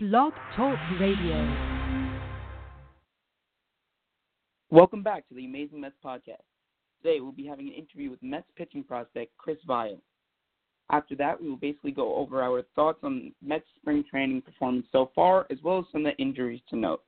Blog 0.00 0.32
Talk 0.54 0.78
Radio. 1.00 1.56
Welcome 4.70 5.02
back 5.02 5.28
to 5.28 5.34
the 5.34 5.44
Amazing 5.44 5.80
Mets 5.80 5.96
podcast. 6.04 6.44
Today 7.02 7.18
we'll 7.18 7.32
be 7.32 7.44
having 7.44 7.66
an 7.66 7.72
interview 7.72 8.08
with 8.08 8.22
Mets 8.22 8.46
pitching 8.54 8.84
prospect 8.84 9.36
Chris 9.38 9.56
Viall. 9.68 9.98
After 10.92 11.16
that, 11.16 11.42
we 11.42 11.48
will 11.48 11.56
basically 11.56 11.90
go 11.90 12.14
over 12.14 12.40
our 12.40 12.62
thoughts 12.76 13.00
on 13.02 13.32
Mets 13.44 13.66
spring 13.74 14.04
training 14.08 14.40
performance 14.42 14.86
so 14.92 15.10
far, 15.16 15.48
as 15.50 15.58
well 15.64 15.80
as 15.80 15.86
some 15.90 16.06
of 16.06 16.12
the 16.16 16.22
injuries 16.22 16.60
to 16.70 16.76
note. 16.76 17.02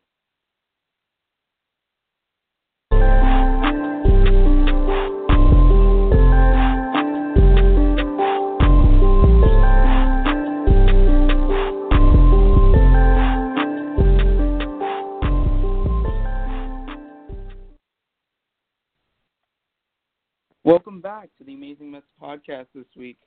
Welcome 20.70 21.00
back 21.00 21.30
to 21.36 21.42
the 21.42 21.54
Amazing 21.54 21.90
Mets 21.90 22.06
podcast 22.22 22.66
this 22.76 22.84
week. 22.96 23.18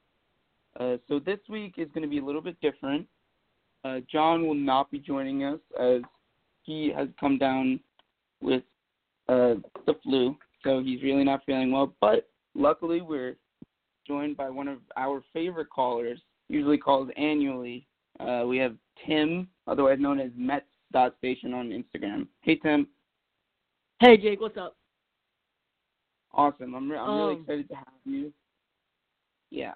Uh, 0.80 0.96
so 1.10 1.20
this 1.20 1.40
week 1.50 1.74
is 1.76 1.90
going 1.94 2.04
to 2.04 2.08
be 2.08 2.20
a 2.20 2.24
little 2.24 2.40
bit 2.40 2.56
different. 2.62 3.06
Uh, 3.84 3.98
John 4.10 4.48
will 4.48 4.56
not 4.56 4.90
be 4.90 4.98
joining 4.98 5.44
us 5.44 5.60
as 5.78 6.00
he 6.62 6.90
has 6.96 7.10
come 7.20 7.38
down 7.38 7.82
with 8.42 8.64
uh, 9.28 9.56
the 9.86 9.94
flu, 10.04 10.38
so 10.64 10.82
he's 10.82 11.04
really 11.04 11.26
not 11.26 11.42
feeling 11.46 11.74
well. 11.74 11.94
But 12.00 12.30
luckily, 12.56 13.02
we're 13.02 13.36
joined 14.08 14.38
by 14.38 14.50
one 14.50 14.70
of 14.70 14.78
our 14.96 15.22
favorite 15.34 15.70
callers, 15.70 16.22
usually 16.48 16.78
called 16.78 17.12
annually. 17.18 17.86
Uh, 18.22 18.44
we 18.48 18.58
have 18.60 18.78
Tim, 19.06 19.50
otherwise 19.68 19.98
known 20.00 20.22
as 20.22 20.32
Mets 20.38 20.64
Station 21.18 21.54
on 21.54 21.72
Instagram. 21.72 22.26
Hey 22.40 22.56
Tim. 22.56 22.88
Hey 24.00 24.16
Jake, 24.16 24.40
what's 24.40 24.58
up? 24.58 24.78
Awesome. 26.34 26.74
I'm 26.74 26.90
re- 26.92 26.98
I'm 26.98 27.16
really 27.18 27.36
Um, 27.36 27.42
excited 27.42 27.68
to 27.70 27.76
have 27.76 27.88
you. 28.06 28.34
Yeah. 29.52 29.74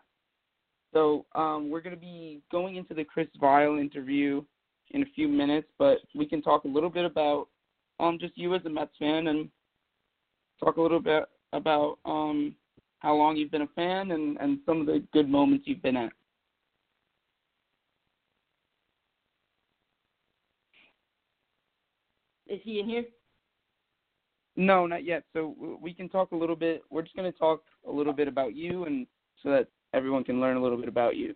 So 0.94 1.26
um, 1.36 1.70
we're 1.70 1.82
going 1.82 1.96
to 1.96 2.02
be 2.02 2.42
going 2.52 2.78
into 2.78 2.94
the 2.94 3.04
Chris 3.04 3.28
Viall 3.40 3.80
interview 3.80 4.44
in 4.92 5.04
a 5.04 5.06
few 5.14 5.28
minutes, 5.28 5.68
but 5.78 6.00
we 6.16 6.26
can 6.26 6.42
talk 6.42 6.64
a 6.64 6.68
little 6.68 6.90
bit 6.90 7.06
about 7.06 7.48
um 8.00 8.18
just 8.20 8.38
you 8.38 8.54
as 8.56 8.64
a 8.66 8.70
Mets 8.70 8.96
fan 9.00 9.28
and 9.28 9.50
talk 10.64 10.78
a 10.78 10.82
little 10.82 11.00
bit 11.00 11.26
about 11.54 11.98
um 12.06 12.56
how 13.00 13.14
long 13.16 13.36
you've 13.36 13.52
been 13.52 13.64
a 13.64 13.68
fan 13.76 14.12
and 14.12 14.38
and 14.38 14.60
some 14.66 14.80
of 14.82 14.88
the 14.88 15.04
good 15.14 15.30
moments 15.30 15.66
you've 15.68 15.82
been 15.82 15.98
at. 15.98 16.12
Is 22.48 22.62
he 22.64 22.80
in 22.80 22.88
here? 22.88 23.04
No, 24.58 24.88
not 24.88 25.06
yet. 25.06 25.24
So 25.34 25.56
we 25.80 25.94
can 25.94 26.10
talk 26.10 26.32
a 26.32 26.36
little 26.36 26.56
bit. 26.56 26.82
We're 26.90 27.04
just 27.04 27.16
going 27.16 27.32
to 27.32 27.38
talk 27.38 27.62
a 27.88 27.92
little 27.92 28.12
bit 28.12 28.28
about 28.28 28.56
you 28.56 28.86
and 28.86 29.06
so 29.44 29.52
that 29.52 29.68
everyone 29.94 30.24
can 30.24 30.42
learn 30.42 30.58
a 30.58 30.62
little 30.62 30.78
bit 30.78 30.90
about 30.90 31.16
you. 31.16 31.36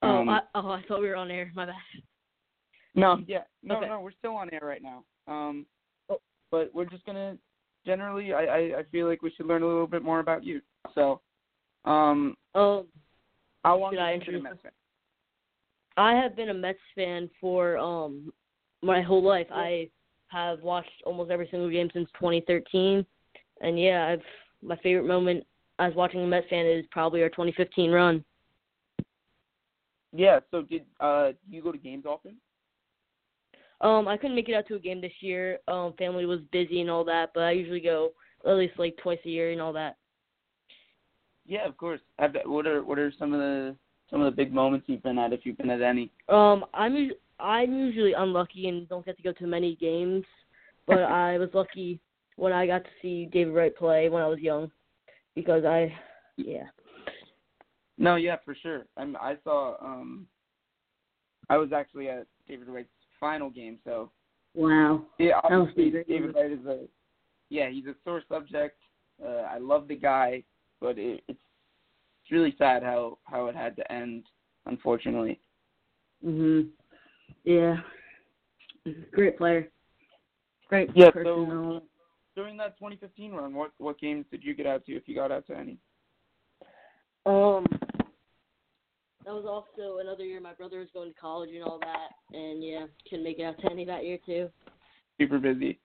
Um, 0.00 0.28
oh, 0.28 0.32
I, 0.32 0.40
oh, 0.54 0.70
I 0.70 0.82
thought 0.86 1.00
we 1.00 1.08
were 1.08 1.16
on 1.16 1.30
air. 1.30 1.50
My 1.54 1.66
bad. 1.66 1.74
No, 2.94 3.20
yeah, 3.26 3.42
no, 3.62 3.76
Okay. 3.78 3.88
no, 3.88 4.00
we're 4.00 4.12
still 4.12 4.34
on 4.34 4.50
air 4.52 4.60
right 4.62 4.82
now. 4.82 5.04
Um, 5.26 5.66
Oh. 6.10 6.20
but 6.50 6.72
we're 6.74 6.84
just 6.84 7.04
gonna 7.06 7.38
generally, 7.86 8.32
I, 8.34 8.44
I, 8.44 8.58
I 8.78 8.82
feel 8.90 9.08
like 9.08 9.22
we 9.22 9.30
should 9.30 9.46
learn 9.46 9.62
a 9.62 9.66
little 9.66 9.86
bit 9.86 10.02
more 10.02 10.20
about 10.20 10.44
you. 10.44 10.60
So, 10.94 11.20
um, 11.84 12.36
Um, 12.54 12.86
how 13.64 13.78
long 13.78 13.94
have 13.94 14.02
I 14.02 14.12
you 14.14 14.20
been 14.20 14.34
a 14.36 14.42
Mets 14.42 14.62
fan? 14.62 14.72
I 15.96 16.14
have 16.14 16.36
been 16.36 16.50
a 16.50 16.54
Mets 16.54 16.78
fan 16.94 17.30
for 17.40 17.78
um 17.78 18.32
my 18.82 19.00
whole 19.00 19.22
life. 19.22 19.46
I 19.50 19.88
have 20.32 20.62
watched 20.62 20.90
almost 21.04 21.30
every 21.30 21.48
single 21.50 21.70
game 21.70 21.90
since 21.92 22.08
2013, 22.14 23.04
and 23.60 23.78
yeah, 23.78 24.06
I've 24.06 24.22
my 24.62 24.76
favorite 24.76 25.06
moment 25.06 25.44
as 25.78 25.94
watching 25.94 26.22
a 26.22 26.26
Mets 26.26 26.46
fan 26.48 26.66
is 26.66 26.84
probably 26.90 27.22
our 27.22 27.28
2015 27.28 27.90
run. 27.90 28.24
Yeah. 30.14 30.40
So 30.50 30.62
did 30.62 30.84
uh 31.00 31.32
you 31.50 31.62
go 31.62 31.72
to 31.72 31.78
games 31.78 32.04
often? 32.06 32.36
Um, 33.80 34.06
I 34.06 34.16
couldn't 34.16 34.36
make 34.36 34.48
it 34.48 34.54
out 34.54 34.68
to 34.68 34.76
a 34.76 34.78
game 34.78 35.00
this 35.00 35.12
year. 35.20 35.58
Um, 35.66 35.94
family 35.98 36.24
was 36.24 36.40
busy 36.52 36.80
and 36.80 36.90
all 36.90 37.04
that, 37.04 37.30
but 37.34 37.42
I 37.42 37.50
usually 37.50 37.80
go 37.80 38.12
at 38.46 38.54
least 38.54 38.78
like 38.78 38.96
twice 39.02 39.18
a 39.24 39.28
year 39.28 39.50
and 39.50 39.60
all 39.60 39.72
that. 39.72 39.96
Yeah, 41.46 41.66
of 41.66 41.76
course. 41.76 42.00
Have, 42.18 42.36
what 42.44 42.66
are 42.66 42.84
what 42.84 42.98
are 42.98 43.12
some 43.18 43.32
of 43.32 43.40
the 43.40 43.74
some 44.08 44.20
of 44.20 44.30
the 44.32 44.36
big 44.36 44.52
moments 44.52 44.86
you've 44.88 45.02
been 45.02 45.18
at 45.18 45.32
if 45.32 45.40
you've 45.44 45.58
been 45.58 45.70
at 45.70 45.82
any? 45.82 46.12
Um, 46.28 46.64
I'm 46.74 47.10
I'm 47.42 47.72
usually 47.72 48.12
unlucky 48.12 48.68
and 48.68 48.88
don't 48.88 49.04
get 49.04 49.16
to 49.16 49.22
go 49.22 49.32
to 49.32 49.46
many 49.46 49.76
games, 49.76 50.24
but 50.86 51.02
I 51.02 51.38
was 51.38 51.50
lucky 51.52 52.00
when 52.36 52.52
I 52.52 52.66
got 52.66 52.84
to 52.84 52.90
see 53.00 53.26
David 53.26 53.54
Wright 53.54 53.76
play 53.76 54.08
when 54.08 54.22
I 54.22 54.28
was 54.28 54.38
young, 54.38 54.70
because 55.34 55.64
I, 55.64 55.92
yeah. 56.36 56.64
No, 57.98 58.16
yeah, 58.16 58.36
for 58.44 58.54
sure. 58.54 58.86
I'm, 58.96 59.16
I 59.16 59.36
saw. 59.44 59.76
um 59.84 60.26
I 61.50 61.56
was 61.56 61.72
actually 61.72 62.08
at 62.08 62.26
David 62.48 62.68
Wright's 62.68 62.88
final 63.20 63.50
game, 63.50 63.78
so 63.84 64.10
Wow. 64.54 65.06
Yeah, 65.18 65.40
obviously. 65.44 65.90
David 66.08 66.34
Wright 66.34 66.52
is 66.52 66.64
a 66.66 66.86
yeah, 67.48 67.68
he's 67.68 67.86
a 67.86 67.94
sore 68.04 68.22
subject. 68.30 68.78
Uh, 69.22 69.42
I 69.42 69.58
love 69.58 69.86
the 69.88 69.96
guy, 69.96 70.42
but 70.80 70.98
it, 70.98 71.22
it's 71.28 71.38
it's 72.22 72.30
really 72.30 72.54
sad 72.56 72.82
how 72.82 73.18
how 73.24 73.46
it 73.46 73.56
had 73.56 73.76
to 73.76 73.92
end, 73.92 74.24
unfortunately. 74.66 75.40
Mhm. 76.24 76.68
Yeah. 77.44 77.76
Great 79.12 79.38
player. 79.38 79.68
Great 80.68 80.90
Yeah, 80.94 81.10
person. 81.10 81.24
so- 81.24 81.82
During 82.34 82.56
that 82.56 82.78
2015 82.78 83.32
run, 83.32 83.52
what 83.52 83.72
what 83.76 83.98
games 83.98 84.24
did 84.30 84.42
you 84.42 84.54
get 84.54 84.66
out 84.66 84.86
to, 84.86 84.92
if 84.96 85.06
you 85.06 85.14
got 85.14 85.30
out 85.30 85.46
to 85.48 85.54
any? 85.56 85.76
Um, 87.26 87.66
that 89.26 89.34
was 89.34 89.44
also 89.46 89.98
another 89.98 90.24
year 90.24 90.40
my 90.40 90.54
brother 90.54 90.78
was 90.78 90.88
going 90.94 91.12
to 91.12 91.20
college 91.20 91.50
and 91.54 91.62
all 91.62 91.78
that, 91.78 92.08
and 92.36 92.64
yeah, 92.64 92.86
couldn't 93.08 93.24
make 93.24 93.38
it 93.38 93.42
out 93.44 93.58
to 93.60 93.70
any 93.70 93.84
that 93.84 94.06
year 94.06 94.18
too. 94.24 94.48
Super 95.20 95.38
busy. 95.38 95.78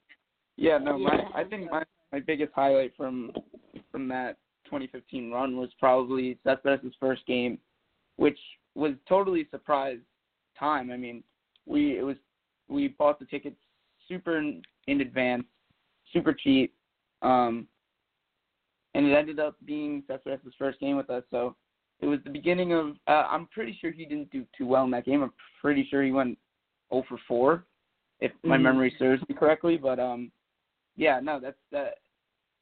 Yeah, 0.56 0.78
no, 0.78 0.98
my 0.98 1.26
I 1.36 1.44
think 1.44 1.70
my 1.70 1.84
my 2.14 2.22
biggest 2.22 2.54
highlight 2.56 2.96
from 2.96 3.32
from 3.92 4.08
that 4.08 4.38
2015 4.66 5.30
run 5.30 5.58
was 5.58 5.70
probably 5.80 6.40
Cespedes' 6.46 6.94
first 6.98 7.26
game, 7.26 7.60
which 8.16 8.40
was 8.74 8.94
totally 9.08 9.48
surprise 9.52 10.00
time. 10.58 10.92
I 10.92 10.98
mean, 10.98 11.24
we 11.68 11.98
it 12.00 12.04
was 12.04 12.18
we 12.68 12.90
bought 12.90 13.20
the 13.20 13.26
tickets 13.26 13.58
super 14.08 14.38
in, 14.38 14.62
in 14.88 15.02
advance, 15.02 15.44
super 16.14 16.34
cheap, 16.34 16.74
um, 17.22 17.68
and 18.94 19.06
it 19.06 19.14
ended 19.14 19.40
up 19.40 19.56
being 19.66 20.04
Cespedes' 20.08 20.54
first 20.58 20.80
game 20.80 20.98
with 20.98 21.10
us. 21.10 21.24
So 21.30 21.56
it 22.00 22.06
was 22.06 22.20
the 22.24 22.30
beginning 22.30 22.74
of. 22.74 22.96
Uh, 23.08 23.28
I'm 23.30 23.48
pretty 23.48 23.78
sure 23.80 23.92
he 23.92 24.06
didn't 24.06 24.32
do 24.32 24.46
too 24.58 24.66
well 24.66 24.86
in 24.86 24.92
that 24.92 25.06
game. 25.06 25.24
I'm 25.24 25.34
pretty 25.62 25.88
sure 25.90 26.04
he 26.04 26.12
went 26.12 26.38
0 26.92 27.04
for 27.08 27.18
4, 27.28 27.66
if 28.20 28.32
my 28.44 28.58
Mhm. 28.58 28.64
memory 28.64 28.96
serves 28.98 29.22
me 29.28 29.36
correctly. 29.36 29.78
But 29.78 30.00
um, 30.00 30.32
yeah, 30.96 31.20
no, 31.20 31.40
that's 31.40 31.60
that. 31.72 32.00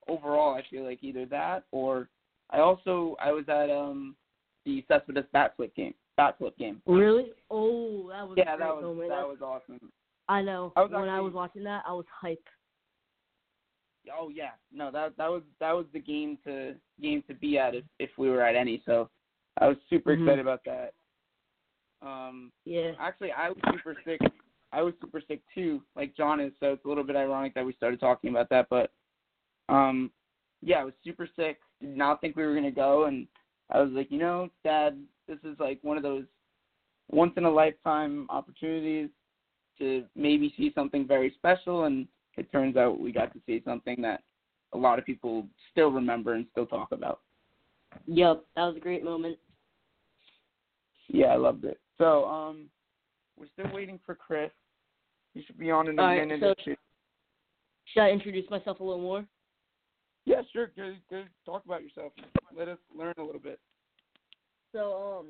Overall, 0.07 0.53
I 0.53 0.61
feel 0.69 0.83
like 0.83 1.03
either 1.03 1.25
that 1.25 1.63
or 1.71 2.09
I 2.51 2.59
also 2.59 3.15
I 3.19 3.31
was 3.31 3.49
at 3.49 3.71
um 3.71 4.15
the 4.63 4.83
Cespedes 4.87 5.25
bat 5.31 5.55
flip 5.55 5.73
game. 5.73 5.95
Bat 6.17 6.37
flip 6.37 6.57
game. 6.57 6.81
Really? 6.85 7.33
Oh, 7.51 8.07
that 8.09 8.27
was 8.27 8.37
a 8.37 8.41
Yeah, 8.41 8.55
that 8.55 8.73
was 8.75 8.83
moment. 8.83 9.09
that 9.09 9.15
That's- 9.15 9.39
was 9.39 9.41
awesome. 9.41 9.91
I 10.27 10.41
know. 10.41 10.73
I 10.75 10.83
when 10.85 11.09
I 11.09 11.19
was 11.21 11.33
watching 11.33 11.63
that, 11.65 11.83
I 11.85 11.93
was 11.93 12.05
hype. 12.09 12.43
Oh 14.17 14.29
yeah, 14.29 14.51
no 14.71 14.91
that 14.91 15.17
that 15.17 15.29
was 15.29 15.41
that 15.59 15.71
was 15.71 15.85
the 15.91 15.99
game 15.99 16.37
to 16.45 16.75
game 17.01 17.23
to 17.27 17.33
be 17.33 17.57
at 17.57 17.73
if 17.75 17.83
if 17.99 18.09
we 18.17 18.29
were 18.29 18.41
at 18.41 18.55
any. 18.55 18.81
So 18.85 19.09
I 19.59 19.67
was 19.67 19.77
super 19.89 20.15
Mhm. 20.15 20.21
excited 20.23 20.39
about 20.39 20.63
that. 20.65 20.93
Um, 22.01 22.51
Yeah. 22.65 22.93
actually, 22.99 23.31
I 23.31 23.49
was 23.49 23.57
super 23.71 23.95
sick. 24.03 24.21
I 24.71 24.81
was 24.81 24.93
super 24.99 25.21
sick 25.21 25.41
too, 25.53 25.83
like 25.95 26.15
John 26.15 26.39
is. 26.39 26.53
So 26.59 26.73
it's 26.73 26.85
a 26.85 26.87
little 26.87 27.03
bit 27.03 27.15
ironic 27.15 27.53
that 27.55 27.65
we 27.65 27.73
started 27.73 27.99
talking 27.99 28.29
about 28.29 28.49
that. 28.49 28.67
But 28.69 28.91
um, 29.69 30.11
yeah, 30.61 30.81
I 30.81 30.83
was 30.83 30.93
super 31.03 31.27
sick. 31.35 31.59
Did 31.81 31.97
not 31.97 32.21
think 32.21 32.35
we 32.35 32.45
were 32.45 32.53
gonna 32.53 32.71
go, 32.71 33.05
and 33.05 33.27
I 33.71 33.81
was 33.81 33.91
like, 33.91 34.11
you 34.11 34.19
know, 34.19 34.49
Dad, 34.63 35.03
this 35.27 35.39
is 35.43 35.57
like 35.59 35.79
one 35.81 35.97
of 35.97 36.03
those 36.03 36.25
once 37.11 37.33
in 37.37 37.45
a 37.45 37.49
lifetime 37.51 38.25
opportunities 38.29 39.09
to 39.77 40.05
maybe 40.15 40.53
see 40.57 40.71
something 40.73 41.05
very 41.07 41.33
special, 41.37 41.83
and 41.85 42.07
it 42.37 42.51
turns 42.51 42.77
out 42.77 42.99
we 42.99 43.11
got 43.11 43.33
to 43.33 43.39
see 43.45 43.61
something 43.65 44.01
that 44.01 44.23
a 44.73 44.77
lot 44.77 44.99
of 44.99 45.05
people 45.05 45.45
still 45.71 45.89
remember 45.91 46.33
and 46.33 46.45
still 46.51 46.65
talk 46.65 46.91
about. 46.91 47.19
Yep, 48.07 48.43
that 48.55 48.63
was 48.63 48.75
a 48.77 48.79
great 48.79 49.03
moment. 49.03 49.37
Yeah, 51.07 51.27
I 51.27 51.35
loved 51.35 51.65
it. 51.65 51.79
So, 51.97 52.25
um, 52.25 52.65
we're 53.37 53.47
still 53.53 53.73
waiting 53.73 53.99
for 54.05 54.15
Chris. 54.15 54.51
He 55.33 55.43
should 55.43 55.57
be 55.59 55.71
on 55.71 55.87
in 55.89 55.99
a 55.99 56.01
All 56.01 56.07
right, 56.09 56.21
minute 56.27 56.39
so- 56.41 56.49
or 56.49 56.55
two. 56.63 56.75
Should 57.93 58.01
I 58.01 58.09
introduce 58.09 58.49
myself 58.49 58.79
a 58.79 58.83
little 58.83 59.01
more? 59.01 59.25
Yeah, 60.25 60.41
sure. 60.51 60.71
Go, 60.75 60.95
go 61.09 61.23
talk 61.45 61.63
about 61.65 61.83
yourself. 61.83 62.13
Let 62.57 62.67
us 62.67 62.79
learn 62.93 63.13
a 63.17 63.23
little 63.23 63.39
bit. 63.39 63.59
So, 64.75 65.19
um, 65.19 65.27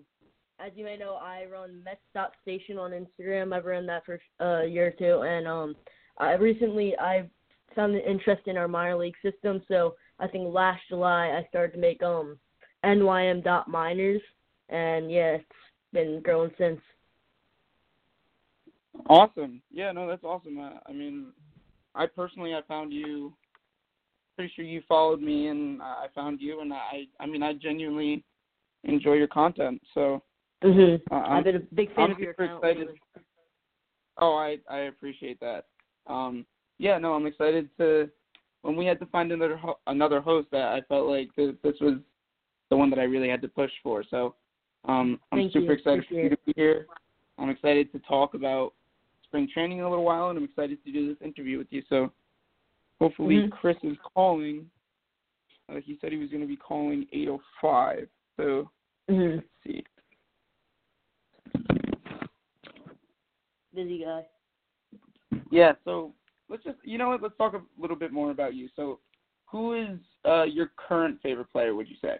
as 0.59 0.71
you 0.75 0.85
may 0.85 0.97
know, 0.97 1.19
I 1.21 1.45
run 1.51 1.83
Mets 1.83 2.31
Station 2.41 2.79
on 2.79 2.91
Instagram. 2.91 3.53
I've 3.53 3.65
run 3.65 3.85
that 3.85 4.03
for 4.03 4.19
a 4.39 4.65
year 4.65 4.87
or 4.87 4.91
two, 4.91 5.21
and 5.21 5.47
um, 5.47 5.75
I 6.17 6.33
recently 6.33 6.95
I 6.97 7.29
found 7.75 7.93
an 7.93 8.01
interest 8.01 8.47
in 8.47 8.57
our 8.57 8.67
minor 8.67 8.97
league 8.97 9.13
system. 9.21 9.61
So 9.67 9.93
I 10.19 10.27
think 10.27 10.51
last 10.51 10.81
July 10.89 11.27
I 11.27 11.45
started 11.49 11.73
to 11.73 11.79
make 11.79 12.01
um 12.01 12.39
NYM 12.83 13.43
dot 13.43 13.67
minors, 13.67 14.21
and 14.69 15.11
yeah, 15.11 15.35
it's 15.35 15.45
been 15.93 16.21
growing 16.23 16.51
since. 16.57 16.81
Awesome. 19.07 19.61
Yeah, 19.71 19.91
no, 19.91 20.07
that's 20.07 20.23
awesome. 20.23 20.59
I, 20.59 20.79
I 20.87 20.91
mean, 20.91 21.27
I 21.93 22.07
personally 22.07 22.55
I 22.55 22.61
found 22.67 22.91
you. 22.91 23.31
Pretty 24.37 24.51
sure 24.55 24.65
you 24.65 24.81
followed 24.87 25.21
me, 25.21 25.47
and 25.49 25.83
I 25.83 26.07
found 26.15 26.41
you, 26.41 26.61
and 26.61 26.73
I 26.73 27.03
I 27.19 27.27
mean 27.27 27.43
I 27.43 27.53
genuinely 27.53 28.23
enjoy 28.85 29.13
your 29.13 29.27
content. 29.27 29.81
So 29.93 30.21
Mhm. 30.63 31.01
uh, 31.11 31.15
I'm, 31.15 31.37
I've 31.37 31.43
been 31.43 31.55
a 31.57 31.59
big 31.59 31.93
fan 31.93 32.05
I'm 32.05 32.11
of 32.11 32.19
your 32.19 32.31
account. 32.31 32.63
excited. 32.63 32.87
lately. 32.87 33.01
Oh, 34.17 34.35
I 34.35 34.59
I 34.69 34.79
appreciate 34.81 35.39
that. 35.41 35.67
Um, 36.07 36.45
yeah, 36.77 36.97
no, 36.97 37.13
I'm 37.13 37.25
excited 37.25 37.69
to. 37.77 38.09
When 38.61 38.75
we 38.75 38.85
had 38.85 38.99
to 38.99 39.05
find 39.07 39.31
another 39.31 39.57
ho- 39.57 39.79
another 39.87 40.21
host, 40.21 40.47
I, 40.53 40.77
I 40.77 40.81
felt 40.87 41.07
like 41.07 41.29
this, 41.35 41.53
this 41.61 41.75
was 41.81 41.99
the 42.69 42.77
one 42.77 42.89
that 42.89 42.99
I 42.99 43.03
really 43.03 43.29
had 43.29 43.41
to 43.43 43.47
push 43.47 43.71
for. 43.83 44.03
So, 44.03 44.35
um, 44.85 45.19
I'm 45.31 45.39
Thank 45.39 45.53
super 45.53 45.65
you. 45.65 45.71
excited 45.73 46.05
for 46.07 46.15
you 46.15 46.29
to 46.29 46.37
be 46.45 46.53
here. 46.55 46.87
I'm 47.37 47.49
excited 47.49 47.91
to 47.91 47.99
talk 47.99 48.33
about 48.33 48.73
spring 49.23 49.47
training 49.53 49.79
in 49.79 49.83
a 49.83 49.89
little 49.89 50.05
while, 50.05 50.29
and 50.29 50.37
I'm 50.37 50.45
excited 50.45 50.83
to 50.83 50.91
do 50.91 51.07
this 51.13 51.21
interview 51.21 51.57
with 51.57 51.67
you. 51.71 51.83
So, 51.89 52.11
hopefully, 52.99 53.41
Mhm. 53.41 53.51
Chris 53.51 53.77
is 53.83 53.97
calling. 53.99 54.69
Uh, 55.69 55.79
he 55.81 55.97
said 55.99 56.11
he 56.11 56.17
was 56.17 56.29
going 56.29 56.41
to 56.41 56.47
be 56.47 56.57
calling 56.57 57.07
8:05. 57.11 58.07
So 58.37 58.69
Mhm. 59.09 59.35
let's 59.37 59.47
see. 59.63 59.83
Busy 63.73 64.03
guy. 64.03 64.25
Yeah, 65.51 65.73
so 65.83 66.13
let's 66.49 66.63
just 66.63 66.77
you 66.83 66.97
know 66.97 67.09
what, 67.09 67.21
let's 67.21 67.37
talk 67.37 67.53
a 67.53 67.61
little 67.77 67.95
bit 67.95 68.11
more 68.11 68.31
about 68.31 68.55
you. 68.55 68.69
So 68.75 68.99
who 69.45 69.73
is 69.73 69.99
uh 70.25 70.43
your 70.43 70.71
current 70.75 71.21
favorite 71.21 71.51
player, 71.51 71.75
would 71.75 71.89
you 71.89 71.95
say? 72.01 72.17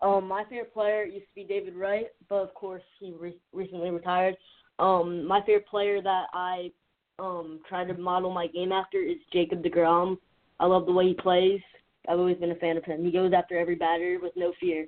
Um, 0.00 0.28
my 0.28 0.44
favorite 0.44 0.74
player 0.74 1.04
used 1.04 1.26
to 1.28 1.34
be 1.34 1.44
David 1.44 1.74
Wright, 1.74 2.08
but 2.28 2.36
of 2.36 2.54
course 2.54 2.82
he 3.00 3.12
re- 3.18 3.40
recently 3.52 3.90
retired. 3.90 4.36
Um, 4.78 5.26
my 5.26 5.40
favorite 5.40 5.66
player 5.66 6.02
that 6.02 6.26
I 6.32 6.70
um 7.18 7.60
try 7.68 7.84
to 7.84 7.94
model 7.94 8.30
my 8.30 8.46
game 8.46 8.72
after 8.72 8.98
is 8.98 9.16
Jacob 9.32 9.62
Degrom. 9.62 10.18
I 10.60 10.66
love 10.66 10.86
the 10.86 10.92
way 10.92 11.08
he 11.08 11.14
plays. 11.14 11.60
I've 12.08 12.18
always 12.18 12.36
been 12.36 12.52
a 12.52 12.56
fan 12.56 12.76
of 12.76 12.84
him. 12.84 13.04
He 13.04 13.10
goes 13.10 13.32
after 13.32 13.58
every 13.58 13.74
batter 13.74 14.18
with 14.22 14.32
no 14.36 14.52
fear. 14.60 14.86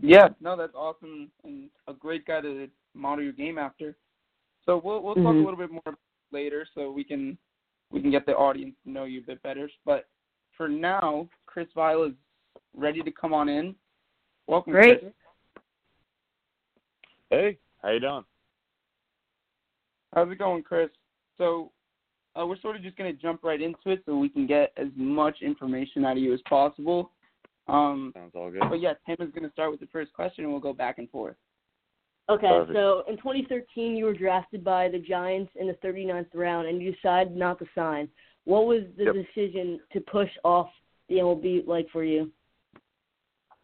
Yeah, 0.00 0.28
no, 0.40 0.56
that's 0.56 0.74
awesome 0.74 1.30
and 1.44 1.68
a 1.88 1.92
great 1.92 2.26
guy 2.26 2.40
to 2.40 2.68
model 2.94 3.24
your 3.24 3.32
game 3.32 3.58
after. 3.58 3.96
So 4.64 4.80
we'll 4.82 5.02
we'll 5.02 5.14
talk 5.14 5.26
a 5.26 5.28
Mhm. 5.28 5.44
little 5.44 5.56
bit 5.56 5.70
more 5.70 5.96
later 6.32 6.66
so 6.74 6.90
we 6.90 7.04
can 7.04 7.38
we 7.90 8.00
can 8.00 8.10
get 8.10 8.26
the 8.26 8.36
audience 8.36 8.74
to 8.84 8.90
know 8.90 9.04
you 9.04 9.20
a 9.20 9.22
bit 9.22 9.42
better. 9.42 9.70
But 9.84 10.08
for 10.56 10.68
now, 10.68 11.28
Chris 11.46 11.68
Viall 11.76 12.08
is 12.10 12.14
ready 12.74 13.00
to 13.02 13.12
come 13.12 13.32
on 13.32 13.48
in. 13.48 13.76
Welcome, 14.48 14.72
Great. 14.72 15.00
Chris. 15.00 15.12
Hey, 17.30 17.58
how 17.82 17.90
you 17.90 18.00
doing? 18.00 18.24
How's 20.14 20.30
it 20.30 20.38
going, 20.38 20.62
Chris? 20.62 20.90
So 21.36 21.70
uh, 22.34 22.46
we're 22.46 22.58
sort 22.60 22.76
of 22.76 22.82
just 22.82 22.96
going 22.96 23.14
to 23.14 23.22
jump 23.22 23.42
right 23.42 23.60
into 23.60 23.90
it 23.90 24.02
so 24.04 24.16
we 24.16 24.28
can 24.28 24.46
get 24.46 24.72
as 24.76 24.88
much 24.94 25.42
information 25.42 26.04
out 26.04 26.16
of 26.16 26.22
you 26.22 26.32
as 26.32 26.40
possible. 26.48 27.12
Um, 27.68 28.12
Sounds 28.14 28.32
all 28.34 28.50
good. 28.50 28.62
but 28.68 28.80
yeah, 28.80 28.94
Tim 29.06 29.16
is 29.26 29.32
going 29.32 29.44
to 29.46 29.52
start 29.52 29.70
with 29.70 29.80
the 29.80 29.88
first 29.88 30.12
question, 30.12 30.44
and 30.44 30.52
we'll 30.52 30.60
go 30.62 30.72
back 30.72 30.98
and 30.98 31.10
forth. 31.10 31.36
Okay, 32.28 32.48
Perfect. 32.48 32.76
so 32.76 33.04
in 33.08 33.16
2013 33.18 33.96
you 33.96 34.04
were 34.04 34.12
drafted 34.12 34.64
by 34.64 34.88
the 34.88 34.98
Giants 34.98 35.52
in 35.56 35.66
the 35.68 35.74
39th 35.74 36.26
round, 36.34 36.66
and 36.68 36.82
you 36.82 36.92
decided 36.92 37.36
not 37.36 37.58
to 37.60 37.66
sign. 37.74 38.08
What 38.44 38.66
was 38.66 38.82
the 38.96 39.04
Yep. 39.04 39.14
decision 39.14 39.80
to 39.92 40.00
push 40.00 40.30
off 40.44 40.68
the 41.08 41.16
MLB 41.18 41.66
like 41.66 41.88
for 41.90 42.04
you? 42.04 42.32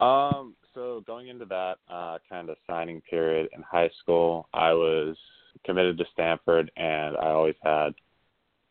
Um, 0.01 0.57
so 0.75 1.03
going 1.07 1.29
into 1.29 1.45
that 1.47 1.79
uh, 1.89 2.19
kind 2.29 2.51
of 2.51 2.57
signing 2.67 3.01
period 3.03 3.49
in 3.53 3.63
high 3.63 3.91
school, 4.01 4.49
I 4.53 4.73
was 4.73 5.17
committed 5.65 5.99
to 5.99 6.05
Stanford, 6.13 6.71
and 6.77 7.17
I 7.17 7.31
always 7.31 7.55
had 7.63 7.95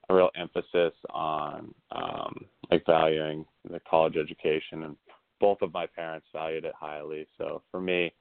a 0.09 0.15
real 0.15 0.29
emphasis 0.35 0.93
on 1.09 1.73
um, 1.91 2.45
like 2.69 2.85
valuing 2.85 3.45
the 3.69 3.79
college 3.89 4.15
education, 4.17 4.83
and 4.83 4.97
both 5.41 5.61
of 5.61 5.73
my 5.73 5.87
parents 5.87 6.27
valued 6.31 6.63
it 6.63 6.73
highly. 6.79 7.27
So 7.37 7.63
for 7.71 7.81
me, 7.81 8.13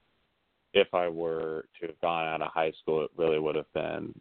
if 0.72 0.92
I 0.94 1.08
were 1.08 1.66
to 1.80 1.86
have 1.86 2.00
gone 2.00 2.26
out 2.26 2.42
of 2.42 2.50
high 2.52 2.72
school, 2.80 3.04
it 3.04 3.10
really 3.16 3.38
would 3.38 3.54
have 3.54 3.72
been 3.74 4.12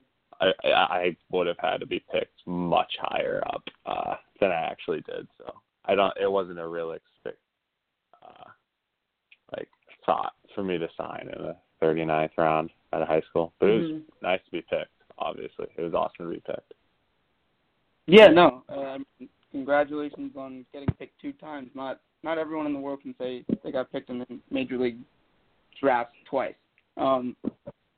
I, 0.42 0.52
I 0.64 0.70
I 0.70 1.18
would 1.32 1.48
have 1.48 1.58
had 1.60 1.80
to 1.80 1.86
be 1.86 2.04
picked 2.12 2.46
much 2.46 2.92
higher 3.00 3.42
up 3.48 3.64
uh, 3.86 4.16
than 4.40 4.52
I 4.52 4.62
actually 4.70 5.02
did. 5.02 5.28
So 5.38 5.54
I 5.86 5.96
don't. 5.96 6.14
It 6.22 6.32
wasn't 6.32 6.60
a 6.60 6.68
realistic 6.68 7.38
uh, 8.22 8.50
like 9.56 9.70
thought 10.06 10.34
for 10.54 10.64
me 10.64 10.78
to 10.78 10.88
sign 10.98 11.30
in 11.36 11.42
the 11.42 11.56
39th 11.82 12.32
round 12.38 12.70
out 12.94 13.02
of 13.02 13.08
high 13.08 13.24
school. 13.30 13.54
But 13.60 13.70
it 13.70 13.82
was 13.82 13.92
Mhm. 13.92 14.02
nice 14.22 14.44
to 14.46 14.52
be 14.52 14.62
picked. 14.62 14.92
Obviously, 15.18 15.68
it 15.76 15.82
was 15.82 15.94
awesome 15.94 16.28
to 16.28 16.36
be 16.36 16.42
picked. 16.42 16.74
Yeah, 18.08 18.28
no. 18.28 18.64
Uh, 18.70 18.98
mean, 19.20 19.30
congratulations 19.52 20.32
on 20.38 20.66
getting 20.74 20.90
picked 20.98 21.20
two 21.22 21.34
times. 21.34 21.70
Not 21.76 22.00
not 22.24 22.38
everyone 22.38 22.66
in 22.66 22.74
the 22.74 22.80
world 22.80 23.02
can 23.02 23.16
say 23.18 23.46
they 23.64 23.72
got 23.72 23.92
picked 23.92 24.10
in 24.10 24.20
the 24.20 24.40
major 24.52 24.78
league 24.78 25.00
draft 25.80 26.14
twice. 26.30 26.56
Um, 26.98 27.36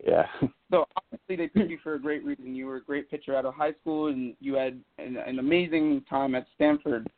Yeah. 0.06 0.27
so 0.71 0.86
obviously 0.95 1.36
they 1.36 1.48
picked 1.48 1.71
you 1.71 1.80
for 1.83 1.95
a 1.95 2.00
great 2.00 2.24
reason. 2.24 2.56
You 2.56 2.68
were 2.68 2.77
a 2.77 2.83
great 2.83 3.09
pitcher 3.09 3.36
out 3.36 3.45
of 3.45 3.53
high 3.53 3.74
school, 3.81 4.07
and 4.07 4.36
you 4.39 4.56
had 4.56 4.80
an, 4.98 5.18
an 5.18 5.39
amazing 5.39 6.03
time 6.09 6.36
at 6.36 6.45
Stanford. 6.56 7.09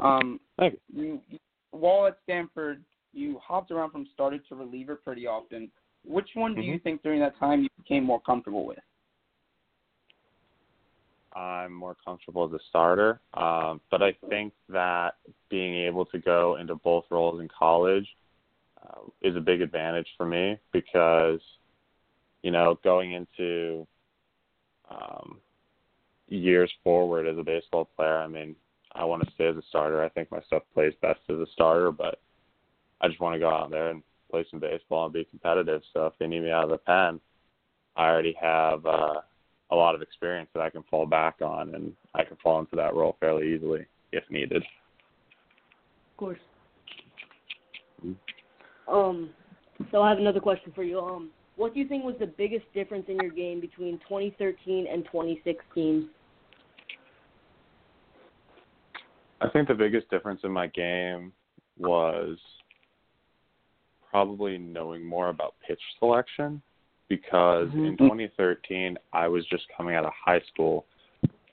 Um, 0.00 0.40
Thank 0.58 0.78
you, 0.92 1.20
you 1.28 1.38
while 1.70 2.06
at 2.06 2.18
Stanford, 2.24 2.82
you 3.12 3.38
hopped 3.42 3.70
around 3.70 3.90
from 3.90 4.06
starter 4.14 4.38
to 4.48 4.54
reliever 4.54 4.96
pretty 4.96 5.26
often. 5.26 5.70
Which 6.04 6.30
one 6.34 6.54
do 6.54 6.62
you 6.62 6.78
think 6.78 7.02
during 7.02 7.20
that 7.20 7.38
time 7.38 7.62
you 7.62 7.68
became 7.76 8.04
more 8.04 8.20
comfortable 8.20 8.64
with? 8.64 8.78
I'm 11.34 11.72
more 11.72 11.96
comfortable 12.04 12.46
as 12.46 12.52
a 12.52 12.62
starter. 12.68 13.20
Um, 13.34 13.80
but 13.90 14.02
I 14.02 14.14
think 14.28 14.52
that 14.68 15.14
being 15.50 15.74
able 15.86 16.04
to 16.06 16.18
go 16.18 16.56
into 16.56 16.74
both 16.76 17.04
roles 17.10 17.40
in 17.40 17.48
college 17.48 18.08
uh, 18.82 19.00
is 19.22 19.36
a 19.36 19.40
big 19.40 19.60
advantage 19.60 20.08
for 20.16 20.26
me 20.26 20.58
because, 20.72 21.40
you 22.42 22.50
know, 22.50 22.78
going 22.82 23.12
into 23.12 23.86
um, 24.90 25.38
years 26.28 26.72
forward 26.82 27.26
as 27.26 27.38
a 27.38 27.42
baseball 27.42 27.88
player, 27.96 28.18
I 28.18 28.26
mean, 28.26 28.56
I 28.92 29.04
want 29.04 29.24
to 29.24 29.32
stay 29.34 29.46
as 29.46 29.56
a 29.56 29.62
starter. 29.68 30.02
I 30.02 30.08
think 30.08 30.30
my 30.30 30.40
stuff 30.42 30.62
plays 30.72 30.94
best 31.02 31.20
as 31.28 31.36
a 31.36 31.46
starter, 31.52 31.92
but 31.92 32.20
I 33.00 33.08
just 33.08 33.20
want 33.20 33.34
to 33.34 33.38
go 33.38 33.50
out 33.50 33.70
there 33.70 33.90
and 33.90 34.02
play 34.30 34.44
some 34.50 34.60
baseball 34.60 35.04
and 35.04 35.12
be 35.12 35.24
competitive. 35.24 35.82
So 35.92 36.06
if 36.06 36.14
they 36.18 36.26
need 36.26 36.42
me 36.42 36.50
out 36.50 36.64
of 36.64 36.70
the 36.70 36.78
pen, 36.78 37.20
I 37.96 38.08
already 38.08 38.36
have 38.40 38.86
uh, 38.86 39.20
a 39.70 39.76
lot 39.76 39.94
of 39.94 40.02
experience 40.02 40.48
that 40.54 40.62
I 40.62 40.70
can 40.70 40.82
fall 40.84 41.06
back 41.06 41.36
on, 41.42 41.74
and 41.74 41.92
I 42.14 42.24
can 42.24 42.36
fall 42.42 42.58
into 42.60 42.76
that 42.76 42.94
role 42.94 43.16
fairly 43.20 43.54
easily 43.54 43.84
if 44.12 44.24
needed. 44.30 44.62
Of 44.62 46.16
course. 46.16 46.40
Mhm. 48.04 48.16
Um, 48.86 49.34
so 49.90 50.02
I 50.02 50.08
have 50.08 50.18
another 50.18 50.40
question 50.40 50.72
for 50.72 50.82
you. 50.82 51.00
Um, 51.00 51.30
what 51.56 51.74
do 51.74 51.80
you 51.80 51.88
think 51.88 52.04
was 52.04 52.16
the 52.18 52.26
biggest 52.26 52.72
difference 52.72 53.08
in 53.08 53.16
your 53.16 53.30
game 53.30 53.60
between 53.60 53.98
2013 54.00 54.86
and 54.86 55.04
2016? 55.06 56.08
I 59.40 59.48
think 59.50 59.68
the 59.68 59.74
biggest 59.74 60.08
difference 60.08 60.40
in 60.44 60.50
my 60.50 60.66
game 60.68 61.32
was 61.76 62.38
probably 64.10 64.58
knowing 64.58 65.04
more 65.04 65.28
about 65.28 65.54
pitch 65.66 65.80
selection 65.98 66.62
because 67.08 67.72
in 67.74 67.96
Mhm. 67.96 67.98
2013 67.98 68.98
I 69.12 69.28
was 69.28 69.46
just 69.46 69.68
coming 69.70 69.94
out 69.94 70.04
of 70.04 70.12
high 70.12 70.40
school 70.40 70.86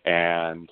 and 0.06 0.72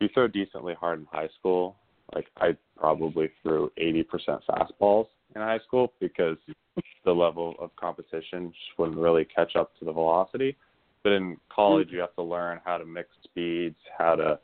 we 0.00 0.08
throw 0.08 0.26
decently 0.26 0.74
hard 0.74 0.98
in 0.98 1.06
high 1.06 1.28
school. 1.28 1.76
Like 2.12 2.28
I 2.36 2.56
probably 2.76 3.28
threw 3.42 3.70
80% 3.76 4.44
fastballs 4.44 5.08
in 5.34 5.40
high 5.40 5.60
school 5.60 5.92
because 6.00 6.36
the 7.04 7.14
level 7.14 7.54
of 7.58 7.74
competition 7.76 8.52
just 8.52 8.78
wouldn't 8.78 8.98
really 8.98 9.24
catch 9.24 9.56
up 9.56 9.76
to 9.78 9.84
the 9.84 9.92
velocity. 9.92 10.56
But 11.02 11.12
in 11.12 11.40
college, 11.48 11.90
you 11.90 11.98
have 12.00 12.14
to 12.14 12.22
learn 12.22 12.60
how 12.64 12.78
to 12.78 12.84
mix 12.84 13.08
speeds, 13.24 13.76
how 13.98 14.14
to 14.14 14.38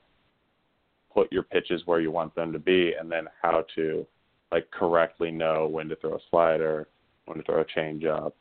put 1.12 1.30
your 1.32 1.44
pitches 1.44 1.86
where 1.86 2.00
you 2.00 2.10
want 2.10 2.34
them 2.34 2.52
to 2.52 2.58
be, 2.58 2.94
and 2.94 3.10
then 3.10 3.28
how 3.40 3.64
to 3.76 4.06
like 4.50 4.70
correctly 4.70 5.30
know 5.30 5.68
when 5.68 5.88
to 5.88 5.96
throw 5.96 6.14
a 6.14 6.20
slider, 6.30 6.88
when 7.26 7.38
to 7.38 7.44
throw 7.44 7.60
a 7.60 7.64
changeup, 7.64 8.32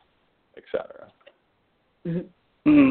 etc. 0.57 1.11
hmm 2.65 2.89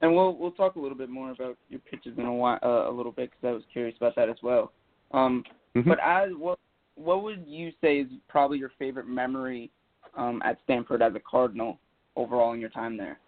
And 0.00 0.14
we'll 0.14 0.36
we'll 0.36 0.52
talk 0.52 0.76
a 0.76 0.80
little 0.80 0.96
bit 0.96 1.10
more 1.10 1.30
about 1.30 1.56
your 1.68 1.80
pitches 1.80 2.18
in 2.18 2.24
a 2.24 2.32
while, 2.32 2.58
uh, 2.62 2.90
a 2.90 2.92
little 2.92 3.12
bit 3.12 3.30
because 3.30 3.48
I 3.48 3.52
was 3.52 3.62
curious 3.72 3.96
about 3.96 4.16
that 4.16 4.28
as 4.28 4.36
well. 4.42 4.72
Um, 5.12 5.44
Mhm. 5.74 5.88
But 5.88 6.00
as 6.00 6.30
what 6.36 6.58
what 6.94 7.22
would 7.22 7.46
you 7.46 7.72
say 7.80 8.00
is 8.00 8.08
probably 8.28 8.58
your 8.58 8.72
favorite 8.78 9.08
memory 9.08 9.70
um, 10.14 10.42
at 10.44 10.58
Stanford 10.64 11.00
as 11.00 11.14
a 11.14 11.20
Cardinal 11.20 11.78
overall 12.16 12.52
in 12.52 12.60
your 12.60 12.68
time 12.68 12.96
there? 12.98 13.18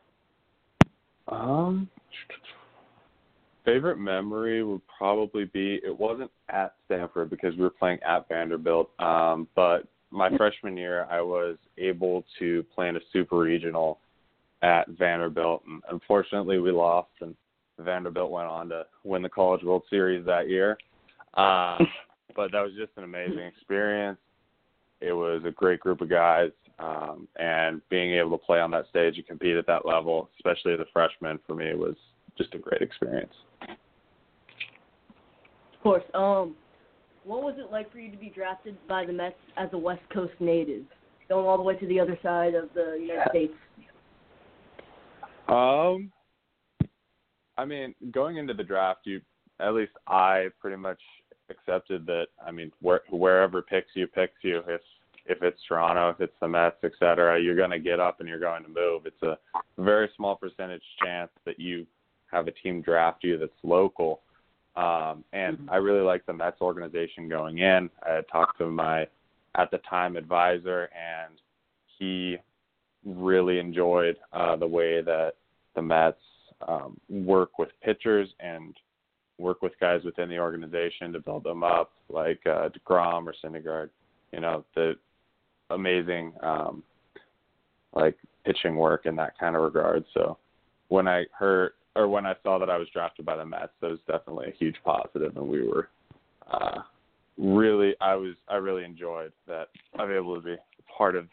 Um, 1.28 1.88
favorite 3.64 3.96
memory 3.96 4.62
would 4.62 4.82
probably 4.86 5.46
be 5.46 5.80
it 5.82 5.98
wasn't 5.98 6.30
at 6.50 6.74
Stanford 6.84 7.30
because 7.30 7.56
we 7.56 7.62
were 7.62 7.70
playing 7.70 7.98
at 8.02 8.28
Vanderbilt. 8.28 8.90
Um, 8.98 9.48
but 9.54 9.88
my 10.14 10.34
freshman 10.36 10.76
year, 10.76 11.06
I 11.10 11.20
was 11.20 11.56
able 11.76 12.24
to 12.38 12.64
play 12.74 12.88
in 12.88 12.96
a 12.96 13.00
super 13.12 13.36
regional 13.36 13.98
at 14.62 14.88
Vanderbilt, 14.88 15.62
and 15.66 15.82
unfortunately, 15.90 16.58
we 16.58 16.70
lost, 16.70 17.10
and 17.20 17.34
Vanderbilt 17.78 18.30
went 18.30 18.46
on 18.46 18.68
to 18.68 18.86
win 19.02 19.22
the 19.22 19.28
College 19.28 19.62
World 19.62 19.82
Series 19.90 20.24
that 20.24 20.48
year. 20.48 20.78
Uh, 21.34 21.78
but 22.36 22.52
that 22.52 22.62
was 22.62 22.72
just 22.78 22.92
an 22.96 23.04
amazing 23.04 23.40
experience. 23.40 24.18
It 25.00 25.12
was 25.12 25.42
a 25.44 25.50
great 25.50 25.80
group 25.80 26.00
of 26.00 26.08
guys, 26.08 26.50
um, 26.78 27.28
and 27.36 27.82
being 27.90 28.14
able 28.14 28.38
to 28.38 28.44
play 28.44 28.60
on 28.60 28.70
that 28.70 28.88
stage 28.88 29.16
and 29.16 29.26
compete 29.26 29.56
at 29.56 29.66
that 29.66 29.84
level, 29.84 30.30
especially 30.38 30.72
as 30.72 30.80
a 30.80 30.86
freshman, 30.92 31.38
for 31.46 31.54
me 31.54 31.74
was 31.74 31.96
just 32.38 32.54
a 32.54 32.58
great 32.58 32.82
experience. 32.82 33.34
Of 33.62 35.82
course. 35.82 36.04
Um, 36.14 36.54
what 37.24 37.42
was 37.42 37.54
it 37.58 37.72
like 37.72 37.90
for 37.90 37.98
you 37.98 38.10
to 38.10 38.16
be 38.16 38.28
drafted 38.28 38.76
by 38.86 39.04
the 39.04 39.12
Mets 39.12 39.36
as 39.56 39.68
a 39.72 39.78
West 39.78 40.02
Coast 40.12 40.34
native, 40.40 40.84
going 41.28 41.46
all 41.46 41.56
the 41.56 41.62
way 41.62 41.76
to 41.76 41.86
the 41.86 41.98
other 41.98 42.18
side 42.22 42.54
of 42.54 42.68
the 42.74 42.98
United 43.00 43.30
States? 43.30 43.54
Um, 45.48 46.12
I 47.56 47.64
mean, 47.64 47.94
going 48.12 48.36
into 48.36 48.54
the 48.54 48.64
draft, 48.64 49.00
you 49.04 49.20
at 49.60 49.74
least 49.74 49.92
I 50.06 50.48
pretty 50.60 50.76
much 50.76 51.00
accepted 51.50 52.06
that. 52.06 52.26
I 52.44 52.50
mean, 52.50 52.72
where, 52.80 53.02
wherever 53.10 53.62
picks 53.62 53.90
you, 53.94 54.06
picks 54.06 54.42
you. 54.42 54.62
If 54.66 54.80
if 55.26 55.42
it's 55.42 55.60
Toronto, 55.66 56.10
if 56.10 56.20
it's 56.20 56.36
the 56.40 56.48
Mets, 56.48 56.76
et 56.82 56.92
cetera, 56.98 57.40
you're 57.40 57.56
going 57.56 57.70
to 57.70 57.78
get 57.78 57.98
up 57.98 58.20
and 58.20 58.28
you're 58.28 58.38
going 58.38 58.62
to 58.62 58.68
move. 58.68 59.06
It's 59.06 59.22
a 59.22 59.38
very 59.78 60.10
small 60.16 60.36
percentage 60.36 60.82
chance 61.02 61.30
that 61.46 61.58
you 61.58 61.86
have 62.30 62.46
a 62.46 62.50
team 62.50 62.82
draft 62.82 63.24
you 63.24 63.38
that's 63.38 63.52
local. 63.62 64.20
Um, 64.76 65.24
and 65.32 65.58
Mhm. 65.58 65.72
I 65.72 65.76
really 65.76 66.00
like 66.00 66.26
the 66.26 66.32
Mets 66.32 66.60
organization 66.60 67.28
going 67.28 67.58
in. 67.58 67.90
I 68.02 68.12
had 68.12 68.28
talked 68.28 68.58
to 68.58 68.66
my 68.66 69.06
at 69.54 69.70
the 69.70 69.78
time 69.78 70.16
advisor, 70.16 70.90
and 70.94 71.40
he 71.98 72.38
really 73.04 73.58
enjoyed 73.58 74.18
uh, 74.32 74.56
the 74.56 74.66
way 74.66 75.00
that 75.00 75.34
the 75.74 75.82
Mets 75.82 76.20
um, 76.66 76.98
work 77.08 77.58
with 77.58 77.68
pitchers 77.80 78.34
and 78.40 78.76
work 79.38 79.62
with 79.62 79.78
guys 79.78 80.02
within 80.04 80.28
the 80.28 80.38
organization 80.38 81.12
to 81.12 81.20
build 81.20 81.44
them 81.44 81.62
up, 81.62 81.92
like 82.08 82.44
uh, 82.46 82.68
Degrom 82.68 83.26
or 83.26 83.34
Syndergaard. 83.42 83.90
You 84.32 84.40
know, 84.40 84.64
the 84.74 84.96
amazing 85.70 86.32
um, 86.42 86.82
like 87.92 88.16
pitching 88.44 88.76
work 88.76 89.06
in 89.06 89.16
that 89.16 89.38
kind 89.38 89.56
of 89.56 89.62
regard. 89.62 90.04
So 90.14 90.38
when 90.88 91.06
I 91.06 91.26
heard 91.36 91.72
or 91.96 92.08
when 92.08 92.26
I 92.26 92.34
saw 92.42 92.58
that 92.58 92.70
I 92.70 92.76
was 92.76 92.88
drafted 92.92 93.24
by 93.24 93.36
the 93.36 93.44
Mets, 93.44 93.72
that 93.80 93.90
was 93.90 94.00
definitely 94.06 94.48
a 94.48 94.56
huge 94.56 94.76
positive, 94.84 95.36
and 95.36 95.48
we 95.48 95.66
were 95.66 95.88
uh, 96.50 96.80
really 97.38 97.94
I 98.00 98.14
was 98.14 98.34
I 98.48 98.56
really 98.56 98.84
enjoyed 98.84 99.32
that 99.46 99.68
I'm 99.98 100.10
able 100.10 100.36
to 100.36 100.42
be 100.42 100.56
part 100.96 101.16
of 101.16 101.28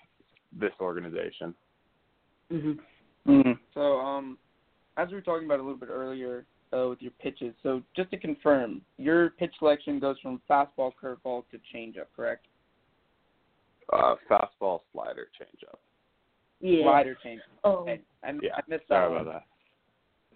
this 0.58 0.74
organization. 0.80 1.56
hmm 2.50 2.74
Mm-hmm. 3.27 3.51
So, 3.75 4.00
um, 4.00 4.39
as 4.98 5.10
we 5.10 5.13
were 5.13 5.22
talking 5.22 5.46
about 5.46 5.60
a 5.60 5.63
little 5.63 5.77
bit 5.77 5.89
earlier 5.89 6.44
uh, 6.74 6.88
with 6.89 7.00
your 7.01 7.12
pitches, 7.22 7.53
so 7.62 7.84
just 7.96 8.10
to 8.10 8.18
confirm, 8.18 8.82
your 8.98 9.30
pitch 9.32 9.51
selection 9.60 10.00
goes 10.00 10.15
from 10.24 10.41
fastball, 10.50 10.91
curveball 11.01 11.44
to 11.51 11.60
changeup, 11.72 12.08
correct? 12.15 12.46
Uh, 13.94 14.15
fastball, 14.30 14.80
slider, 14.91 15.27
changeup. 15.39 15.77
Yeah. 16.62 16.84
Slider 16.84 17.18
change. 17.24 17.41
Oh, 17.63 17.74
Okay, 17.74 18.01
I, 18.24 18.32
Yeah, 18.41 18.56
I 18.56 18.62
missed 18.68 18.86
that 18.89 18.96
Sorry 18.96 19.12
one. 19.13 19.22
about 19.22 19.34
that. 19.34 19.44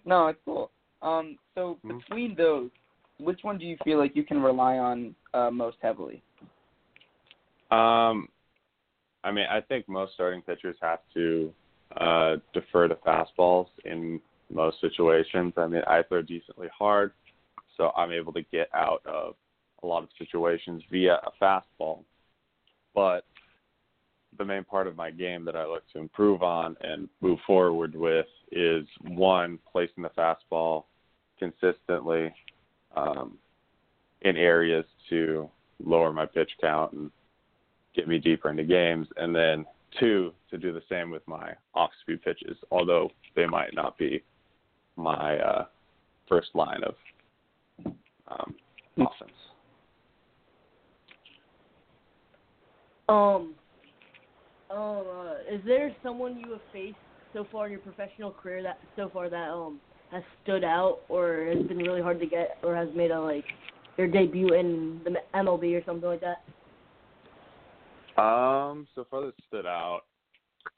No, 0.06 0.28
it's 0.28 0.38
cool. 0.44 0.70
Um, 1.02 1.36
so 1.54 1.78
Mhm. 1.84 1.98
between 1.98 2.34
those, 2.36 2.70
which 3.18 3.42
one 3.42 3.58
do 3.58 3.66
you 3.66 3.76
feel 3.78 3.98
like 3.98 4.14
you 4.16 4.24
can 4.24 4.40
rely 4.40 4.78
on 4.78 5.14
uh, 5.34 5.50
most 5.50 5.78
heavily? 5.82 6.22
Um, 7.70 8.28
I 9.24 9.32
mean, 9.32 9.46
I 9.50 9.60
think 9.60 9.88
most 9.88 10.14
starting 10.14 10.40
pitchers 10.40 10.76
have 10.80 11.00
to 11.14 11.52
uh, 11.96 12.36
defer 12.52 12.88
to 12.88 12.94
fastballs 12.96 13.68
in 13.84 14.20
most 14.50 14.80
situations. 14.80 15.52
I 15.56 15.66
mean, 15.66 15.82
I 15.86 16.02
throw 16.04 16.22
decently 16.22 16.68
hard, 16.68 17.12
so 17.76 17.90
I'm 17.96 18.12
able 18.12 18.32
to 18.32 18.42
get 18.42 18.68
out 18.72 19.04
of 19.04 19.36
a 19.82 19.86
lot 19.86 20.02
of 20.04 20.08
situations 20.18 20.82
via 20.90 21.20
a 21.24 21.32
fastball. 21.42 22.04
But 22.94 23.24
the 24.38 24.44
main 24.44 24.64
part 24.64 24.86
of 24.86 24.96
my 24.96 25.10
game 25.10 25.44
that 25.44 25.56
I 25.56 25.66
look 25.66 25.82
to 25.92 25.98
improve 25.98 26.42
on 26.42 26.76
and 26.80 27.08
move 27.20 27.40
forward 27.46 27.94
with 27.94 28.26
is 28.52 28.86
one, 29.02 29.58
placing 29.70 30.02
the 30.02 30.10
fastball 30.10 30.84
consistently 31.38 32.32
um, 32.96 33.36
in 34.22 34.36
areas 34.36 34.84
to 35.10 35.48
lower 35.84 36.12
my 36.12 36.26
pitch 36.26 36.50
count 36.60 36.92
and 36.92 37.10
get 37.94 38.08
me 38.08 38.18
deeper 38.18 38.50
into 38.50 38.64
games, 38.64 39.06
and 39.16 39.34
then 39.34 39.64
two 39.98 40.32
to 40.50 40.58
do 40.58 40.72
the 40.72 40.82
same 40.88 41.10
with 41.10 41.26
my 41.26 41.52
off 41.74 41.90
speed 42.02 42.22
pitches, 42.22 42.56
although 42.70 43.10
they 43.34 43.46
might 43.46 43.74
not 43.74 43.96
be 43.98 44.22
my 44.96 45.38
uh, 45.38 45.64
first 46.28 46.48
line 46.54 46.82
of 46.84 46.94
um, 48.28 48.54
offense. 48.96 49.32
Um, 53.08 53.54
um, 54.70 55.04
uh, 55.08 55.34
is 55.48 55.60
there 55.64 55.94
someone 56.02 56.38
you 56.38 56.50
have 56.52 56.60
faced 56.72 56.96
so 57.36 57.46
far 57.52 57.66
in 57.66 57.72
your 57.72 57.80
professional 57.80 58.30
career 58.32 58.62
that 58.62 58.78
so 58.96 59.10
far 59.12 59.28
that 59.28 59.50
um 59.50 59.78
has 60.10 60.22
stood 60.42 60.64
out 60.64 61.00
or 61.10 61.44
has 61.54 61.66
been 61.66 61.76
really 61.78 62.00
hard 62.00 62.18
to 62.18 62.26
get 62.26 62.56
or 62.62 62.74
has 62.74 62.88
made 62.96 63.10
a 63.10 63.20
like 63.20 63.44
your 63.98 64.06
debut 64.06 64.54
in 64.54 65.00
the 65.04 65.10
MLB 65.34 65.74
or 65.74 65.84
something 65.84 66.08
like 66.08 66.20
that? 66.22 66.42
Um, 68.22 68.86
so 68.94 69.06
far 69.10 69.20
that 69.26 69.34
stood 69.48 69.66
out 69.66 70.02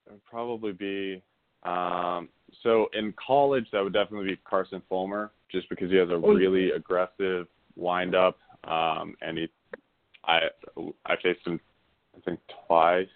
it 0.07 0.12
would 0.12 0.25
probably 0.27 0.73
be 0.73 1.23
um 1.62 2.29
so 2.62 2.88
in 2.93 3.15
college 3.25 3.67
that 3.73 3.83
would 3.83 3.93
definitely 3.93 4.31
be 4.31 4.37
Carson 4.49 4.83
Fulmer, 4.88 5.31
just 5.53 5.69
because 5.69 5.91
he 5.91 5.97
has 5.97 6.09
a 6.09 6.15
Oh, 6.15 6.35
really 6.35 6.73
aggressive 6.73 7.47
wind 7.77 8.17
up. 8.17 8.37
Um 8.65 9.15
and 9.21 9.38
he 9.38 9.49
I 10.25 10.41
I 11.07 11.15
faced 11.23 11.47
him 11.47 11.61
I 12.17 12.21
think 12.21 12.41
twice. 12.67 13.07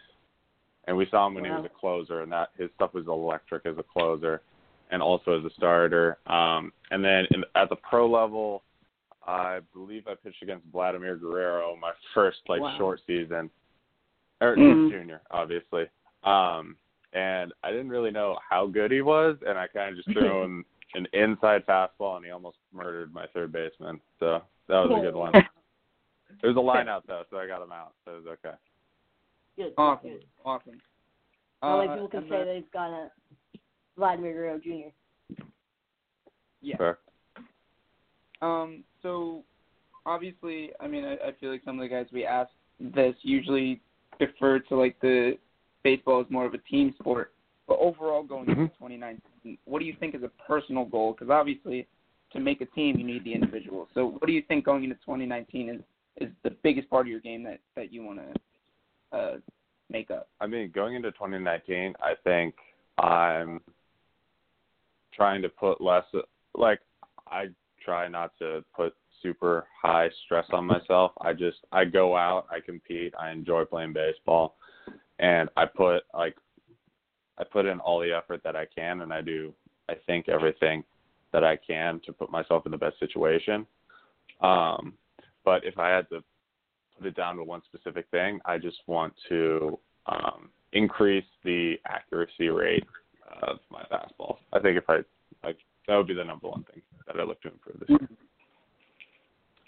And 0.86 0.96
we 0.96 1.06
saw 1.10 1.26
him 1.26 1.34
when 1.34 1.44
he 1.44 1.50
was 1.50 1.64
a 1.64 1.68
closer 1.68 2.22
and 2.22 2.32
that 2.32 2.50
his 2.58 2.70
stuff 2.74 2.94
was 2.94 3.06
electric 3.06 3.66
as 3.66 3.78
a 3.78 3.84
closer 3.84 4.42
and 4.90 5.00
also 5.02 5.38
as 5.38 5.44
a 5.44 5.54
starter. 5.54 6.18
Um 6.26 6.72
and 6.90 7.04
then 7.04 7.26
in, 7.30 7.44
at 7.54 7.68
the 7.68 7.76
pro 7.76 8.08
level 8.10 8.62
I 9.26 9.60
believe 9.72 10.08
I 10.08 10.14
pitched 10.14 10.42
against 10.42 10.66
Vladimir 10.72 11.16
Guerrero 11.16 11.76
my 11.80 11.92
first 12.14 12.38
like 12.48 12.60
Wow. 12.60 12.76
short 12.76 13.00
season 13.06 13.50
or 14.40 14.56
Mhm. 14.56 14.90
junior, 14.90 15.22
obviously. 15.30 15.88
Um, 16.24 16.76
and 17.12 17.52
I 17.62 17.70
didn't 17.70 17.90
really 17.90 18.10
know 18.10 18.38
how 18.48 18.66
good 18.66 18.90
he 18.90 19.02
was, 19.02 19.36
and 19.46 19.58
I 19.58 19.68
kind 19.68 19.90
of 19.90 19.96
just 19.96 20.10
threw 20.10 20.42
him 20.44 20.64
an 20.94 21.06
inside 21.12 21.64
fastball, 21.66 22.16
and 22.16 22.24
he 22.24 22.30
almost 22.30 22.58
murdered 22.72 23.12
my 23.14 23.26
third 23.28 23.52
baseman. 23.52 24.00
So 24.18 24.42
that 24.68 24.80
was 24.80 24.98
a 24.98 25.00
good 25.00 25.14
one. 25.14 25.32
There 26.40 26.50
was 26.50 26.56
a 26.56 26.60
line 26.60 26.88
out 26.88 27.06
though, 27.06 27.24
so 27.30 27.36
I 27.38 27.46
got 27.46 27.62
him 27.62 27.72
out, 27.72 27.92
so 28.04 28.16
it 28.16 28.24
was 28.24 28.38
okay. 28.44 28.56
Good. 29.56 29.74
Awesome, 29.76 30.10
Good. 30.10 30.24
awesome. 30.44 30.80
Not 31.62 31.76
like 31.76 31.90
Uh, 31.90 31.94
people 31.94 32.08
can 32.08 32.22
say 32.24 32.28
the- 32.38 32.44
that 32.44 32.56
he's 32.56 32.68
got 32.72 32.90
a 32.90 33.10
Vladimir 33.96 34.32
Guerrero 34.32 34.58
Jr. 34.58 35.44
Yeah. 36.60 36.76
Fair. 36.76 36.98
Um, 38.40 38.84
so 39.02 39.44
obviously, 40.06 40.72
I 40.80 40.88
mean, 40.88 41.04
I, 41.04 41.16
I 41.28 41.32
feel 41.32 41.50
like 41.50 41.62
some 41.64 41.78
of 41.78 41.82
the 41.82 41.88
guys 41.88 42.06
we 42.12 42.24
asked 42.24 42.54
this 42.80 43.14
usually 43.22 43.80
defer 44.18 44.58
to 44.58 44.76
like 44.76 44.98
the 45.00 45.38
baseball 45.84 46.20
is 46.20 46.30
more 46.30 46.44
of 46.46 46.54
a 46.54 46.58
team 46.58 46.94
sport. 46.98 47.32
But 47.68 47.78
overall, 47.78 48.22
going 48.24 48.48
into 48.48 48.62
Mhm. 48.62 48.72
2019, 48.78 49.58
what 49.64 49.78
do 49.78 49.84
you 49.84 49.94
think 49.94 50.14
is 50.14 50.22
a 50.22 50.28
personal 50.28 50.84
goal? 50.84 51.12
Because 51.12 51.30
obviously, 51.30 51.86
to 52.30 52.40
make 52.40 52.60
a 52.60 52.66
team, 52.66 52.98
you 52.98 53.04
need 53.04 53.22
the 53.24 53.32
individual. 53.34 53.88
So, 53.94 54.06
what 54.06 54.26
do 54.26 54.32
you 54.32 54.42
think 54.42 54.64
going 54.64 54.84
into 54.84 54.96
2019 54.96 55.68
is 55.68 55.82
is 56.18 56.30
the 56.42 56.50
biggest 56.50 56.90
part 56.90 57.06
of 57.06 57.10
your 57.10 57.20
game 57.20 57.42
that 57.44 57.60
that 57.74 57.92
you 57.92 58.02
want 58.02 58.18
to 58.18 58.34
uh, 59.12 59.36
make 59.90 60.10
up? 60.10 60.28
I 60.40 60.46
mean, 60.46 60.70
going 60.74 60.94
into 60.94 61.10
2019, 61.12 61.94
I 62.00 62.14
think 62.24 62.54
I'm 62.98 63.60
trying 65.14 65.42
to 65.42 65.48
put 65.48 65.80
less. 65.80 66.04
Like, 66.54 66.80
I 67.28 67.46
try 67.84 68.08
not 68.08 68.32
to 68.38 68.64
put 68.74 68.94
super 69.22 69.66
high 69.80 70.08
stress 70.24 70.46
on 70.52 70.66
myself. 70.66 71.12
I 71.20 71.32
just 71.32 71.58
I 71.70 71.84
go 71.84 72.16
out, 72.16 72.46
I 72.50 72.60
compete, 72.60 73.14
I 73.18 73.30
enjoy 73.30 73.64
playing 73.64 73.92
baseball, 73.92 74.56
and 75.18 75.48
I 75.56 75.64
put 75.66 76.02
like 76.14 76.36
I 77.38 77.44
put 77.44 77.66
in 77.66 77.80
all 77.80 78.00
the 78.00 78.12
effort 78.12 78.42
that 78.44 78.56
I 78.56 78.66
can, 78.66 79.02
and 79.02 79.12
I 79.12 79.20
do 79.20 79.54
I 79.88 79.94
think 80.06 80.28
everything 80.28 80.84
that 81.32 81.44
I 81.44 81.56
can 81.56 82.00
to 82.04 82.12
put 82.12 82.30
myself 82.30 82.66
in 82.66 82.72
the 82.72 82.78
best 82.78 82.98
situation. 82.98 83.66
Um, 84.40 84.94
but 85.44 85.64
if 85.64 85.78
I 85.78 85.88
had 85.88 86.08
to 86.10 86.22
put 86.98 87.06
it 87.06 87.16
down 87.16 87.36
to 87.36 87.44
one 87.44 87.62
specific 87.64 88.06
thing, 88.10 88.40
I 88.44 88.58
just 88.58 88.78
want 88.86 89.14
to 89.28 89.78
um, 90.06 90.50
increase 90.72 91.24
the 91.44 91.74
accuracy 91.86 92.48
rate 92.48 92.84
of 93.42 93.58
my 93.70 93.82
fastball. 93.84 94.38
I 94.52 94.58
think 94.60 94.76
if 94.76 94.84
I 94.88 94.98
like 95.44 95.58
that 95.88 95.96
would 95.96 96.06
be 96.06 96.14
the 96.14 96.24
number 96.24 96.48
one 96.48 96.64
thing 96.72 96.82
that 97.06 97.16
I 97.18 97.24
look 97.24 97.40
to 97.42 97.48
improve 97.48 97.80
this 97.80 97.88
year. 97.88 98.08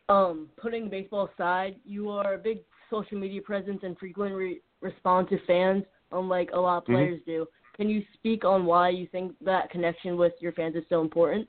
Um, 0.09 0.49
putting 0.57 0.90
baseball 0.90 1.31
aside, 1.35 1.76
you 1.85 2.11
are 2.11 2.35
a 2.35 2.38
big 2.38 2.61
social 2.90 3.19
media 3.19 3.40
presence 3.40 3.81
and 3.83 3.99
frequently 3.99 4.61
respond 4.81 5.28
to 5.31 5.38
fans, 5.47 5.85
unlike 6.12 6.50
a 6.52 6.61
lot 6.61 6.78
of 6.78 6.85
Mhm. 6.85 6.95
players 6.95 7.23
do. 7.25 7.49
Can 7.75 7.88
you 7.88 8.04
speak 8.12 8.45
on 8.45 8.66
why 8.66 8.90
you 8.90 9.07
think 9.09 9.35
that 9.40 9.71
connection 9.71 10.16
with 10.16 10.40
your 10.40 10.52
fans 10.52 10.76
is 10.76 10.87
so 10.88 11.00
important? 11.00 11.49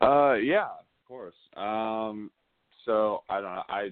Uh, 0.00 0.36
yeah, 0.42 0.66
of 0.66 1.04
course. 1.06 1.36
Um, 1.56 2.30
so 2.84 3.22
I 3.28 3.40
don't 3.40 3.54
know. 3.54 3.62
I 3.68 3.90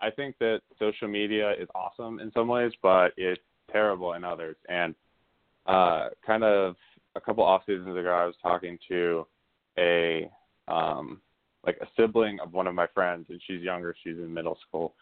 I 0.00 0.10
think 0.10 0.36
that 0.38 0.60
social 0.78 1.08
media 1.08 1.52
is 1.52 1.68
awesome 1.74 2.20
in 2.20 2.32
some 2.32 2.48
ways, 2.48 2.72
but 2.82 3.12
it's 3.16 3.40
terrible 3.70 4.14
in 4.14 4.24
others. 4.24 4.56
And 4.68 4.94
uh, 5.66 6.08
kind 6.26 6.42
of 6.42 6.76
a 7.16 7.20
couple 7.20 7.44
off 7.44 7.62
seasons 7.66 7.96
ago, 7.96 8.10
I 8.10 8.24
was 8.24 8.34
talking 8.42 8.78
to 8.88 9.26
a 9.78 10.30
um, 10.68 11.20
like 11.66 11.78
a 11.82 11.86
sibling 11.96 12.40
of 12.40 12.52
one 12.52 12.66
of 12.66 12.74
my 12.74 12.86
friends, 12.94 13.26
and 13.28 13.40
she's 13.46 13.62
younger. 13.62 13.94
She's 14.02 14.16
in 14.16 14.32
middle 14.32 14.58
school, 14.66 14.94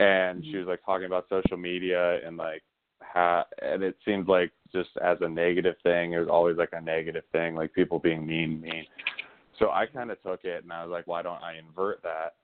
and 0.00 0.44
she 0.44 0.56
was 0.56 0.66
like 0.66 0.84
talking 0.84 1.06
about 1.06 1.26
social 1.28 1.56
media 1.56 2.24
and 2.24 2.36
like 2.36 2.62
how, 3.00 3.44
and 3.62 3.82
it 3.82 3.96
seemed 4.04 4.28
like 4.28 4.52
just 4.72 4.90
as 5.02 5.18
a 5.20 5.28
negative 5.28 5.74
thing. 5.82 6.12
It 6.12 6.18
was 6.18 6.28
always 6.30 6.56
like 6.56 6.72
a 6.72 6.80
negative 6.80 7.24
thing, 7.32 7.54
like 7.54 7.72
people 7.72 7.98
being 7.98 8.26
mean, 8.26 8.60
mean. 8.60 8.84
So 9.58 9.70
I 9.70 9.86
kind 9.86 10.10
of 10.10 10.22
took 10.22 10.44
it 10.44 10.62
and 10.62 10.72
I 10.72 10.84
was 10.84 10.90
like, 10.92 11.06
why 11.06 11.22
don't 11.22 11.42
I 11.42 11.58
invert 11.58 12.02
that? 12.02 12.34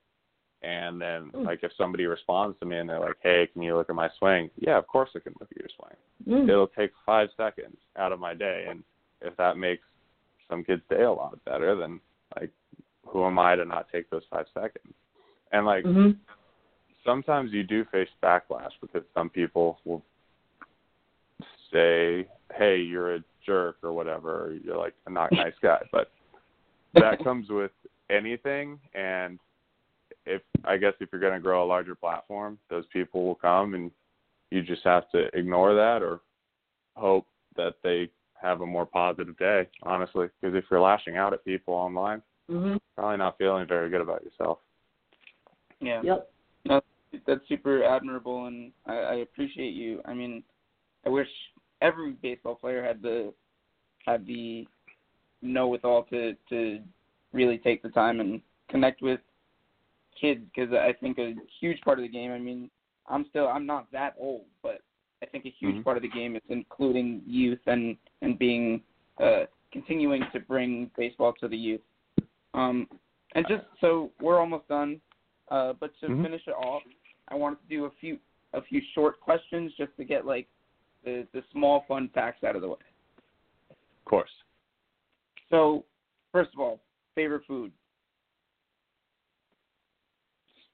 And 0.61 0.99
then, 0.99 1.31
Mm. 1.31 1.45
like, 1.45 1.63
if 1.63 1.71
somebody 1.73 2.05
responds 2.05 2.57
to 2.59 2.65
me 2.65 2.77
and 2.77 2.89
they're 2.89 2.99
like, 2.99 3.17
hey, 3.21 3.47
can 3.47 3.61
you 3.61 3.75
look 3.75 3.89
at 3.89 3.95
my 3.95 4.09
swing? 4.17 4.49
Yeah, 4.57 4.77
of 4.77 4.87
course 4.87 5.09
I 5.15 5.19
can 5.19 5.35
look 5.39 5.51
at 5.51 5.57
your 5.57 5.69
swing. 5.69 5.95
Mm. 6.27 6.49
It'll 6.49 6.67
take 6.67 6.91
five 7.05 7.29
seconds 7.37 7.77
out 7.97 8.11
of 8.11 8.19
my 8.19 8.33
day. 8.33 8.65
And 8.69 8.83
if 9.21 9.35
that 9.37 9.57
makes 9.57 9.83
some 10.49 10.63
kid's 10.63 10.81
day 10.89 11.03
a 11.03 11.11
lot 11.11 11.43
better, 11.45 11.75
then, 11.75 11.99
like, 12.39 12.51
who 13.05 13.25
am 13.25 13.37
I 13.37 13.55
to 13.55 13.65
not 13.65 13.89
take 13.91 14.09
those 14.09 14.25
five 14.29 14.47
seconds? 14.53 14.93
And, 15.51 15.65
like, 15.65 15.83
hmm 15.83 16.11
sometimes 17.05 17.53
you 17.53 17.63
do 17.63 17.85
face 17.85 18.09
backlash 18.21 18.71
because 18.81 19.03
some 19.13 19.29
people 19.29 19.79
will 19.85 20.03
say, 21.71 22.27
"Hey, 22.53 22.77
you're 22.77 23.15
a 23.15 23.23
jerk" 23.45 23.77
or 23.83 23.93
whatever. 23.93 24.45
Or 24.45 24.53
you're 24.53 24.77
like 24.77 24.95
a 25.05 25.09
not 25.09 25.31
nice 25.31 25.53
guy, 25.61 25.81
but 25.91 26.11
that 26.95 27.19
comes 27.23 27.49
with 27.49 27.71
anything. 28.09 28.79
And 28.93 29.39
if 30.25 30.41
I 30.63 30.77
guess 30.77 30.93
if 30.99 31.09
you're 31.11 31.21
going 31.21 31.33
to 31.33 31.39
grow 31.39 31.63
a 31.63 31.67
larger 31.67 31.95
platform, 31.95 32.57
those 32.69 32.85
people 32.91 33.25
will 33.25 33.35
come, 33.35 33.73
and 33.73 33.91
you 34.51 34.61
just 34.61 34.83
have 34.83 35.09
to 35.11 35.27
ignore 35.37 35.73
that 35.75 36.01
or 36.01 36.21
hope 36.95 37.27
that 37.55 37.75
they 37.83 38.09
have 38.41 38.61
a 38.61 38.65
more 38.65 38.85
positive 38.85 39.37
day. 39.37 39.67
Honestly, 39.83 40.27
because 40.41 40.55
if 40.55 40.65
you're 40.69 40.81
lashing 40.81 41.17
out 41.17 41.33
at 41.33 41.45
people 41.45 41.73
online, 41.73 42.21
hmm 42.49 42.75
probably 42.95 43.17
not 43.17 43.37
feeling 43.37 43.67
very 43.67 43.89
good 43.89 44.01
about 44.01 44.23
yourself. 44.23 44.59
Yeah. 45.81 46.01
Yep. 46.01 46.29
that's 47.27 47.47
super 47.49 47.83
admirable, 47.83 48.45
and 48.45 48.71
I, 48.85 48.93
I 48.93 49.13
appreciate 49.15 49.73
you. 49.73 50.01
I 50.05 50.13
mean, 50.13 50.43
I 51.05 51.09
wish 51.09 51.27
every 51.81 52.13
baseball 52.13 52.55
player 52.55 52.83
had 52.83 53.01
the 53.01 53.33
had 54.05 54.25
the 54.25 54.67
know 55.41 55.67
with 55.67 55.83
all 55.83 56.03
to 56.03 56.35
to 56.49 56.79
really 57.33 57.57
take 57.57 57.83
the 57.83 57.89
time 57.89 58.19
and 58.19 58.41
connect 58.69 59.01
with 59.01 59.19
kids 60.19 60.41
because 60.53 60.73
I 60.73 60.93
think 60.93 61.17
a 61.17 61.35
huge 61.59 61.79
part 61.81 61.99
of 61.99 62.03
the 62.03 62.09
game. 62.09 62.31
I 62.31 62.39
mean, 62.39 62.69
I'm 63.07 63.25
still 63.29 63.47
I'm 63.47 63.65
not 63.65 63.91
that 63.91 64.15
old, 64.19 64.45
but 64.63 64.81
I 65.21 65.25
think 65.25 65.45
a 65.45 65.49
huge 65.49 65.77
Mhm. 65.77 65.83
part 65.83 65.97
of 65.97 66.03
the 66.03 66.09
game 66.09 66.35
is 66.35 66.41
including 66.49 67.21
youth 67.25 67.59
and 67.67 67.97
and 68.21 68.37
being 68.37 68.83
uh, 69.19 69.45
continuing 69.71 70.23
to 70.33 70.39
bring 70.39 70.91
baseball 70.97 71.33
to 71.33 71.47
the 71.47 71.57
youth. 71.57 71.81
Um, 72.53 72.87
and 73.33 73.45
just 73.47 73.63
so 73.81 74.11
we're 74.21 74.39
almost 74.39 74.67
done, 74.67 75.01
uh, 75.49 75.73
but 75.73 75.97
to 75.99 76.07
Mhm. 76.07 76.23
finish 76.23 76.47
it 76.47 76.51
off, 76.51 76.83
I 77.27 77.35
wanted 77.35 77.61
to 77.61 77.67
do 77.67 77.85
a 77.85 77.91
few 77.91 78.19
a 78.53 78.61
few 78.61 78.81
short 78.93 79.19
questions 79.19 79.73
just 79.75 79.95
to 79.97 80.05
get 80.05 80.25
like 80.25 80.47
the 81.03 81.27
the 81.33 81.43
small 81.51 81.81
fun 81.87 82.09
facts 82.09 82.43
out 82.43 82.55
of 82.55 82.61
the 82.61 82.69
way. 82.69 82.77
Of 83.69 84.05
course. 84.05 84.31
So, 85.49 85.85
first 86.31 86.53
of 86.53 86.59
all, 86.59 86.81
favorite 87.13 87.45
food, 87.45 87.71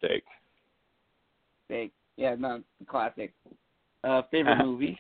Steak. 0.04 0.24
steak. 1.66 1.92
Yeah, 2.18 2.36
no, 2.38 2.64
classic. 2.88 3.34
Uh, 4.04 4.24
favorite 4.32 4.54
Uh-huh. 4.54 4.66
movie, 4.66 5.00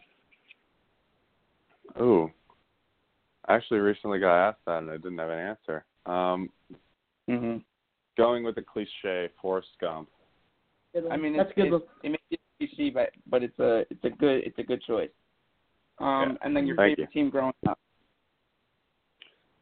Ooh. 1.99 2.31
I 3.45 3.55
actually 3.55 3.79
recently 3.79 4.19
got 4.19 4.49
asked 4.49 4.63
that 4.65 4.77
and 4.77 4.91
I 4.91 4.97
didn't 4.97 5.17
have 5.17 5.29
an 5.29 5.39
answer. 5.39 5.85
Um, 6.05 6.49
hmm 7.27 7.57
going 8.17 8.43
with 8.43 8.55
the 8.55 8.61
cliche, 8.61 9.29
Forrest 9.41 9.69
Gump. 9.79 10.09
I 11.09 11.17
mean, 11.17 11.35
that's 11.35 11.49
it's, 11.49 11.57
a 11.57 11.69
good. 11.69 11.73
it's, 11.73 11.85
it 12.03 12.09
may 12.11 12.19
be 12.29 12.67
cliche, 12.67 12.89
but 12.91 13.09
but 13.25 13.41
it's 13.41 13.57
a 13.59 13.79
it's 13.89 14.03
a 14.03 14.09
good 14.09 14.43
it's 14.43 14.59
a 14.59 14.63
good 14.63 14.81
choice. 14.83 15.09
Um, 15.99 16.07
Yeah. 16.07 16.33
and 16.43 16.55
then 16.55 16.67
your 16.67 16.75
Thank 16.75 16.97
favorite 16.97 17.11
team 17.11 17.29
growing 17.29 17.53
up. 17.67 17.79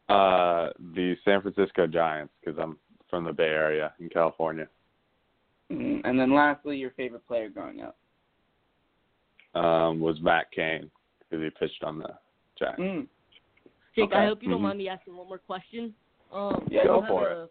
Uh, 0.10 0.72
the 0.96 1.16
San 1.24 1.42
Francisco 1.42 1.86
Giants, 1.88 2.34
because 2.44 2.60
I'm 2.60 2.78
from 3.10 3.26
the 3.26 3.34
Bay 3.34 3.44
Area 3.44 3.94
in 4.00 4.10
California. 4.10 4.68
Mhm. 5.72 6.02
And 6.04 6.20
then 6.20 6.34
lastly, 6.34 6.78
your 6.78 6.92
favorite 6.92 7.26
player 7.28 7.50
growing 7.50 7.82
up. 7.82 7.98
Um, 9.56 10.00
was 10.00 10.20
Matt 10.22 10.52
Cain, 10.52 10.92
because 11.20 11.44
he 11.44 11.50
pitched 11.52 11.84
on 11.84 12.00
the 12.00 12.18
Giants. 12.58 12.80
Mm. 12.82 13.08
Jake, 13.96 14.06
Okay. 14.12 14.16
I 14.16 14.26
hope 14.26 14.44
you 14.44 14.50
don't 14.50 14.60
Mhm. 14.60 14.64
mind 14.64 14.78
me 14.78 14.90
asking 14.90 15.16
one 15.16 15.28
more 15.28 15.40
question. 15.40 15.96
Um, 16.32 16.68
Yeah, 16.70 16.84
do 16.84 16.88
go 16.90 16.96
you 16.96 17.02
have 17.02 17.10
for 17.10 17.28
a, 17.30 17.50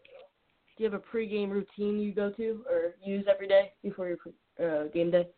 Do 0.76 0.84
you 0.84 0.90
have 0.90 0.94
a 0.94 1.04
pregame 1.04 1.50
routine 1.50 1.98
you 1.98 2.12
go 2.12 2.30
to 2.30 2.64
or 2.70 2.94
use 3.02 3.26
every 3.26 3.48
day 3.48 3.72
before 3.82 4.06
your 4.06 4.16
pre- 4.16 4.32
uh, 4.60 4.84
game 4.84 5.10
day? 5.10 5.28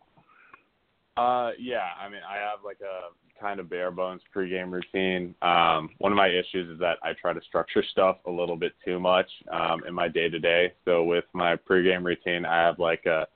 Uh, 1.16 1.52
yeah. 1.58 1.94
I 1.98 2.10
mean, 2.10 2.22
I 2.22 2.36
have 2.36 2.62
like 2.62 2.80
a 2.82 3.10
kind 3.40 3.61
of 3.61 3.70
bare 3.70 3.90
bones 3.90 4.20
pregame 4.35 4.70
routine. 4.70 5.35
Um, 5.42 5.90
one 5.98 6.12
of 6.12 6.16
my 6.16 6.29
issues 6.29 6.68
is 6.70 6.79
that 6.81 6.98
I 7.03 7.12
try 7.20 7.33
to 7.33 7.40
structure 7.42 7.83
stuff 7.90 8.18
a 8.26 8.31
little 8.31 8.57
bit 8.57 8.72
too 8.85 9.00
much 9.00 9.29
um, 9.50 9.83
in 9.87 9.94
my 9.94 10.09
day 10.09 10.29
to 10.29 10.38
day. 10.38 10.72
So 10.85 11.03
with 11.05 11.24
my 11.33 11.57
pregame 11.57 12.05
routine, 12.05 12.44
I 12.44 12.62
have 12.62 12.79
like 12.79 13.07
a 13.07 13.26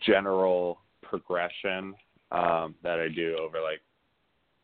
general 0.00 0.80
progression 1.02 1.94
um, 2.32 2.74
that 2.82 2.98
I 3.00 3.08
do 3.08 3.36
over 3.40 3.60
like 3.60 3.80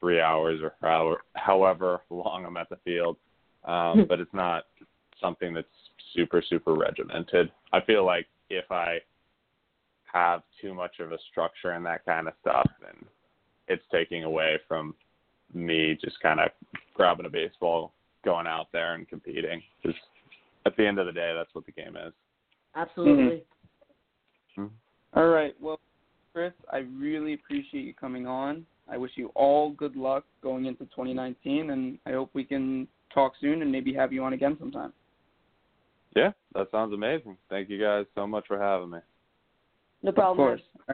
three 0.00 0.20
hours 0.20 0.60
or 0.62 0.74
however, 0.82 1.20
however 1.34 2.00
long 2.10 2.44
I'm 2.44 2.56
at 2.56 2.68
the 2.68 2.78
field. 2.84 3.16
Um, 3.64 4.04
but 4.08 4.20
it's 4.20 4.34
not 4.34 4.64
something 5.20 5.54
that's 5.54 5.66
super 6.14 6.42
super 6.42 6.74
regimented. 6.74 7.50
I 7.72 7.80
feel 7.80 8.04
like 8.04 8.26
if 8.50 8.70
I 8.70 8.98
have 10.12 10.42
too 10.60 10.74
much 10.74 11.00
of 11.00 11.12
a 11.12 11.18
structure 11.30 11.70
and 11.70 11.84
that 11.86 12.04
kind 12.04 12.28
of 12.28 12.34
stuff, 12.42 12.70
then 12.80 13.04
it's 13.68 13.82
taking 13.92 14.24
away 14.24 14.58
from 14.68 14.94
me 15.52 15.96
just 16.02 16.20
kind 16.20 16.40
of 16.40 16.50
grabbing 16.94 17.26
a 17.26 17.30
baseball, 17.30 17.92
going 18.24 18.46
out 18.46 18.66
there 18.72 18.94
and 18.94 19.08
competing. 19.08 19.62
Because 19.82 19.96
at 20.66 20.76
the 20.76 20.86
end 20.86 20.98
of 20.98 21.06
the 21.06 21.12
day, 21.12 21.32
that's 21.36 21.54
what 21.54 21.66
the 21.66 21.72
game 21.72 21.96
is. 21.96 22.12
Absolutely. 22.74 23.44
Mm-hmm. 24.56 24.62
Mm-hmm. 24.62 25.18
All 25.18 25.28
right. 25.28 25.54
Well, 25.60 25.78
Chris, 26.32 26.52
I 26.72 26.78
really 26.78 27.34
appreciate 27.34 27.84
you 27.84 27.94
coming 27.94 28.26
on. 28.26 28.66
I 28.90 28.96
wish 28.96 29.12
you 29.14 29.30
all 29.34 29.70
good 29.70 29.96
luck 29.96 30.24
going 30.42 30.66
into 30.66 30.84
2019, 30.86 31.70
and 31.70 31.98
I 32.06 32.12
hope 32.12 32.30
we 32.34 32.44
can 32.44 32.86
talk 33.12 33.32
soon 33.40 33.62
and 33.62 33.70
maybe 33.70 33.94
have 33.94 34.12
you 34.12 34.22
on 34.24 34.32
again 34.32 34.56
sometime. 34.58 34.92
Yeah, 36.14 36.32
that 36.54 36.70
sounds 36.70 36.92
amazing. 36.92 37.36
Thank 37.48 37.70
you 37.70 37.80
guys 37.80 38.04
so 38.14 38.26
much 38.26 38.46
for 38.46 38.58
having 38.58 38.90
me. 38.90 38.98
No 40.02 40.12
problem. 40.12 40.48
Of 40.48 40.58
course. 40.86 40.93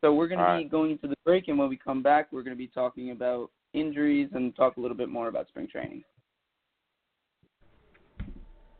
So 0.00 0.14
we're 0.14 0.28
going 0.28 0.38
to 0.38 0.44
be 0.44 0.50
right. 0.50 0.70
going 0.70 0.92
into 0.92 1.08
the 1.08 1.16
break, 1.24 1.48
and 1.48 1.58
when 1.58 1.68
we 1.68 1.76
come 1.76 2.02
back, 2.02 2.28
we're 2.32 2.42
going 2.42 2.56
to 2.56 2.58
be 2.58 2.68
talking 2.68 3.10
about 3.10 3.50
injuries 3.74 4.30
and 4.32 4.56
talk 4.56 4.78
a 4.78 4.80
little 4.80 4.96
bit 4.96 5.10
more 5.10 5.28
about 5.28 5.48
spring 5.48 5.68
training. 5.70 6.02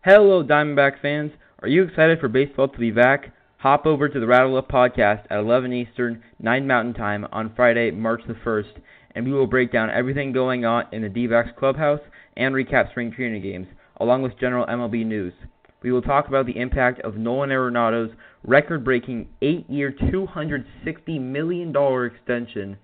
Hello, 0.02 0.42
Diamondback 0.42 1.02
fans. 1.02 1.32
Are 1.60 1.68
you 1.68 1.82
excited 1.82 2.20
for 2.20 2.28
baseball 2.28 2.68
to 2.68 2.78
be 2.78 2.90
back? 2.90 3.34
Hop 3.58 3.84
over 3.84 4.08
to 4.08 4.18
the 4.18 4.26
Rattle 4.26 4.56
Up 4.56 4.70
podcast 4.70 5.26
at 5.28 5.40
11 5.40 5.74
Eastern, 5.74 6.22
9 6.38 6.66
Mountain 6.66 6.94
Time 6.94 7.26
on 7.30 7.52
Friday, 7.54 7.90
March 7.90 8.22
the 8.26 8.32
1st, 8.32 8.80
and 9.14 9.26
we 9.26 9.32
will 9.32 9.46
break 9.46 9.70
down 9.70 9.90
everything 9.90 10.32
going 10.32 10.64
on 10.64 10.86
in 10.92 11.02
the 11.02 11.08
D-backs 11.10 11.50
clubhouse 11.58 12.00
and 12.38 12.54
recap 12.54 12.90
spring 12.90 13.12
training 13.12 13.42
games, 13.42 13.66
along 13.98 14.22
with 14.22 14.40
general 14.40 14.64
MLB 14.64 15.04
news. 15.04 15.34
We 15.82 15.92
will 15.92 16.02
talk 16.02 16.28
about 16.28 16.46
the 16.46 16.58
impact 16.58 17.00
of 17.00 17.16
Nolan 17.16 17.50
Arenado's 17.50 18.10
record-breaking 18.44 19.28
8-year, 19.42 19.94
$260 20.12 21.20
million 21.20 21.74
extension 22.06 22.76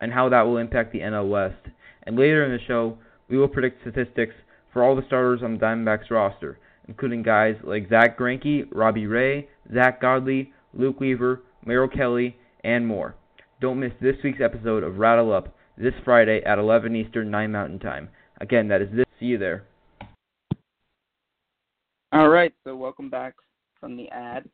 and 0.00 0.12
how 0.12 0.28
that 0.28 0.42
will 0.42 0.58
impact 0.58 0.92
the 0.92 1.00
NL 1.00 1.28
West. 1.28 1.74
And 2.04 2.16
later 2.16 2.44
in 2.44 2.52
the 2.52 2.64
show, 2.66 2.98
we 3.28 3.36
will 3.36 3.48
predict 3.48 3.82
statistics 3.82 4.34
for 4.72 4.82
all 4.82 4.96
the 4.96 5.06
starters 5.06 5.42
on 5.42 5.54
the 5.54 5.58
Diamondbacks 5.58 6.10
roster, 6.10 6.58
including 6.86 7.22
guys 7.22 7.56
like 7.64 7.88
Zack 7.88 8.18
Greinke, 8.18 8.68
Robbie 8.72 9.06
Ray, 9.06 9.48
Zack 9.74 10.00
Godley, 10.00 10.52
Luke 10.72 11.00
Weaver, 11.00 11.42
Merrill 11.64 11.88
Kelly, 11.88 12.36
and 12.64 12.86
more. 12.86 13.14
Don't 13.60 13.80
miss 13.80 13.92
this 14.00 14.16
week's 14.22 14.40
episode 14.40 14.84
of 14.84 14.98
Rattle 14.98 15.32
Up 15.32 15.54
this 15.76 15.94
Friday 16.04 16.42
at 16.44 16.58
11 16.58 16.94
Eastern, 16.96 17.30
9 17.30 17.50
Mountain 17.50 17.80
Time. 17.80 18.08
Again, 18.40 18.68
that 18.68 18.80
is 18.80 18.88
this. 18.94 19.04
See 19.18 19.26
you 19.26 19.38
there. 19.38 19.64
All 22.10 22.30
right, 22.30 22.54
so 22.64 22.74
welcome 22.74 23.10
back 23.10 23.34
from 23.78 23.94
the 23.94 24.08
ad. 24.08 24.48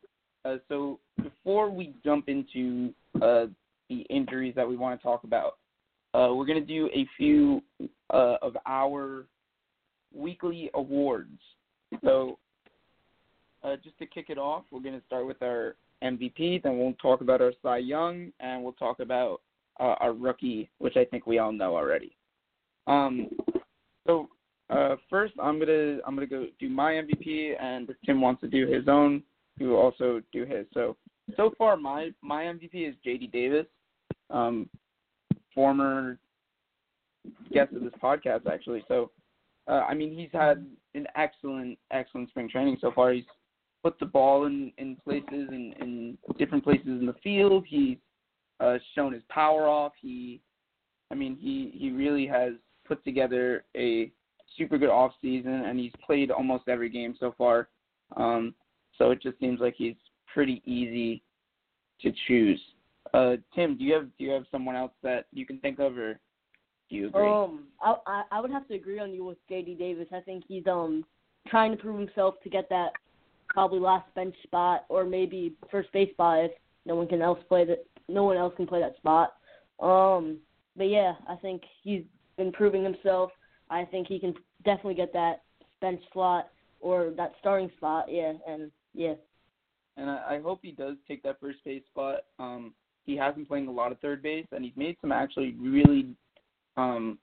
Uh, 0.45 0.57
so 0.69 0.99
before 1.23 1.71
we 1.71 1.95
jump 2.03 2.29
into 2.29 2.93
uh, 3.23 3.47
the 3.89 4.01
injuries 4.11 4.55
that 4.57 4.69
we 4.69 4.77
want 4.77 4.99
to 4.99 5.03
talk 5.03 5.23
about, 5.23 5.59
uh, 6.15 6.35
we're 6.35 6.47
going 6.47 6.61
to 6.61 6.67
do 6.67 6.91
a 6.93 7.07
few 7.17 7.63
uh, 8.13 8.39
of 8.43 8.57
our 8.67 9.27
weekly 10.13 10.69
awards. 10.75 11.39
So 12.03 12.41
uh, 13.63 13.77
just 13.85 13.97
to 14.01 14.07
kick 14.07 14.31
it 14.31 14.39
off, 14.39 14.65
we're 14.73 14.81
going 14.81 14.99
to 14.99 15.07
start 15.07 15.25
with 15.25 15.41
our 15.41 15.77
MVP, 16.03 16.61
then 16.65 16.77
we'll 16.77 16.95
talk 16.95 17.21
about 17.21 17.41
our 17.41 17.53
Cy 17.63 17.79
Young, 17.79 18.33
and 18.41 18.65
we'll 18.65 18.73
talk 18.73 18.99
about 18.99 19.43
uh, 19.79 19.95
our 20.01 20.13
rookie, 20.13 20.69
which 20.79 20.97
I 20.97 21.05
think 21.05 21.25
we 21.25 21.39
all 21.39 21.53
know 21.53 21.77
already. 21.77 22.17
Um, 22.89 23.29
so 24.09 24.29
uh, 24.71 24.97
first, 25.11 25.35
I'm 25.41 25.59
gonna 25.59 25.99
I'm 26.07 26.15
gonna 26.15 26.27
go 26.27 26.47
do 26.59 26.69
my 26.69 26.93
MVP, 26.93 27.55
and 27.61 27.89
if 27.89 27.97
Tim 28.05 28.21
wants 28.21 28.41
to 28.43 28.49
do 28.49 28.67
his 28.67 28.89
own, 28.89 29.23
he 29.59 29.65
will 29.65 29.77
also 29.77 30.23
do 30.33 30.45
his. 30.45 30.67
So 30.73 30.97
so 31.37 31.53
far, 31.59 31.77
my 31.77 32.11
my 32.23 32.45
MVP 32.45 32.89
is 32.89 32.95
J.D. 33.05 33.29
Davis, 33.29 33.67
um, 34.31 34.69
former 35.55 36.19
guest 37.53 37.73
of 37.75 37.83
this 37.83 37.93
podcast 38.03 38.47
actually. 38.47 38.85
So 38.89 39.11
uh, 39.69 39.85
I 39.89 39.95
mean, 39.95 40.17
he's 40.17 40.31
had 40.33 40.67
an 40.95 41.07
excellent 41.17 41.79
excellent 41.91 42.31
spring 42.31 42.49
training 42.49 42.79
so 42.81 42.91
far. 42.95 43.13
He's 43.13 43.25
put 43.83 43.99
the 43.99 44.07
ball 44.07 44.47
in 44.47 44.73
in 44.79 44.97
places 45.05 45.25
in 45.31 45.75
in 45.81 46.19
different 46.39 46.65
places 46.65 46.87
in 46.87 47.07
the 47.07 47.17
field. 47.23 47.65
He's 47.69 47.99
uh, 48.61 48.79
shown 48.95 49.13
his 49.13 49.23
power 49.29 49.69
off. 49.69 49.93
He, 50.01 50.41
I 51.11 51.15
mean, 51.15 51.37
he 51.39 51.73
he 51.75 51.91
really 51.91 52.27
has 52.27 52.53
put 52.87 53.05
together 53.05 53.65
a 53.77 54.11
super 54.57 54.79
good 54.79 54.91
off 54.91 55.13
season, 55.21 55.53
and 55.53 55.79
he's 55.79 55.93
played 56.05 56.31
almost 56.31 56.69
every 56.69 56.89
game 56.89 57.15
so 57.19 57.35
far. 57.37 57.69
Um, 58.17 58.55
so 58.99 59.11
it 59.11 59.23
just 59.23 59.39
seems 59.39 59.61
like 59.61 59.75
he's 59.77 59.97
pretty 60.33 60.63
easy 60.65 61.23
to 62.03 62.13
choose. 62.29 62.61
Uh, 63.13 63.37
Tim, 63.55 63.77
do 63.77 63.85
you 63.85 63.95
have 63.95 64.09
do 64.19 64.25
you 64.25 64.31
have 64.31 64.45
someone 64.51 64.77
else 64.77 64.93
that 65.03 65.27
you 65.33 65.47
can 65.47 65.59
think 65.59 65.79
of, 65.79 65.97
or 65.99 66.15
do 66.91 66.97
you 66.97 67.09
agree? 67.09 67.27
Um, 67.27 67.65
I 67.83 68.23
I, 68.31 68.41
would 68.41 68.51
have 68.51 68.67
to 68.69 68.75
agree 68.75 68.99
on 68.99 69.13
you 69.13 69.25
with 69.25 69.39
J.D. 69.49 69.75
Davis. 69.75 70.09
I 70.13 70.21
think 70.21 70.45
he's 70.49 70.67
um 70.67 71.05
trying 71.49 71.73
to 71.73 71.77
prove 71.77 71.99
himself 71.99 72.37
to 72.43 72.51
get 72.51 72.69
that 72.71 72.93
probably 73.49 73.79
last 73.79 74.13
bench 74.15 74.35
spot 74.43 74.85
or 74.89 75.05
maybe 75.05 75.55
first 75.71 75.93
base 75.93 76.11
spot 76.13 76.45
if 76.45 76.53
no 76.87 76.97
one 76.97 77.07
can 77.07 77.23
else 77.23 77.39
play 77.49 77.65
that 77.65 77.87
no 78.09 78.25
one 78.25 78.37
else 78.37 78.55
can 78.57 78.67
play 78.67 78.81
that 78.81 78.97
spot. 78.97 79.35
Um, 79.81 80.39
but 80.77 80.89
yeah, 80.89 81.15
I 81.29 81.37
think 81.37 81.63
he's 81.83 82.03
been 82.37 82.53
proving 82.53 82.85
himself. 82.85 83.31
I 83.71 83.85
think 83.85 84.07
he 84.09 84.19
can 84.19 84.35
definitely 84.65 84.95
get 84.95 85.13
that 85.13 85.43
bench 85.81 86.01
slot 86.13 86.51
or 86.81 87.11
that 87.17 87.33
starting 87.41 87.71
spot. 87.77 88.07
Yeah, 88.09 88.33
and 88.47 88.71
yeah. 88.95 89.15
And 89.97 90.11
I, 90.11 90.37
I 90.37 90.41
hope 90.41 90.61
he 90.63 90.73
does 90.73 90.97
take 91.07 91.23
that 91.23 91.41
first 91.41 91.59
base 91.65 91.83
spot. 91.87 92.21
Um, 92.39 92.75
he 93.05 93.17
has 93.17 93.35
been 93.35 93.47
playing 93.47 93.69
a 93.69 93.73
lot 93.73 93.93
of 93.93 94.01
third 94.01 94.23
base, 94.23 94.47
and 94.53 94.65
he's 94.65 94.77
made 94.77 94.97
some 95.01 95.13
actually 95.13 95.55
really 95.59 96.15
um, 96.77 97.19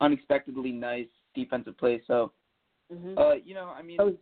unexpectedly 0.00 0.72
nice 0.72 1.08
defensive 1.34 1.76
plays. 1.78 2.02
So, 2.06 2.32
Mm-hmm. 2.92 3.18
uh, 3.18 3.32
you 3.44 3.52
know, 3.54 3.72
I 3.76 3.82
mean, 3.82 4.00
Oh. 4.00 4.16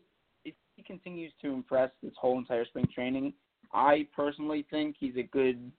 if 0.47 0.55
he 0.75 0.83
continues 0.83 1.31
to 1.43 1.53
impress 1.53 1.91
this 2.03 2.15
whole 2.17 2.39
entire 2.39 2.65
spring 2.65 2.87
training, 2.87 3.35
I 3.75 4.09
personally 4.17 4.65
think 4.71 4.97
he's 4.99 5.17
a 5.17 5.23
good 5.23 5.71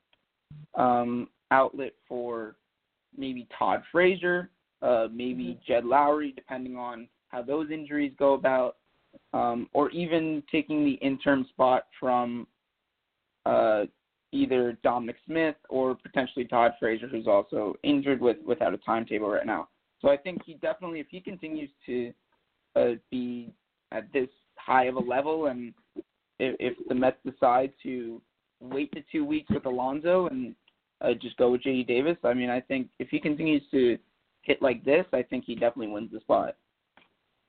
um, 0.75 1.29
outlet 1.49 1.93
for 2.07 2.57
maybe 3.17 3.47
Todd 3.57 3.81
Frazier, 3.91 4.51
uh, 4.85 5.07
maybe 5.11 5.59
Jed 5.67 5.83
Lowrie, 5.83 6.35
depending 6.35 6.77
on 6.77 7.07
how 7.29 7.41
those 7.41 7.71
injuries 7.71 8.13
go 8.19 8.33
about, 8.33 8.77
um, 9.33 9.67
or 9.73 9.89
even 9.89 10.43
taking 10.51 10.85
the 10.85 10.93
interim 10.93 11.45
spot 11.49 11.87
from 11.99 12.45
uh, 13.45 13.85
either 14.31 14.77
Dominic 14.83 15.15
Smith 15.25 15.55
or 15.69 15.95
potentially 15.95 16.45
Todd 16.45 16.73
Frazier, 16.79 17.07
who's 17.07 17.27
also 17.27 17.75
injured 17.83 18.21
with 18.21 18.37
without 18.45 18.73
a 18.73 18.77
timetable 18.77 19.29
right 19.29 19.45
now. 19.45 19.69
So 20.01 20.09
I 20.09 20.17
think 20.17 20.41
he 20.45 20.53
definitely, 20.55 20.99
if 20.99 21.07
he 21.09 21.19
continues 21.19 21.69
to 21.87 22.13
uh, 22.75 22.91
be 23.09 23.51
at 23.91 24.11
this 24.13 24.29
high 24.57 24.85
of 24.85 24.95
a 24.95 24.99
level, 24.99 25.47
and 25.47 25.73
if, 26.37 26.55
if 26.59 26.87
the 26.87 26.95
Mets 26.95 27.17
decide 27.25 27.71
to 27.83 28.21
wait 28.59 28.91
the 28.93 29.03
two 29.11 29.25
weeks 29.25 29.49
with 29.49 29.65
Alonso 29.65 30.27
and 30.27 30.53
uh, 31.01 31.13
just 31.19 31.37
go 31.37 31.51
with 31.51 31.63
J.D. 31.63 31.83
Davis, 31.85 32.17
I 32.23 32.33
mean, 32.33 32.49
I 32.49 32.61
think 32.61 32.89
if 32.99 33.09
he 33.09 33.19
continues 33.19 33.63
to 33.71 33.97
hit 34.45 34.61
like 34.61 34.83
this, 34.85 35.05
I 35.13 35.23
think 35.23 35.45
he 35.45 35.55
definitely 35.55 35.87
wins 35.87 36.11
the 36.11 36.19
spot. 36.21 36.55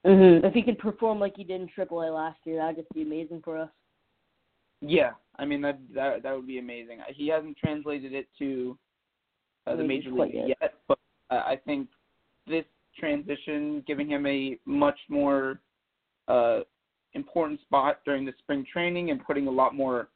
Mm-hmm. 0.07 0.47
If 0.47 0.55
he 0.55 0.63
could 0.63 0.79
perform 0.79 1.19
like 1.19 1.35
he 1.37 1.45
did 1.45 1.61
in 1.61 1.69
AAA 1.69 2.15
last 2.15 2.39
year, 2.45 2.59
that'd 2.59 2.77
just 2.77 2.93
be 2.95 3.03
amazing 3.03 3.43
for 3.45 3.59
us. 3.59 3.71
Yeah, 4.81 5.13
I 5.39 5.45
mean 5.45 5.63
that 5.63 5.79
that 5.95 6.23
that 6.23 6.35
would 6.35 6.47
be 6.47 6.59
amazing. 6.59 7.01
He 7.09 7.29
hasn't 7.29 7.57
translated 7.57 8.13
it 8.13 8.29
to 8.39 8.79
uh, 9.67 9.75
the 9.75 9.83
major 9.83 10.11
league 10.11 10.35
yet. 10.35 10.49
yet, 10.61 10.75
but 10.87 10.99
uh, 11.31 11.43
I 11.47 11.59
think 11.65 11.89
this 12.47 12.65
transition, 12.99 13.83
giving 13.87 14.09
him 14.09 14.27
a 14.27 14.59
much 14.65 14.99
more 15.09 15.61
uh, 16.29 16.61
important 17.15 17.61
spot 17.63 18.01
during 18.05 18.25
the 18.25 18.35
spring 18.39 18.65
training 18.71 19.11
and 19.11 19.25
putting 19.25 19.49
a 19.49 19.51
lot 19.51 19.75
more 19.75 20.09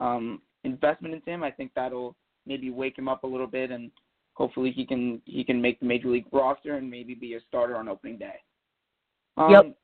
um, 0.00 0.40
investment 0.64 1.14
into 1.14 1.30
him, 1.30 1.42
I 1.42 1.50
think 1.50 1.72
that'll 1.74 2.16
maybe 2.46 2.70
wake 2.70 2.98
him 2.98 3.08
up 3.08 3.22
a 3.22 3.26
little 3.26 3.46
bit, 3.46 3.70
and 3.70 3.90
hopefully 4.36 4.70
he 4.70 4.86
can 4.86 5.20
he 5.24 5.42
can 5.42 5.60
make 5.60 5.80
the 5.80 5.86
major 5.86 6.08
league 6.08 6.26
roster 6.30 6.76
and 6.76 6.88
maybe 6.88 7.14
be 7.14 7.34
a 7.34 7.40
starter 7.48 7.76
on 7.76 7.88
opening 7.88 8.18
day. 8.18 8.36
Um, 9.36 9.50
Yep. 9.50 9.76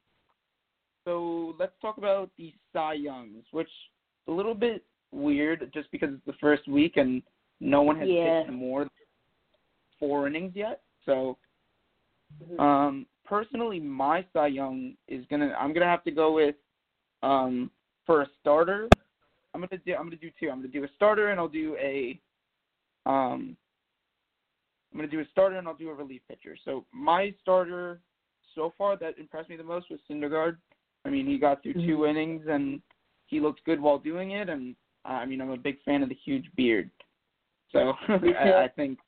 So 1.05 1.57
let's 1.59 1.73
talk 1.81 1.99
about 1.99 2.31
the 2.39 2.55
Cy 2.73 2.93
Youngs, 2.95 3.45
which 3.51 3.67
is 3.67 4.29
a 4.29 4.31
little 4.31 4.55
bit 4.55 4.85
weird 5.11 5.69
just 5.75 5.91
because 5.91 6.11
it's 6.13 6.25
the 6.27 6.33
first 6.35 6.69
week 6.69 6.97
and 6.97 7.23
no 7.61 7.83
one 7.83 7.99
has 7.99 8.09
Yeah. 8.09 8.43
pitched 8.43 8.53
more 8.53 8.81
than 8.85 8.91
four 9.99 10.27
innings 10.29 10.55
yet. 10.55 10.83
So 11.05 11.39
Mhm. 12.41 12.61
um, 12.61 13.07
personally, 13.25 13.81
my 13.81 14.25
Cy 14.33 14.49
Young 14.49 14.97
is 15.09 15.27
gonna. 15.27 15.55
I'm 15.59 15.73
gonna 15.73 15.87
have 15.87 16.05
to 16.05 16.11
go 16.11 16.33
with 16.33 16.57
um, 17.23 17.71
for 18.05 18.23
a 18.23 18.27
starter. 18.41 18.89
I'm 19.55 19.61
gonna 19.61 19.83
do. 19.85 19.95
I'm 19.95 20.05
gonna 20.05 20.17
do 20.17 20.31
two. 20.39 20.51
I'm 20.51 20.59
gonna 20.59 20.69
do 20.69 20.85
a 20.85 20.89
starter 20.89 21.29
and 21.29 21.41
I'll 21.41 21.49
do 21.49 21.77
a. 21.79 22.21
Um, 23.07 23.57
I'm 24.93 24.99
gonna 24.99 25.11
do 25.11 25.21
a 25.21 25.25
starter 25.31 25.57
and 25.57 25.67
I'll 25.67 25.75
do 25.75 25.89
a 25.91 25.95
relief 25.95 26.23
pitcher. 26.29 26.57
So 26.65 26.85
my 26.93 27.35
starter 27.41 28.01
so 28.55 28.73
far 28.77 28.97
that 28.99 29.19
impressed 29.19 29.49
me 29.49 29.57
the 29.57 29.63
most 29.63 29.91
was 29.91 30.01
Syndergaard. 30.11 30.57
I 31.05 31.11
mean, 31.11 31.27
he 31.27 31.39
got 31.39 31.63
through 31.63 31.75
two 31.75 32.07
innings 32.07 32.45
and 32.49 32.81
he 33.27 33.41
looked 33.41 33.65
good 33.65 33.81
while 33.81 33.99
doing 33.99 34.33
it. 34.33 34.49
And 34.49 34.77
uh, 35.05 35.15
I 35.15 35.27
mean, 35.27 35.41
I'm 35.41 35.51
a 35.51 35.57
big 35.57 35.83
fan 35.85 36.03
of 36.03 36.09
the 36.09 36.19
huge 36.25 36.45
beard. 36.57 36.91
So 37.73 37.95
I, 38.09 38.65
I 38.65 38.69
think, 38.77 38.99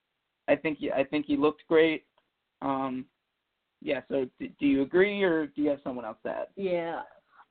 I 0.49 0.57
think, 0.57 0.79
he, 0.79 0.91
I 0.91 1.05
think 1.05 1.27
he 1.27 1.37
looked 1.37 1.63
great. 1.69 2.05
Um, 2.63 3.05
yeah. 3.81 4.01
So 4.09 4.27
do, 4.41 4.49
do 4.59 4.67
you 4.67 4.83
agree, 4.83 5.23
or 5.23 5.47
do 5.47 5.63
you 5.63 5.71
have 5.71 5.81
someone 5.85 6.05
else 6.05 6.17
to 6.25 6.31
add? 6.31 6.47
Yeah, 6.57 7.03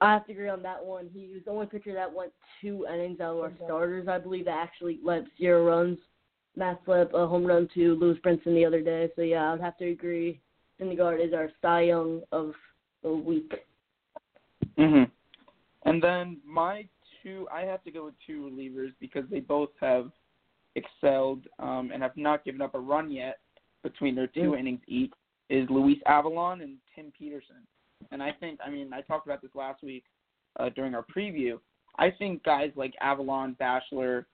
I 0.02 0.14
have 0.14 0.26
to 0.26 0.34
agree 0.34 0.50
on 0.50 0.64
that 0.64 0.84
one. 0.84 1.10
He 1.14 1.30
was 1.34 1.44
the 1.46 1.52
only 1.52 1.68
pitcher 1.68 1.94
that 1.94 2.12
went 2.12 2.34
two 2.60 2.86
innings 2.92 3.22
out 3.22 3.36
of 3.36 3.40
our 3.40 3.54
starters, 3.64 4.08
I 4.08 4.18
believe, 4.18 4.46
that 4.46 4.58
actually 4.58 5.00
led 5.04 5.28
zero 5.38 5.66
runs. 5.66 6.00
Matt 6.56 6.82
Flip 6.86 7.12
a 7.14 7.28
home 7.28 7.46
run 7.46 7.68
to 7.74 7.96
Lewis 7.96 8.18
Brinson 8.24 8.54
the 8.54 8.66
other 8.66 8.82
day. 8.82 9.10
So 9.16 9.22
yeah, 9.22 9.50
I 9.50 9.52
would 9.52 9.62
have 9.62 9.78
to 9.78 9.90
agree. 9.90 10.40
Syndergaard 10.80 11.26
is 11.26 11.34
our 11.34 11.50
Cy 11.62 11.82
Young 11.82 12.22
of 12.32 12.54
the 13.02 13.12
week. 13.14 13.52
hmm 14.78 15.04
And 15.86 16.02
then 16.02 16.38
my 16.46 16.88
two, 17.22 17.48
I 17.52 17.62
have 17.62 17.84
to 17.84 17.92
go 17.92 18.06
with 18.06 18.16
two 18.26 18.50
relievers 18.52 18.94
because 19.00 19.24
they 19.30 19.40
both 19.40 19.70
have 19.82 20.12
excelled 20.76 21.44
um, 21.60 21.92
and 21.94 22.02
have 22.02 22.18
not 22.18 22.44
given 22.44 22.62
up 22.62 22.76
a 22.76 22.80
run 22.80 23.12
yet 23.12 23.40
between 23.84 24.16
their 24.16 24.28
two 24.28 24.52
Mm. 24.52 24.60
innings 24.60 24.82
each. 24.88 25.14
Is 25.50 25.70
Luis 25.70 26.00
Avilan 26.08 26.64
and 26.64 26.78
Tim 26.96 27.12
Peterson. 27.18 27.68
And 28.12 28.24
I 28.24 28.32
think, 28.32 28.60
I 28.66 28.70
mean, 28.70 28.92
I 28.94 29.02
talked 29.02 29.28
about 29.28 29.42
this 29.42 29.54
last 29.54 29.84
week 29.84 30.06
uh, 30.60 30.70
during 30.70 30.96
our 30.96 31.06
preview. 31.16 31.60
I 32.00 32.10
think 32.10 32.44
guys 32.44 32.72
like 32.76 32.96
Avalon, 33.02 33.56
Bashlor, 33.60 34.26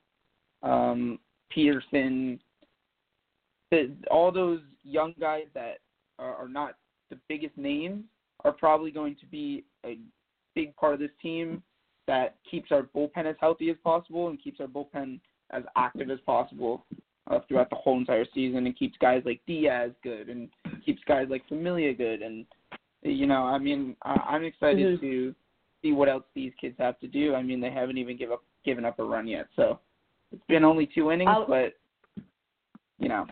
um, 0.63 1.19
Peterson, 1.49 2.39
the, 3.71 3.91
all 4.09 4.31
those 4.31 4.61
young 4.83 5.13
guys 5.19 5.45
that 5.53 5.79
are, 6.17 6.35
are 6.35 6.49
not 6.49 6.75
the 7.09 7.17
biggest 7.27 7.57
names 7.57 8.03
are 8.43 8.51
probably 8.51 8.91
going 8.91 9.15
to 9.15 9.25
be 9.25 9.63
a 9.85 9.97
big 10.55 10.75
part 10.75 10.93
of 10.93 10.99
this 10.99 11.11
team 11.21 11.61
that 12.07 12.35
keeps 12.49 12.71
our 12.71 12.83
bullpen 12.83 13.25
as 13.25 13.35
healthy 13.39 13.69
as 13.69 13.77
possible 13.83 14.29
and 14.29 14.41
keeps 14.41 14.59
our 14.59 14.67
bullpen 14.67 15.19
as 15.51 15.63
active 15.75 16.09
as 16.09 16.19
possible 16.25 16.85
uh, 17.29 17.39
throughout 17.47 17.69
the 17.69 17.75
whole 17.75 17.97
entire 17.97 18.25
season 18.33 18.65
and 18.65 18.77
keeps 18.77 18.97
guys 18.99 19.21
like 19.25 19.41
Diaz 19.47 19.91
good 20.03 20.29
and 20.29 20.49
keeps 20.85 21.01
guys 21.07 21.27
like 21.29 21.47
Familia 21.47 21.93
good 21.93 22.21
and 22.21 22.45
you 23.03 23.27
know 23.27 23.43
I 23.43 23.57
mean 23.57 23.95
I, 24.03 24.13
I'm 24.27 24.43
excited 24.43 24.97
Mhm. 24.97 25.01
to 25.01 25.35
see 25.81 25.91
what 25.91 26.09
else 26.09 26.23
these 26.35 26.51
kids 26.59 26.75
have 26.79 26.99
to 26.99 27.07
do. 27.07 27.35
I 27.35 27.41
mean 27.43 27.61
they 27.61 27.71
haven't 27.71 27.97
even 27.97 28.17
give 28.17 28.31
up 28.31 28.43
given 28.65 28.85
up 28.85 28.99
a 28.99 29.03
run 29.03 29.27
yet, 29.27 29.47
so 29.55 29.79
it's 30.31 30.45
been 30.47 30.63
only 30.63 30.89
two 30.93 31.11
innings, 31.11 31.29
but 31.47 31.73
you 32.99 33.09
know. 33.09 33.25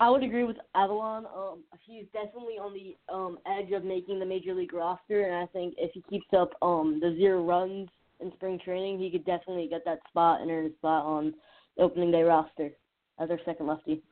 I 0.00 0.10
would 0.10 0.22
agree 0.22 0.44
with 0.44 0.56
Avilan. 0.74 1.24
Um, 1.36 1.62
he's 1.80 2.04
definitely 2.12 2.54
on 2.54 2.74
the 2.74 2.96
um 3.12 3.38
edge 3.46 3.70
of 3.72 3.84
making 3.84 4.18
the 4.18 4.26
major 4.26 4.54
league 4.54 4.72
roster, 4.74 5.26
and 5.26 5.34
I 5.36 5.46
think 5.46 5.74
if 5.78 5.92
he 5.92 6.02
keeps 6.10 6.26
up 6.36 6.50
um 6.62 6.98
the 7.00 7.14
zero 7.16 7.44
runs 7.44 7.88
in 8.20 8.32
spring 8.32 8.58
training, 8.64 8.98
he 8.98 9.10
could 9.10 9.24
definitely 9.24 9.68
get 9.68 9.84
that 9.84 10.00
spot 10.08 10.40
and 10.40 10.50
earn 10.50 10.66
a 10.66 10.72
spot 10.74 11.04
on 11.04 11.34
the 11.76 11.82
opening 11.82 12.10
day 12.10 12.22
roster 12.22 12.70
as 13.18 13.30
our 13.30 13.38
second 13.44 13.66
lefty. 13.66 14.02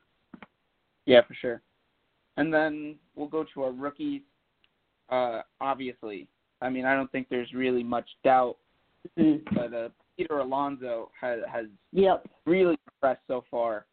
Yeah, 1.05 1.21
for 1.27 1.33
sure. 1.33 1.61
And 2.37 2.53
then 2.53 2.95
we'll 3.15 3.27
go 3.27 3.45
to 3.53 3.63
our 3.63 3.71
rookies. 3.71 4.21
Uh, 5.09 5.41
obviously, 5.59 6.27
I 6.61 6.69
mean, 6.69 6.85
I 6.85 6.95
don't 6.95 7.11
think 7.11 7.27
there's 7.29 7.53
really 7.53 7.83
much 7.83 8.07
doubt 8.23 8.57
Mm-hmm. 9.17 9.57
uh, 9.57 9.89
Peter 10.21 10.39
Alonso 10.39 11.11
has 11.19 11.39
has 11.51 11.65
Yep. 11.93 12.27
really 12.45 12.77
impressed 12.87 13.25
so 13.27 13.43
far. 13.49 13.87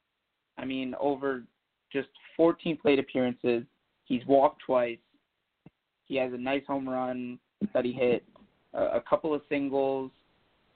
I 0.59 0.65
mean, 0.65 0.95
over 1.01 1.45
just 1.91 2.09
14 2.37 2.77
plate 2.77 2.99
appearances, 2.99 3.65
he's 4.05 4.25
walked 4.27 4.61
twice. 4.63 4.99
He 6.05 6.17
has 6.17 6.33
a 6.33 6.37
nice 6.37 6.65
home 6.67 6.89
run 6.89 7.39
that 7.73 7.85
he 7.85 7.93
hit, 7.93 8.25
a, 8.75 8.97
a 8.97 9.01
couple 9.01 9.33
of 9.33 9.43
singles, 9.49 10.11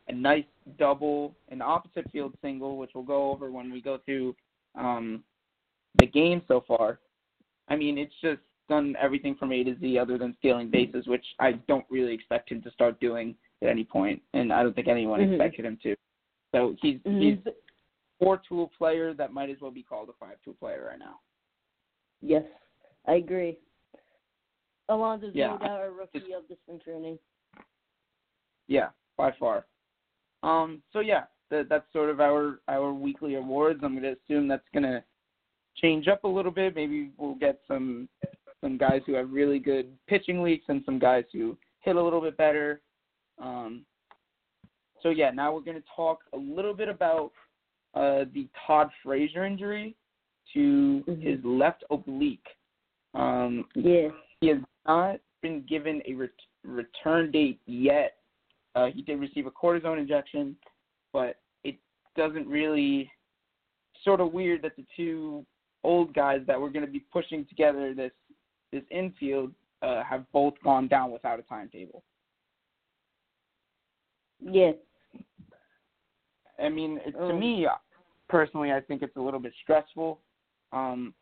a 0.08 0.12
nice 0.12 0.44
double, 0.78 1.34
an 1.50 1.60
opposite 1.60 2.10
field 2.10 2.34
single, 2.40 2.78
which 2.78 2.90
we'll 2.94 3.04
go 3.04 3.30
over 3.30 3.50
when 3.50 3.70
we 3.70 3.80
go 3.80 3.98
through 4.04 4.34
um, 4.74 5.22
the 5.98 6.06
game 6.06 6.42
so 6.48 6.64
far. 6.66 6.98
I 7.68 7.76
mean, 7.76 7.98
it's 7.98 8.14
just 8.22 8.40
done 8.68 8.96
everything 8.98 9.34
from 9.34 9.52
A 9.52 9.62
to 9.64 9.78
Z 9.78 9.98
other 9.98 10.16
than 10.16 10.34
stealing 10.38 10.70
bases, 10.70 11.06
which 11.06 11.24
I 11.38 11.52
don't 11.68 11.84
really 11.90 12.14
expect 12.14 12.50
him 12.50 12.62
to 12.62 12.70
start 12.70 12.98
doing 13.00 13.34
at 13.62 13.68
any 13.68 13.84
point, 13.84 14.20
and 14.34 14.52
I 14.52 14.62
don't 14.62 14.74
think 14.74 14.88
anyone 14.88 15.20
Mhm. 15.20 15.32
expected 15.32 15.64
him 15.64 15.76
to. 15.78 15.96
So 16.52 16.74
he's 16.80 17.00
Mhm. 17.02 17.20
he's 17.20 17.54
four 18.18 18.38
tool 18.38 18.68
player 18.68 19.14
that 19.14 19.32
might 19.32 19.50
as 19.50 19.60
well 19.60 19.70
be 19.70 19.82
called 19.82 20.08
a 20.08 20.12
five 20.14 20.40
tool 20.42 20.54
player 20.54 20.86
right 20.86 20.98
now. 20.98 21.20
Yes, 22.20 22.44
I 23.06 23.14
agree. 23.14 23.58
Alonso's 24.88 25.34
Yeah, 25.34 25.52
no 25.52 25.58
doubt 25.58 25.80
our 25.80 25.90
rookie 25.90 26.32
of 26.34 26.46
the 26.48 26.56
spring 26.56 26.80
training. 26.80 27.18
Yeah, 28.66 28.90
by 29.16 29.32
far. 29.32 29.66
Um, 30.42 30.82
so 30.92 31.00
yeah, 31.00 31.26
that, 31.50 31.68
that's 31.68 31.90
sort 31.92 32.10
of 32.10 32.20
our 32.20 32.60
our 32.68 32.92
weekly 32.92 33.36
awards. 33.36 33.82
I'm 33.82 33.92
going 33.98 34.02
to 34.02 34.20
assume 34.20 34.48
that's 34.48 34.68
going 34.70 34.84
to 34.84 35.04
change 35.76 36.08
up 36.08 36.24
a 36.24 36.28
little 36.28 36.52
bit. 36.52 36.74
Maybe 36.74 37.12
we'll 37.16 37.34
get 37.36 37.62
some 37.66 38.08
some 38.60 38.76
guys 38.76 39.02
who 39.06 39.14
have 39.14 39.32
really 39.32 39.58
good 39.58 39.96
pitching 40.06 40.40
weeks 40.42 40.68
and 40.68 40.84
some 40.84 40.98
guys 40.98 41.24
who 41.32 41.58
hit 41.80 41.96
a 41.96 42.02
little 42.02 42.20
bit 42.20 42.36
better. 42.36 42.80
Um, 43.38 43.84
so 45.02 45.10
yeah, 45.10 45.30
now 45.30 45.52
we're 45.52 45.60
going 45.60 45.76
to 45.80 45.88
talk 45.94 46.20
a 46.32 46.36
little 46.36 46.74
bit 46.74 46.88
about 46.88 47.32
uh, 47.94 48.24
the 48.32 48.48
Todd 48.66 48.88
Frazier 49.02 49.44
injury 49.44 49.94
to 50.54 51.04
Mhm. 51.06 51.22
his 51.22 51.44
left 51.44 51.84
oblique. 51.90 52.46
Um, 53.14 53.68
Yeah. 53.74 54.08
he 54.40 54.48
has 54.48 54.58
not 54.86 55.20
been 55.42 55.62
given 55.62 56.02
a 56.06 56.14
ret- 56.14 56.30
return 56.64 57.30
date 57.30 57.60
yet. 57.66 58.18
Uh, 58.74 58.86
he 58.86 59.02
did 59.02 59.20
receive 59.20 59.46
a 59.46 59.50
cortisone 59.50 59.98
injection, 59.98 60.56
but 61.12 61.38
it 61.64 61.76
doesn't 62.16 62.46
really. 62.48 63.10
Sort 64.04 64.20
of 64.20 64.32
weird 64.32 64.62
that 64.62 64.74
the 64.76 64.84
two 64.96 65.46
old 65.84 66.12
guys 66.12 66.44
that 66.46 66.60
were 66.60 66.70
going 66.70 66.84
to 66.84 66.90
be 66.90 67.00
pushing 67.12 67.44
together 67.46 67.94
this 67.94 68.12
this 68.72 68.82
infield 68.90 69.54
uh, 69.82 70.02
have 70.02 70.30
both 70.32 70.54
gone 70.64 70.88
down 70.88 71.10
without 71.12 71.38
a 71.38 71.42
timetable. 71.42 72.02
Yeah. 74.44 74.72
I 76.58 76.68
mean, 76.68 76.98
it, 77.04 77.12
to 77.12 77.30
Um, 77.30 77.40
me 77.40 77.66
personally, 78.28 78.72
I 78.72 78.80
think 78.80 79.02
it's 79.02 79.16
a 79.16 79.20
little 79.20 79.40
bit 79.40 79.52
stressful. 79.62 80.20
Um, 80.72 81.14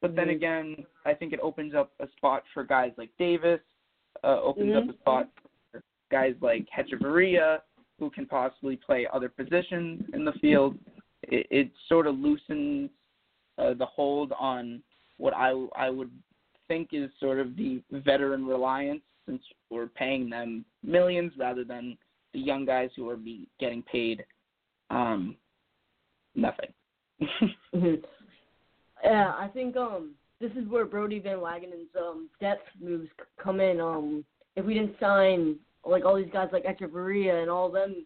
but 0.00 0.16
then 0.16 0.28
Mhm. 0.28 0.36
again, 0.36 0.86
I 1.04 1.14
think 1.14 1.32
it 1.32 1.40
opens 1.40 1.74
up 1.74 1.92
a 2.00 2.08
spot 2.08 2.46
for 2.48 2.64
guys 2.64 2.92
like 2.96 3.16
Davis. 3.18 3.60
Uh, 4.24 4.40
opens 4.42 4.74
up 4.74 4.84
Mhm. 4.84 4.90
a 4.90 4.98
spot 4.98 5.28
for 5.70 5.82
guys 6.10 6.34
like 6.40 6.68
Hechavarria, 6.70 7.62
who 7.98 8.10
can 8.10 8.26
possibly 8.26 8.76
play 8.76 9.06
other 9.06 9.28
positions 9.28 10.08
in 10.12 10.24
the 10.24 10.32
field. 10.34 10.78
It, 11.22 11.46
it 11.50 11.76
sort 11.86 12.06
of 12.06 12.18
loosens 12.18 12.90
uh, 13.58 13.74
the 13.74 13.86
hold 13.86 14.32
on 14.32 14.82
what 15.18 15.34
I 15.34 15.50
I 15.76 15.90
would 15.90 16.10
think 16.66 16.94
is 16.94 17.12
sort 17.18 17.38
of 17.38 17.56
the 17.56 17.82
veteran 17.90 18.46
reliance, 18.46 19.02
since 19.26 19.42
we're 19.68 19.88
paying 19.88 20.30
them 20.30 20.64
millions 20.82 21.36
rather 21.36 21.62
than 21.62 21.98
the 22.32 22.38
young 22.40 22.64
guys 22.64 22.90
who 22.96 23.08
are 23.08 23.16
be 23.16 23.48
getting 23.58 23.82
paid 23.82 24.24
um 24.90 25.36
nothing. 26.34 26.72
Mhm. 27.74 28.02
Yeah, 29.04 29.32
I 29.38 29.48
think 29.48 29.76
um 29.76 30.14
this 30.40 30.50
is 30.52 30.66
where 30.68 30.84
Brodie 30.84 31.20
Van 31.20 31.38
Wagenen's 31.38 31.94
um 31.98 32.28
depth 32.40 32.66
moves 32.80 33.08
come 33.42 33.60
in. 33.60 33.80
Um, 33.80 34.24
if 34.56 34.64
we 34.64 34.74
didn't 34.74 34.96
sign 34.98 35.56
like 35.84 36.04
all 36.04 36.16
these 36.16 36.32
guys 36.32 36.48
like 36.52 36.64
Hechavarria 36.64 37.40
and 37.42 37.50
all 37.50 37.70
them, 37.70 38.04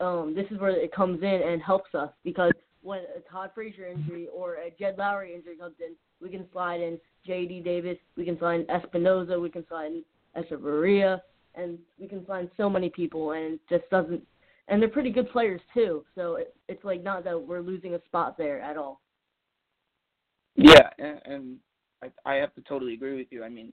um, 0.00 0.34
this 0.34 0.46
is 0.50 0.58
where 0.58 0.70
it 0.70 0.92
comes 0.94 1.22
in 1.22 1.42
and 1.46 1.60
helps 1.62 1.94
us 1.94 2.10
because 2.22 2.52
when 2.82 3.00
a 3.16 3.20
Todd 3.30 3.50
Frazier 3.54 3.86
injury 3.86 4.28
or 4.32 4.54
a 4.56 4.70
Jed 4.78 4.96
Lowrie 4.98 5.34
injury 5.34 5.56
comes 5.56 5.74
in, 5.80 5.94
we 6.20 6.28
can 6.28 6.46
slide 6.52 6.80
in 6.80 6.98
J.D. 7.26 7.60
Davis, 7.60 7.96
we 8.16 8.24
can 8.24 8.38
sign 8.38 8.66
Espinosa, 8.68 9.40
we 9.40 9.48
can 9.48 9.64
sign 9.68 10.04
Hechavarria, 10.36 11.20
and 11.54 11.78
we 11.98 12.08
can 12.08 12.26
sign 12.26 12.50
so 12.56 12.68
many 12.68 12.88
people, 12.88 13.32
and 13.32 13.54
it 13.54 13.60
just 13.68 13.88
doesn't. 13.90 14.22
And 14.68 14.80
they're 14.80 14.88
pretty 14.88 15.10
good 15.10 15.30
players 15.30 15.60
too, 15.74 16.04
so 16.14 16.36
it, 16.36 16.54
it's 16.68 16.84
like 16.84 17.02
not 17.02 17.24
that 17.24 17.40
we're 17.40 17.60
losing 17.60 17.94
a 17.94 18.02
spot 18.06 18.38
there 18.38 18.60
at 18.60 18.76
all. 18.76 19.00
Yeah, 20.56 20.88
and, 20.98 21.20
and 21.26 21.56
I, 22.02 22.32
I 22.32 22.34
have 22.36 22.54
to 22.54 22.62
totally 22.62 22.94
agree 22.94 23.16
with 23.16 23.26
you. 23.30 23.44
I 23.44 23.48
mean, 23.48 23.72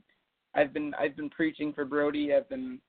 I've 0.54 0.74
been 0.74 0.94
I've 1.00 1.16
been 1.16 1.30
preaching 1.30 1.74
for 1.74 1.86
Brodie. 1.86 2.34
I've 2.34 2.50
been 2.50 2.80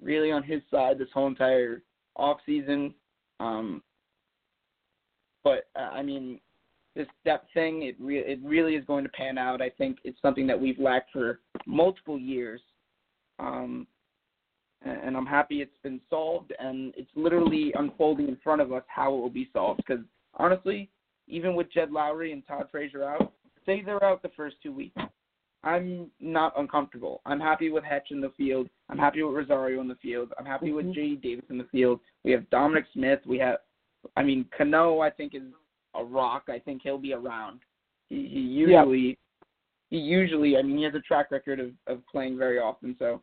really 0.00 0.32
on 0.32 0.42
his 0.42 0.62
side 0.70 0.98
this 0.98 1.08
whole 1.14 1.26
entire 1.26 1.82
off 2.16 2.38
season. 2.44 2.94
Um, 3.40 3.82
but 5.42 5.68
uh, 5.76 5.90
I 5.92 6.02
mean, 6.02 6.40
this 6.96 7.06
depth 7.24 7.48
thing 7.54 7.82
it 7.82 7.96
re- 8.00 8.18
it 8.18 8.40
really 8.42 8.74
is 8.74 8.84
going 8.86 9.04
to 9.04 9.10
pan 9.10 9.38
out. 9.38 9.60
I 9.60 9.70
think 9.70 9.98
it's 10.04 10.20
something 10.22 10.46
that 10.46 10.60
we've 10.60 10.78
lacked 10.78 11.12
for 11.12 11.40
multiple 11.66 12.18
years. 12.18 12.60
Um, 13.38 13.86
and 15.04 15.16
I'm 15.16 15.26
happy 15.26 15.60
it's 15.60 15.76
been 15.82 16.00
solved, 16.08 16.52
and 16.58 16.94
it's 16.96 17.10
literally 17.14 17.72
unfolding 17.76 18.28
in 18.28 18.36
front 18.42 18.60
of 18.60 18.72
us 18.72 18.82
how 18.86 19.14
it 19.14 19.20
will 19.20 19.30
be 19.30 19.50
solved. 19.52 19.82
Because 19.86 20.04
honestly, 20.34 20.90
even 21.28 21.54
with 21.54 21.72
Jed 21.72 21.90
Lowrie 21.90 22.32
and 22.32 22.46
Todd 22.46 22.68
Frazier 22.70 23.04
out, 23.04 23.32
say 23.66 23.82
they're 23.82 24.02
out 24.02 24.22
the 24.22 24.30
first 24.36 24.56
two 24.62 24.72
weeks. 24.72 25.00
I'm 25.62 26.10
not 26.20 26.52
uncomfortable. 26.58 27.22
I'm 27.24 27.40
happy 27.40 27.70
with 27.70 27.84
Hetch 27.84 28.08
in 28.10 28.20
the 28.20 28.32
field. 28.36 28.68
I'm 28.90 28.98
happy 28.98 29.22
with 29.22 29.34
Rosario 29.34 29.80
in 29.80 29.88
the 29.88 29.94
field. 29.96 30.32
I'm 30.38 30.44
happy 30.44 30.72
with 30.72 30.86
Mhm. 30.86 30.94
J.D. 30.94 31.16
Davis 31.16 31.48
in 31.48 31.56
the 31.56 31.64
field. 31.64 32.00
We 32.22 32.32
have 32.32 32.48
Dominic 32.50 32.86
Smith. 32.92 33.24
We 33.24 33.38
have, 33.38 33.60
I 34.16 34.22
mean, 34.22 34.44
Cano. 34.56 35.00
I 35.00 35.10
think 35.10 35.34
is 35.34 35.42
a 35.94 36.04
rock. 36.04 36.48
I 36.48 36.58
think 36.58 36.82
he'll 36.82 36.98
be 36.98 37.14
around. 37.14 37.60
He, 38.10 38.28
he 38.28 38.40
usually, 38.40 39.18
he 39.88 39.98
usually. 39.98 40.58
I 40.58 40.62
mean, 40.62 40.76
he 40.76 40.84
has 40.84 40.94
a 40.94 41.00
track 41.00 41.30
record 41.30 41.60
of 41.60 41.72
of 41.86 42.06
playing 42.06 42.36
very 42.36 42.58
often. 42.58 42.94
So, 42.98 43.22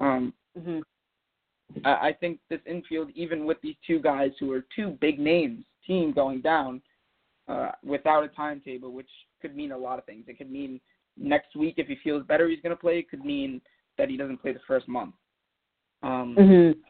um, 0.00 0.32
hmm 0.58 0.80
I, 1.84 2.08
I 2.08 2.12
think 2.18 2.38
this 2.48 2.60
infield, 2.66 3.10
even 3.14 3.44
with 3.44 3.60
these 3.62 3.76
two 3.86 4.00
guys 4.00 4.30
who 4.38 4.52
are 4.52 4.64
two 4.74 4.96
big 5.00 5.18
names, 5.18 5.64
team 5.86 6.12
going 6.12 6.40
down 6.40 6.82
uh, 7.48 7.70
without 7.84 8.24
a 8.24 8.28
timetable, 8.28 8.92
which 8.92 9.08
could 9.40 9.56
mean 9.56 9.72
a 9.72 9.78
lot 9.78 9.98
of 9.98 10.04
things. 10.04 10.24
It 10.26 10.38
could 10.38 10.50
mean 10.50 10.80
next 11.16 11.54
week 11.56 11.74
if 11.78 11.86
he 11.86 11.96
feels 12.02 12.24
better, 12.26 12.48
he's 12.48 12.60
going 12.60 12.74
to 12.74 12.80
play. 12.80 12.98
It 12.98 13.10
could 13.10 13.24
mean 13.24 13.60
that 13.98 14.08
he 14.08 14.16
doesn't 14.16 14.42
play 14.42 14.52
the 14.52 14.60
first 14.66 14.88
month. 14.88 15.14
Um, 16.02 16.36
hmm 16.38 16.80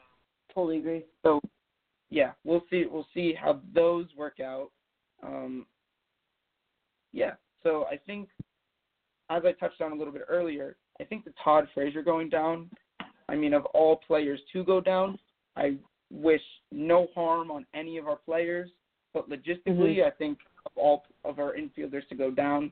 Totally 0.53 0.79
agree. 0.79 1.05
so, 1.23 1.39
yeah, 2.09 2.31
we'll 2.43 2.65
see. 2.71 2.87
We'll 2.91 3.07
see 3.13 3.35
how 3.35 3.61
those 3.75 4.07
work 4.17 4.41
out. 4.41 4.71
Um, 5.23 5.67
yeah. 7.13 7.33
So 7.63 7.85
I 7.91 7.99
think, 8.07 8.31
as 9.29 9.43
I 9.45 9.53
touched 9.53 9.83
on 9.83 9.93
a 9.93 9.95
little 9.95 10.15
bit 10.15 10.23
earlier, 10.29 10.77
I 10.99 11.05
think 11.05 11.25
the 11.25 11.35
Todd 11.45 11.69
Frazier 11.75 12.03
going 12.03 12.31
down. 12.31 12.71
I 13.29 13.37
mean, 13.37 13.55
of 13.55 13.65
all 13.67 13.97
players 14.07 14.41
to 14.53 14.65
go 14.65 14.81
down, 14.81 15.19
I 15.57 15.77
wish 16.11 16.43
no 16.71 17.09
harm 17.15 17.51
on 17.51 17.67
any 17.75 17.99
of 17.99 18.07
our 18.07 18.17
players. 18.17 18.71
But 19.13 19.29
logistically, 19.31 20.05
I 20.05 20.11
think 20.11 20.39
of 20.67 20.73
all 20.77 21.05
of 21.25 21.39
our 21.39 21.55
infielders 21.57 22.07
to 22.09 22.15
go 22.15 22.31
down, 22.31 22.71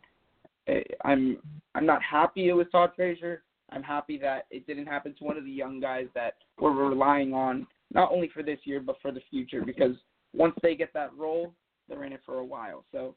eh, 0.68 0.82
I'm 1.04 1.38
I'm 1.74 1.86
not 1.86 2.02
happy 2.02 2.48
it 2.48 2.52
was 2.52 2.66
Todd 2.70 2.90
Frazier. 2.94 3.42
I'm 3.70 3.82
happy 3.82 4.18
that 4.18 4.46
it 4.50 4.66
didn't 4.66 4.86
happen 4.86 5.14
to 5.18 5.24
one 5.24 5.36
of 5.36 5.44
the 5.44 5.50
young 5.50 5.80
guys 5.80 6.06
that 6.14 6.34
we're 6.60 6.72
relying 6.72 7.32
on 7.32 7.66
not 7.92 8.12
only 8.12 8.28
for 8.28 8.42
this 8.42 8.58
year 8.64 8.80
but 8.80 8.96
for 9.00 9.10
the 9.10 9.22
future 9.30 9.62
because 9.64 9.96
once 10.34 10.54
they 10.62 10.74
get 10.74 10.92
that 10.92 11.16
role, 11.16 11.54
they're 11.88 12.04
in 12.04 12.12
it 12.12 12.20
for 12.26 12.38
a 12.38 12.44
while. 12.44 12.84
So, 12.92 13.14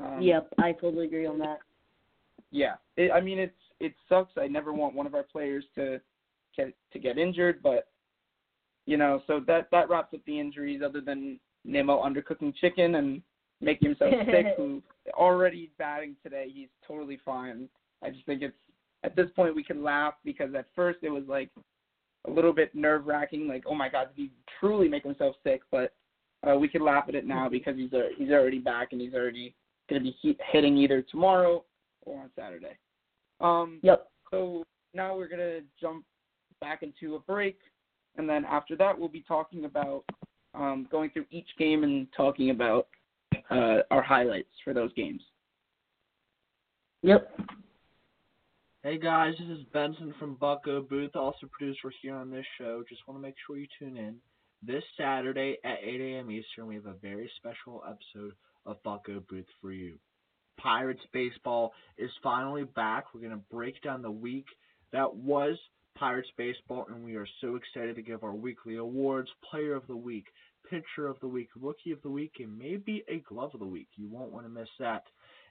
um, 0.00 0.20
yep, 0.20 0.48
I 0.58 0.72
totally 0.72 1.06
agree 1.06 1.26
on 1.26 1.38
that. 1.38 1.58
yeah. 2.50 2.74
It, 2.96 3.12
I 3.12 3.20
mean, 3.20 3.38
it's 3.38 3.52
it 3.80 3.94
sucks. 4.08 4.32
I 4.36 4.46
never 4.46 4.72
want 4.72 4.94
one 4.94 5.06
of 5.06 5.14
our 5.14 5.22
players 5.22 5.64
to 5.76 6.00
get 6.56 6.74
to 6.92 6.98
get 6.98 7.18
injured, 7.18 7.60
but 7.62 7.88
you 8.86 8.96
know, 8.96 9.22
so 9.26 9.40
that 9.46 9.68
that 9.70 9.88
wraps 9.88 10.14
up 10.14 10.20
the 10.26 10.38
injuries. 10.38 10.82
Other 10.84 11.00
than 11.00 11.38
Nimmo 11.64 12.02
undercooking 12.02 12.54
chicken, 12.56 12.96
and 12.96 13.22
making 13.60 13.88
himself 13.88 14.12
sick, 14.30 14.46
who 14.56 14.82
already 15.14 15.70
batting 15.78 16.16
today, 16.22 16.48
he's 16.52 16.68
totally 16.86 17.18
fine. 17.24 17.68
I 18.02 18.10
just 18.10 18.26
think 18.26 18.42
it's 18.42 18.56
at 19.04 19.16
this 19.16 19.30
point 19.36 19.54
we 19.54 19.64
can 19.64 19.82
laugh 19.82 20.14
because 20.24 20.54
at 20.54 20.66
first 20.74 20.98
it 21.02 21.10
was 21.10 21.24
like 21.26 21.50
a 22.26 22.30
little 22.30 22.52
bit 22.52 22.74
nerve 22.74 23.06
wracking, 23.06 23.48
like 23.48 23.64
oh 23.66 23.74
my 23.74 23.88
god, 23.88 24.08
did 24.14 24.22
he 24.24 24.30
truly 24.60 24.88
make 24.88 25.04
himself 25.04 25.36
sick? 25.44 25.62
But 25.70 25.94
uh, 26.46 26.56
we 26.56 26.68
can 26.68 26.84
laugh 26.84 27.04
at 27.08 27.14
it 27.14 27.26
now 27.26 27.48
because 27.48 27.76
he's 27.76 27.92
uh, 27.92 28.08
he's 28.16 28.30
already 28.30 28.58
back 28.58 28.88
and 28.92 29.00
he's 29.00 29.14
already 29.14 29.54
going 29.88 30.02
to 30.02 30.04
be 30.04 30.16
he- 30.20 30.38
hitting 30.52 30.76
either 30.78 31.02
tomorrow 31.02 31.64
or 32.02 32.22
on 32.22 32.30
Saturday. 32.36 32.76
Um, 33.40 33.80
Yep. 33.82 34.08
so 34.30 34.64
now 34.94 35.16
we're 35.16 35.28
gonna 35.28 35.60
jump 35.80 36.04
back 36.64 36.82
into 36.82 37.14
a 37.14 37.18
break, 37.20 37.58
and 38.16 38.28
then 38.28 38.44
after 38.46 38.74
that 38.76 38.98
we'll 38.98 39.08
be 39.08 39.24
talking 39.28 39.66
about 39.66 40.02
um, 40.54 40.88
going 40.90 41.10
through 41.10 41.26
each 41.30 41.48
game 41.58 41.84
and 41.84 42.06
talking 42.16 42.50
about 42.50 42.88
uh, 43.50 43.80
our 43.90 44.02
highlights 44.02 44.48
for 44.64 44.72
those 44.72 44.92
games. 44.94 45.20
Yep. 47.02 47.38
Hey 48.82 48.98
guys, 48.98 49.34
this 49.38 49.58
is 49.58 49.64
Benson 49.74 50.14
from 50.18 50.36
Bucco 50.36 50.80
Booth, 50.80 51.16
also 51.16 51.46
producer 51.50 51.92
here 52.00 52.14
on 52.14 52.30
this 52.30 52.46
show. 52.58 52.82
Just 52.88 53.02
want 53.06 53.18
to 53.18 53.22
make 53.22 53.34
sure 53.46 53.58
you 53.58 53.66
tune 53.78 53.98
in. 53.98 54.16
This 54.62 54.84
Saturday 54.96 55.58
at 55.64 55.78
8 55.82 56.00
a.m. 56.00 56.30
Eastern, 56.30 56.66
we 56.66 56.76
have 56.76 56.86
a 56.86 56.94
very 56.94 57.30
special 57.36 57.82
episode 57.86 58.32
of 58.64 58.82
Bucco 58.82 59.22
Booth 59.28 59.44
for 59.60 59.72
you. 59.72 59.96
Pirates 60.58 61.02
baseball 61.12 61.74
is 61.98 62.10
finally 62.22 62.64
back. 62.64 63.12
We're 63.12 63.20
going 63.20 63.32
to 63.32 63.54
break 63.54 63.82
down 63.82 64.00
the 64.00 64.10
week 64.10 64.46
that 64.92 65.14
was 65.14 65.58
Pirates 65.94 66.28
baseball, 66.36 66.86
and 66.88 67.04
we 67.04 67.14
are 67.16 67.26
so 67.40 67.56
excited 67.56 67.96
to 67.96 68.02
give 68.02 68.24
our 68.24 68.34
weekly 68.34 68.76
awards 68.76 69.28
Player 69.50 69.74
of 69.74 69.86
the 69.86 69.96
Week, 69.96 70.26
Pitcher 70.68 71.06
of 71.06 71.20
the 71.20 71.28
Week, 71.28 71.48
Rookie 71.60 71.92
of 71.92 72.02
the 72.02 72.10
Week, 72.10 72.32
and 72.40 72.58
maybe 72.58 73.04
a 73.08 73.20
Glove 73.20 73.54
of 73.54 73.60
the 73.60 73.66
Week. 73.66 73.88
You 73.96 74.08
won't 74.08 74.32
want 74.32 74.44
to 74.46 74.50
miss 74.50 74.68
that. 74.80 75.04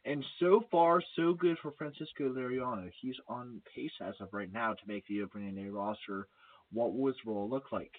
And 0.06 0.24
so 0.40 0.66
far, 0.70 1.02
so 1.16 1.34
good 1.34 1.58
for 1.62 1.72
Francisco 1.72 2.30
Liriano. 2.30 2.90
He's 3.02 3.16
on 3.28 3.62
pace 3.74 3.92
as 4.02 4.16
of 4.20 4.34
right 4.34 4.52
now 4.52 4.74
to 4.74 4.88
make 4.88 5.08
the 5.08 5.22
opening 5.22 5.56
day 5.56 5.70
roster. 5.70 6.28
What 6.74 6.94
will 6.94 7.08
his 7.08 7.16
role 7.26 7.50
look 7.50 7.72
like? 7.72 7.94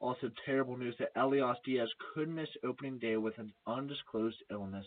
Also, 0.00 0.30
terrible 0.44 0.76
news 0.76 0.94
that 0.98 1.12
Elias 1.16 1.56
Diaz 1.64 1.88
could 2.14 2.28
miss 2.28 2.48
opening 2.64 2.98
day 2.98 3.16
with 3.16 3.38
an 3.38 3.52
undisclosed 3.66 4.42
illness. 4.50 4.86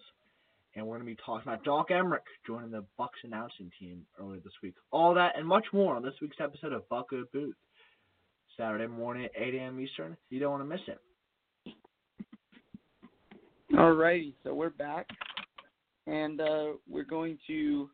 And 0.76 0.88
we're 0.88 0.96
going 0.98 1.06
to 1.08 1.16
be 1.16 1.22
talking 1.26 1.52
about 1.52 1.64
Doc 1.66 1.90
Emrick 1.90 2.20
joining 2.48 2.72
the 2.72 2.86
Bucs 2.98 3.10
announcing 3.24 3.70
team 3.78 4.06
earlier 4.20 4.40
this 4.42 4.54
week. 4.64 4.76
All 4.92 5.14
that 5.14 5.38
and 5.38 5.46
much 5.46 5.66
more 5.74 5.96
on 5.96 6.02
this 6.04 6.14
week's 6.22 6.38
episode 6.40 6.72
of 6.72 6.88
Bucco 6.90 7.26
Booth. 7.34 7.56
Saturday 8.58 8.88
morning 8.88 9.26
at 9.26 9.32
8 9.36 9.56
a.m. 9.56 9.80
Eastern. 9.80 10.16
You 10.30 10.40
don't 10.40 10.52
want 10.52 10.64
to 10.64 10.68
miss 10.70 10.82
it. 10.88 11.00
Alrighty, 13.74 14.34
so 14.44 14.54
we're 14.54 14.70
back, 14.70 15.08
and 16.06 16.42
uh, 16.42 16.74
we're 16.90 17.06
going 17.06 17.38
to 17.48 17.90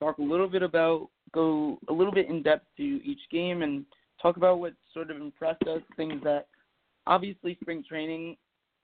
talk 0.00 0.16
a 0.16 0.22
little 0.22 0.48
bit 0.48 0.62
about, 0.62 1.08
go 1.32 1.78
a 1.90 1.92
little 1.92 2.12
bit 2.12 2.30
in 2.30 2.42
depth 2.42 2.64
to 2.78 2.82
each 2.82 3.20
game, 3.30 3.62
and 3.62 3.84
talk 4.22 4.38
about 4.38 4.60
what 4.60 4.72
sort 4.94 5.10
of 5.10 5.18
impressed 5.18 5.62
us. 5.64 5.82
Things 5.96 6.22
that, 6.24 6.46
obviously, 7.06 7.58
spring 7.60 7.84
training, 7.86 8.36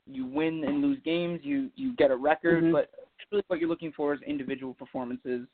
you 0.07 0.27
win 0.27 0.63
and 0.65 0.83
lose 0.83 0.99
games, 1.05 1.41
you 1.43 1.71
you 1.75 1.95
get 1.97 2.11
a 2.11 2.17
record, 2.17 2.65
Mhm. 2.65 2.73
but 2.73 2.91
really 3.31 3.45
what 3.49 3.61
you're 3.61 3.69
looking 3.69 3.93
for 3.97 4.15
is 4.15 4.21
individual 4.27 4.75
performances, 4.75 5.47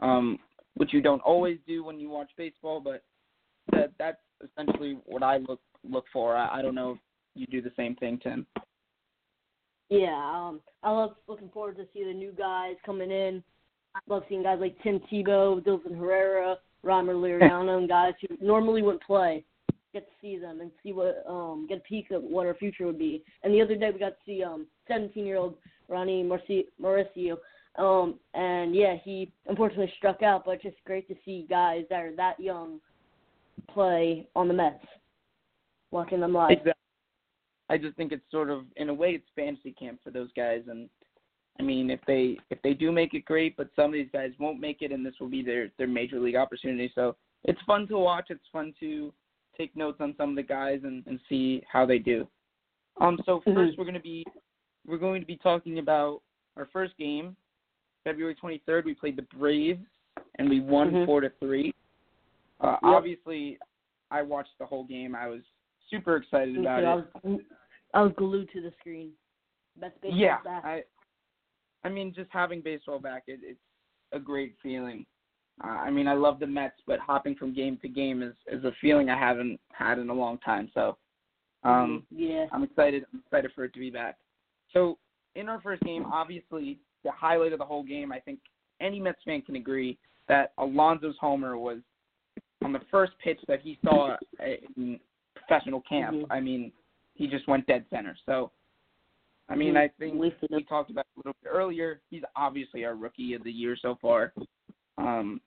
um, 0.00 0.38
which 0.74 0.92
you 0.92 1.00
don't 1.00 1.22
always 1.22 1.58
do 1.66 1.84
when 1.84 2.00
you 2.00 2.10
watch 2.10 2.30
baseball, 2.36 2.80
but 2.80 3.02
that 3.72 3.92
that's 3.98 4.18
essentially 4.42 4.98
what 5.04 5.22
I 5.22 5.38
look 5.38 5.60
look 5.88 6.04
for. 6.12 6.36
I, 6.36 6.58
I 6.58 6.62
don't 6.62 6.74
know 6.74 6.92
if 6.92 6.98
you 7.34 7.46
do 7.46 7.62
the 7.62 7.72
same 7.76 7.94
thing, 7.96 8.18
Tim. 8.22 8.46
Yeah, 9.90 10.32
um, 10.34 10.60
I 10.82 10.90
love 10.90 11.14
looking 11.28 11.50
forward 11.50 11.76
to 11.76 11.86
see 11.92 12.04
the 12.04 12.12
new 12.12 12.32
guys 12.32 12.74
coming 12.84 13.10
in. 13.10 13.42
I 13.94 14.00
love 14.08 14.24
seeing 14.28 14.42
guys 14.42 14.58
like 14.60 14.76
Tim 14.82 15.00
Tebow, 15.12 15.64
Dilson 15.64 15.96
Herrera, 15.96 16.56
Rymer 16.82 17.14
Liriano, 17.14 17.78
and 17.78 17.88
guys 17.88 18.14
who 18.20 18.36
normally 18.44 18.82
wouldn't 18.82 19.04
play. 19.04 19.44
Get 19.92 20.08
to 20.08 20.12
see 20.20 20.38
them 20.38 20.60
and 20.60 20.72
see 20.82 20.92
what 20.92 21.24
um 21.28 21.66
get 21.68 21.78
a 21.78 21.80
peek 21.82 22.10
at 22.10 22.20
what 22.20 22.46
our 22.46 22.54
future 22.54 22.86
would 22.86 22.98
be. 22.98 23.22
And 23.42 23.54
the 23.54 23.62
other 23.62 23.76
day 23.76 23.90
we 23.92 24.00
got 24.00 24.10
to 24.10 24.16
see 24.26 24.42
um 24.42 24.66
17 24.88 25.24
year 25.24 25.36
old 25.36 25.54
Ronny 25.88 26.22
Mauricio. 26.22 27.36
Um 27.76 28.18
and 28.34 28.74
yeah, 28.74 28.96
he 29.02 29.32
unfortunately 29.46 29.92
struck 29.98 30.22
out, 30.22 30.44
but 30.44 30.52
it's 30.52 30.62
just 30.64 30.84
great 30.84 31.08
to 31.08 31.14
see 31.24 31.46
guys 31.48 31.84
that 31.90 32.02
are 32.02 32.14
that 32.16 32.38
young 32.38 32.80
play 33.68 34.26
on 34.36 34.48
the 34.48 34.54
Mets. 34.54 34.84
Watching 35.90 36.20
them 36.20 36.32
live. 36.34 36.50
Exactly. 36.50 36.72
I 37.70 37.78
just 37.78 37.96
think 37.96 38.12
it's 38.12 38.30
sort 38.30 38.50
of 38.50 38.64
in 38.76 38.88
a 38.90 38.94
way 38.94 39.10
it's 39.10 39.28
fantasy 39.34 39.72
camp 39.72 40.00
for 40.04 40.10
those 40.10 40.28
guys 40.36 40.62
and 40.68 40.88
I 41.58 41.62
mean 41.62 41.90
if 41.90 42.00
they 42.06 42.36
if 42.50 42.60
they 42.62 42.74
do 42.74 42.92
make 42.92 43.14
it 43.14 43.24
great 43.24 43.56
but 43.56 43.70
some 43.74 43.86
of 43.86 43.92
these 43.92 44.10
guys 44.12 44.32
won't 44.38 44.60
make 44.60 44.82
it 44.82 44.92
and 44.92 45.04
this 45.04 45.14
will 45.20 45.28
be 45.28 45.42
their 45.42 45.70
their 45.78 45.88
major 45.88 46.20
league 46.20 46.36
opportunity. 46.36 46.92
So 46.94 47.16
it's 47.44 47.60
fun 47.66 47.86
to 47.88 47.98
watch, 47.98 48.26
it's 48.30 48.48
fun 48.52 48.74
to 48.80 49.12
take 49.56 49.74
notes 49.76 49.98
on 50.00 50.14
some 50.16 50.30
of 50.30 50.36
the 50.36 50.42
guys 50.42 50.80
and, 50.84 51.04
and 51.06 51.18
see 51.28 51.62
how 51.70 51.86
they 51.86 51.98
do. 51.98 52.28
Um 53.00 53.18
so 53.24 53.40
1st 53.46 53.54
Mhm. 53.74 53.78
we're 53.78 53.84
gonna 53.84 54.00
be 54.00 54.24
we're 54.86 54.98
going 54.98 55.20
to 55.20 55.26
be 55.26 55.36
talking 55.36 55.78
about 55.78 56.20
our 56.56 56.68
first 56.72 56.96
game. 56.98 57.36
February 58.04 58.34
twenty 58.34 58.62
third 58.66 58.84
we 58.84 58.94
played 58.94 59.16
the 59.16 59.26
Braves 59.36 59.80
and 60.38 60.48
we 60.48 60.60
won 60.60 60.90
Mhm. 60.90 61.06
four 61.06 61.20
to 61.20 61.30
three. 61.40 61.72
Uh 62.60 62.72
Yep. 62.72 62.78
obviously 62.82 63.58
I 64.10 64.22
watched 64.22 64.56
the 64.58 64.66
whole 64.66 64.84
game. 64.84 65.14
I 65.14 65.26
was 65.26 65.40
super 65.90 66.16
excited 66.16 66.56
about 66.58 66.82
it. 66.82 66.86
I 66.86 66.94
was 66.94 67.40
I 67.94 68.02
was 68.02 68.12
glued 68.16 68.50
to 68.52 68.60
the 68.60 68.72
screen. 68.80 69.12
Best 69.80 70.00
baseball 70.00 70.20
yeah, 70.20 70.40
back. 70.42 70.64
I, 70.64 70.82
I 71.84 71.88
mean, 71.88 72.12
just 72.14 72.30
having 72.30 72.60
baseball 72.60 72.98
back, 72.98 73.24
it, 73.26 73.40
it's 73.42 73.58
a 74.12 74.18
great 74.18 74.54
feeling. 74.62 75.04
Uh, 75.62 75.68
I 75.68 75.90
mean, 75.90 76.06
I 76.08 76.14
love 76.14 76.38
the 76.40 76.46
Mets, 76.46 76.80
but 76.86 76.98
hopping 76.98 77.34
from 77.36 77.52
game 77.54 77.76
to 77.82 77.88
game 77.88 78.22
is 78.22 78.34
is 78.46 78.64
a 78.64 78.72
feeling 78.80 79.08
I 79.10 79.18
haven't 79.18 79.60
had 79.72 79.98
in 79.98 80.10
a 80.10 80.14
long 80.14 80.38
time. 80.38 80.70
So, 80.74 80.96
um, 81.62 82.04
yeah. 82.10 82.46
I'm 82.52 82.62
excited. 82.64 83.04
I'm 83.12 83.20
excited 83.20 83.52
for 83.54 83.64
it 83.64 83.72
to 83.74 83.80
be 83.80 83.90
back. 83.90 84.16
So, 84.74 84.98
in 85.34 85.48
our 85.48 85.60
first 85.60 85.82
game, 85.82 86.04
obviously, 86.12 86.78
the 87.02 87.10
highlight 87.10 87.52
of 87.52 87.58
the 87.58 87.64
whole 87.64 87.82
game, 87.82 88.12
I 88.12 88.20
think 88.20 88.40
any 88.80 89.00
Mets 89.00 89.18
fan 89.24 89.42
can 89.42 89.56
agree 89.56 89.98
that 90.28 90.52
Alonso's 90.58 91.16
homer 91.20 91.56
was 91.56 91.78
on 92.62 92.72
the 92.72 92.80
first 92.90 93.12
pitch 93.22 93.38
that 93.48 93.60
he 93.60 93.78
saw 93.84 94.16
in 94.76 95.00
professional 95.34 95.82
camp. 95.82 96.16
Mhm. 96.16 96.26
I 96.30 96.40
mean, 96.40 96.72
he 97.14 97.26
just 97.26 97.46
went 97.46 97.66
dead 97.66 97.84
center. 97.90 98.16
So, 98.26 98.50
I 99.48 99.54
mean. 99.54 99.76
I 99.76 99.88
think 99.88 100.20
we 100.20 100.64
talked 100.64 100.90
about 100.90 101.06
it 101.06 101.16
a 101.16 101.18
little 101.20 101.36
bit 101.42 101.50
earlier. 101.50 102.00
He's 102.10 102.22
obviously 102.34 102.84
our 102.84 102.94
rookie 102.94 103.34
of 103.34 103.44
the 103.44 103.52
year 103.52 103.76
so 103.76 103.96
far, 103.96 104.32
um, 104.98 105.40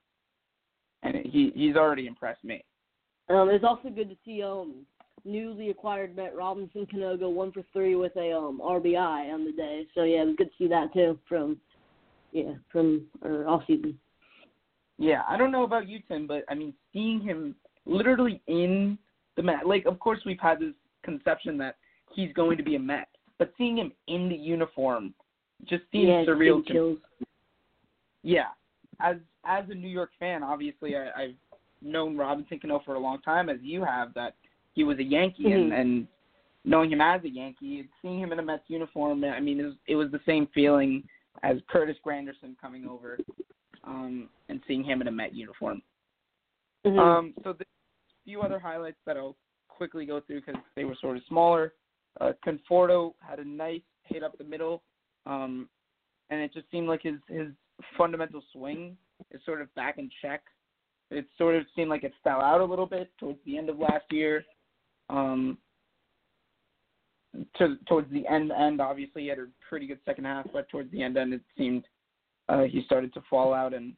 and 1.04 1.16
he 1.26 1.52
he's 1.56 1.76
already 1.76 2.08
impressed 2.08 2.44
me. 2.44 2.64
Um, 3.30 3.50
it's 3.50 3.64
also 3.64 3.90
good 3.90 4.10
to 4.10 4.16
see 4.24 4.42
um 4.44 4.86
newly 5.28 5.70
acquired 5.70 6.16
Met 6.16 6.36
Robinson 6.36 6.88
Cano 6.90 7.18
go 7.18 7.30
one 7.30 7.52
for 7.52 7.64
three 7.74 7.96
with 7.96 8.16
a 8.16 8.32
um 8.32 8.62
RBI 8.64 9.34
on 9.34 9.46
the 9.46 9.52
day. 9.52 9.86
So 9.94 10.04
yeah, 10.04 10.22
it 10.22 10.28
was 10.28 10.36
good 10.38 10.50
to 10.50 10.58
see 10.58 10.68
that 10.68 10.94
too 10.94 11.20
from 11.28 11.58
yeah 12.32 12.54
from 12.72 13.06
or 13.22 13.48
off 13.48 13.64
season. 13.68 13.98
Yeah, 14.98 15.22
I 15.28 15.38
don't 15.38 15.52
know 15.52 15.64
about 15.64 15.88
you, 15.88 16.00
Tim, 16.08 16.26
but 16.26 16.44
I 16.50 16.56
mean, 16.56 16.74
seeing 16.92 17.22
him 17.22 17.56
literally 17.86 18.42
in 18.48 18.98
the 19.36 19.44
Met, 19.44 19.68
like, 19.68 19.86
of 19.86 20.00
course, 20.00 20.20
we've 20.26 20.40
had 20.40 20.60
this 20.60 20.74
conception 21.04 21.58
that 21.60 21.76
he's 22.14 22.34
going 22.34 22.58
to 22.58 22.64
be 22.64 22.76
a 22.76 22.80
Met, 22.80 23.08
but 23.38 23.54
seeing 23.58 23.78
him 23.78 23.92
in 24.08 24.28
the 24.28 24.36
uniform 24.36 25.14
just 25.66 25.84
seems 25.92 26.08
yeah, 26.08 26.26
surreal. 26.26 26.66
To 26.66 26.74
chills. 26.74 26.98
Yeah, 28.24 28.48
as 29.00 29.18
as 29.46 29.66
a 29.70 29.76
New 29.76 29.88
York 29.88 30.10
fan, 30.20 30.44
obviously, 30.44 30.96
I, 30.96 31.10
I've 31.16 31.36
known 31.82 32.18
Robinson 32.18 32.60
Cano 32.60 32.82
for 32.84 32.96
a 32.96 33.00
long 33.00 33.22
time, 33.22 33.50
as 33.50 33.58
you 33.62 33.84
have, 33.84 34.14
that 34.16 34.36
he 34.78 34.84
was 34.84 35.00
a 35.00 35.04
Yankee, 35.04 35.52
and, 35.54 35.72
Mhm. 35.72 35.82
and 35.82 36.08
knowing 36.64 36.92
him 36.92 37.02
as 37.02 37.24
a 37.24 37.30
Yankee, 37.30 37.90
seeing 38.00 38.20
him 38.20 38.32
in 38.32 38.38
a 38.38 38.44
Mets 38.44 38.70
uniform, 38.70 39.24
I 39.24 39.40
mean, 39.40 39.60
it 39.60 39.64
was, 39.64 39.76
it 39.88 39.96
was 39.96 40.12
the 40.12 40.22
same 40.24 40.46
feeling 40.54 41.04
as 41.42 41.58
Curtis 41.68 41.98
Granderson 42.06 42.56
coming 42.60 42.88
over, 42.88 43.18
um, 43.84 44.30
and 44.50 44.62
seeing 44.68 44.84
him 44.84 45.02
in 45.02 45.08
a 45.08 45.12
Met 45.12 45.34
uniform. 45.34 45.82
Mhm. 46.86 47.00
Um, 47.00 47.34
so 47.44 47.50
a 47.50 47.56
few 48.24 48.44
other 48.44 48.60
highlights 48.60 49.00
that 49.06 49.18
I'll 49.18 49.36
quickly 49.68 50.06
go 50.06 50.20
through 50.20 50.42
because 50.42 50.62
they 50.76 50.86
were 50.86 50.96
sort 50.96 51.18
of 51.18 51.24
smaller. 51.26 51.74
Uh, 52.22 52.34
Conforto 52.46 53.16
had 53.20 53.40
a 53.40 53.46
nice 53.46 53.82
hit 54.04 54.22
up 54.22 54.38
the 54.38 54.44
middle, 54.44 54.84
um, 55.26 55.68
and 56.30 56.40
it 56.40 56.54
just 56.54 56.70
seemed 56.70 56.88
like 56.88 57.02
his 57.02 57.20
his 57.28 57.52
fundamental 57.98 58.44
swing 58.52 58.96
is 59.32 59.44
sort 59.44 59.60
of 59.60 59.74
back 59.74 59.98
in 59.98 60.08
check. 60.22 60.44
It 61.10 61.28
sort 61.36 61.56
of 61.56 61.66
seemed 61.76 61.90
like 61.90 62.04
it 62.04 62.14
fell 62.24 62.42
out 62.42 62.62
a 62.62 62.66
little 62.66 62.86
bit 62.86 63.12
towards 63.18 63.44
the 63.44 63.58
end 63.58 63.70
of 63.70 63.80
last 63.80 64.06
year. 64.12 64.46
Um, 65.10 65.58
to, 67.58 67.78
towards 67.88 68.12
the 68.12 68.28
end, 68.28 68.52
end 68.52 68.82
obviously 68.82 69.24
he 69.24 69.28
had 69.28 69.40
a 69.40 69.48
pretty 69.70 69.88
good 69.88 70.00
second 70.06 70.26
half, 70.26 70.48
but 70.52 70.68
towards 70.70 70.92
the 70.92 71.04
end, 71.04 71.18
end 71.18 71.34
it 71.34 71.42
seemed 71.58 71.86
uh, 72.50 72.64
he 72.64 72.82
started 72.84 73.14
to 73.14 73.22
fall 73.30 73.54
out 73.54 73.74
and 73.74 73.94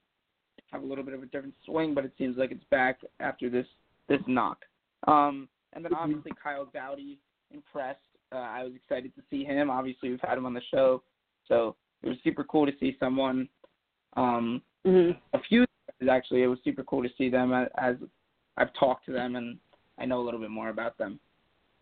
have 0.71 0.83
a 0.83 0.85
little 0.85 1.03
bit 1.03 1.13
of 1.13 1.23
a 1.23 1.25
different 1.27 1.55
swing, 1.65 1.93
but 1.93 2.05
it 2.05 2.13
seems 2.17 2.37
like 2.37 2.51
it's 2.51 2.63
back 2.65 2.99
after 3.19 3.49
this 3.49 3.65
this 4.07 4.21
knock. 4.27 4.65
Um, 5.07 5.47
and 5.73 5.85
then 5.85 5.91
Mhm. 5.93 5.97
obviously 5.97 6.31
Kyle 6.41 6.65
Dowdy 6.65 7.19
impressed. 7.51 8.01
Uh, 8.31 8.37
I 8.37 8.63
was 8.63 8.73
excited 8.75 9.13
to 9.15 9.21
see 9.29 9.43
him. 9.43 9.69
Obviously 9.69 10.09
we've 10.09 10.21
had 10.21 10.37
him 10.37 10.45
on 10.45 10.53
the 10.53 10.61
show 10.61 11.03
So 11.45 11.75
it 12.03 12.09
was 12.09 12.17
super 12.23 12.43
cool 12.43 12.65
to 12.67 12.77
see 12.77 12.95
someone. 12.99 13.49
Um, 14.13 14.61
hmm 14.85 15.11
a 15.33 15.39
few 15.39 15.65
actually, 16.07 16.43
it 16.43 16.47
was 16.47 16.59
super 16.63 16.83
cool 16.83 17.03
to 17.03 17.09
see 17.17 17.29
them 17.29 17.53
as, 17.53 17.67
as 17.77 17.95
I've 18.57 18.71
talked 18.73 19.05
to 19.07 19.11
them 19.11 19.35
and 19.35 19.59
I 19.99 20.05
know 20.05 20.21
a 20.21 20.23
little 20.23 20.39
bit 20.39 20.49
more 20.49 20.69
about 20.69 20.97
them. 20.97 21.19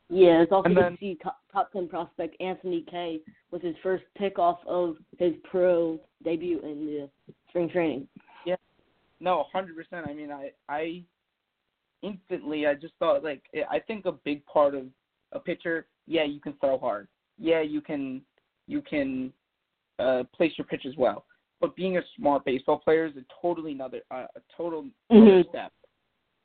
Yeah, 0.10 0.42
it's 0.42 0.52
also 0.52 0.68
And 0.68 0.76
good 0.76 0.90
to 0.92 0.98
see 1.00 1.16
top, 1.22 1.40
top 1.52 1.72
ten 1.72 1.88
prospect 1.88 2.40
Anthony 2.42 2.84
Kay 2.90 3.22
with 3.52 3.62
his 3.62 3.76
first 3.84 4.06
pick 4.18 4.40
off 4.40 4.60
of 4.66 4.96
his 5.20 5.34
pro 5.44 6.00
debut 6.24 6.60
in 6.60 6.86
the 6.86 7.10
spring 7.50 7.70
training. 7.70 8.08
Yeah, 8.46 8.56
no, 9.20 9.46
hundred 9.52 9.76
percent. 9.76 10.08
I 10.08 10.14
mean, 10.14 10.32
I 10.32 10.52
I 10.70 11.04
instantly 12.04 12.68
I 12.68 12.74
just 12.74 12.94
thought 13.00 13.24
like 13.24 13.44
I 13.70 13.80
think 13.80 14.06
a 14.06 14.14
big 14.14 14.46
part 14.46 14.76
of 14.76 14.86
a 15.34 15.40
pitcher, 15.40 15.88
yeah, 16.06 16.24
you 16.24 16.40
can 16.40 16.54
throw 16.54 16.78
hard, 16.78 17.08
yeah, 17.38 17.62
you 17.62 17.82
can 17.82 18.22
you 18.68 18.82
can 18.82 19.34
uh, 20.00 20.24
place 20.34 20.54
your 20.58 20.68
pitches 20.68 20.96
well, 20.98 21.26
but 21.60 21.76
being 21.76 21.98
a 21.98 22.02
smart 22.16 22.46
baseball 22.46 22.80
player 22.80 23.06
is 23.08 23.18
a 23.18 23.26
totally 23.42 23.74
another 23.74 24.02
uh, 24.10 24.28
a 24.36 24.42
total 24.56 24.86
another 25.10 25.44
Mhm. 25.44 25.50
step. 25.50 25.74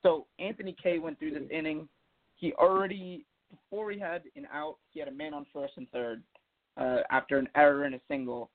So 0.02 0.26
Anthony 0.38 0.76
Kay 0.82 0.98
went 0.98 1.18
through 1.18 1.32
this 1.32 1.48
inning. 1.50 1.88
He 2.36 2.52
already 2.54 3.24
before 3.50 3.90
he 3.90 3.98
had 3.98 4.22
an 4.34 4.46
out, 4.52 4.76
he 4.90 4.98
had 4.98 5.08
a 5.08 5.12
man 5.12 5.34
on 5.34 5.46
first 5.52 5.74
and 5.76 5.88
third 5.90 6.22
uh, 6.78 6.98
after 7.10 7.38
an 7.38 7.48
error 7.54 7.84
and 7.84 7.94
a 7.94 8.00
single 8.08 8.50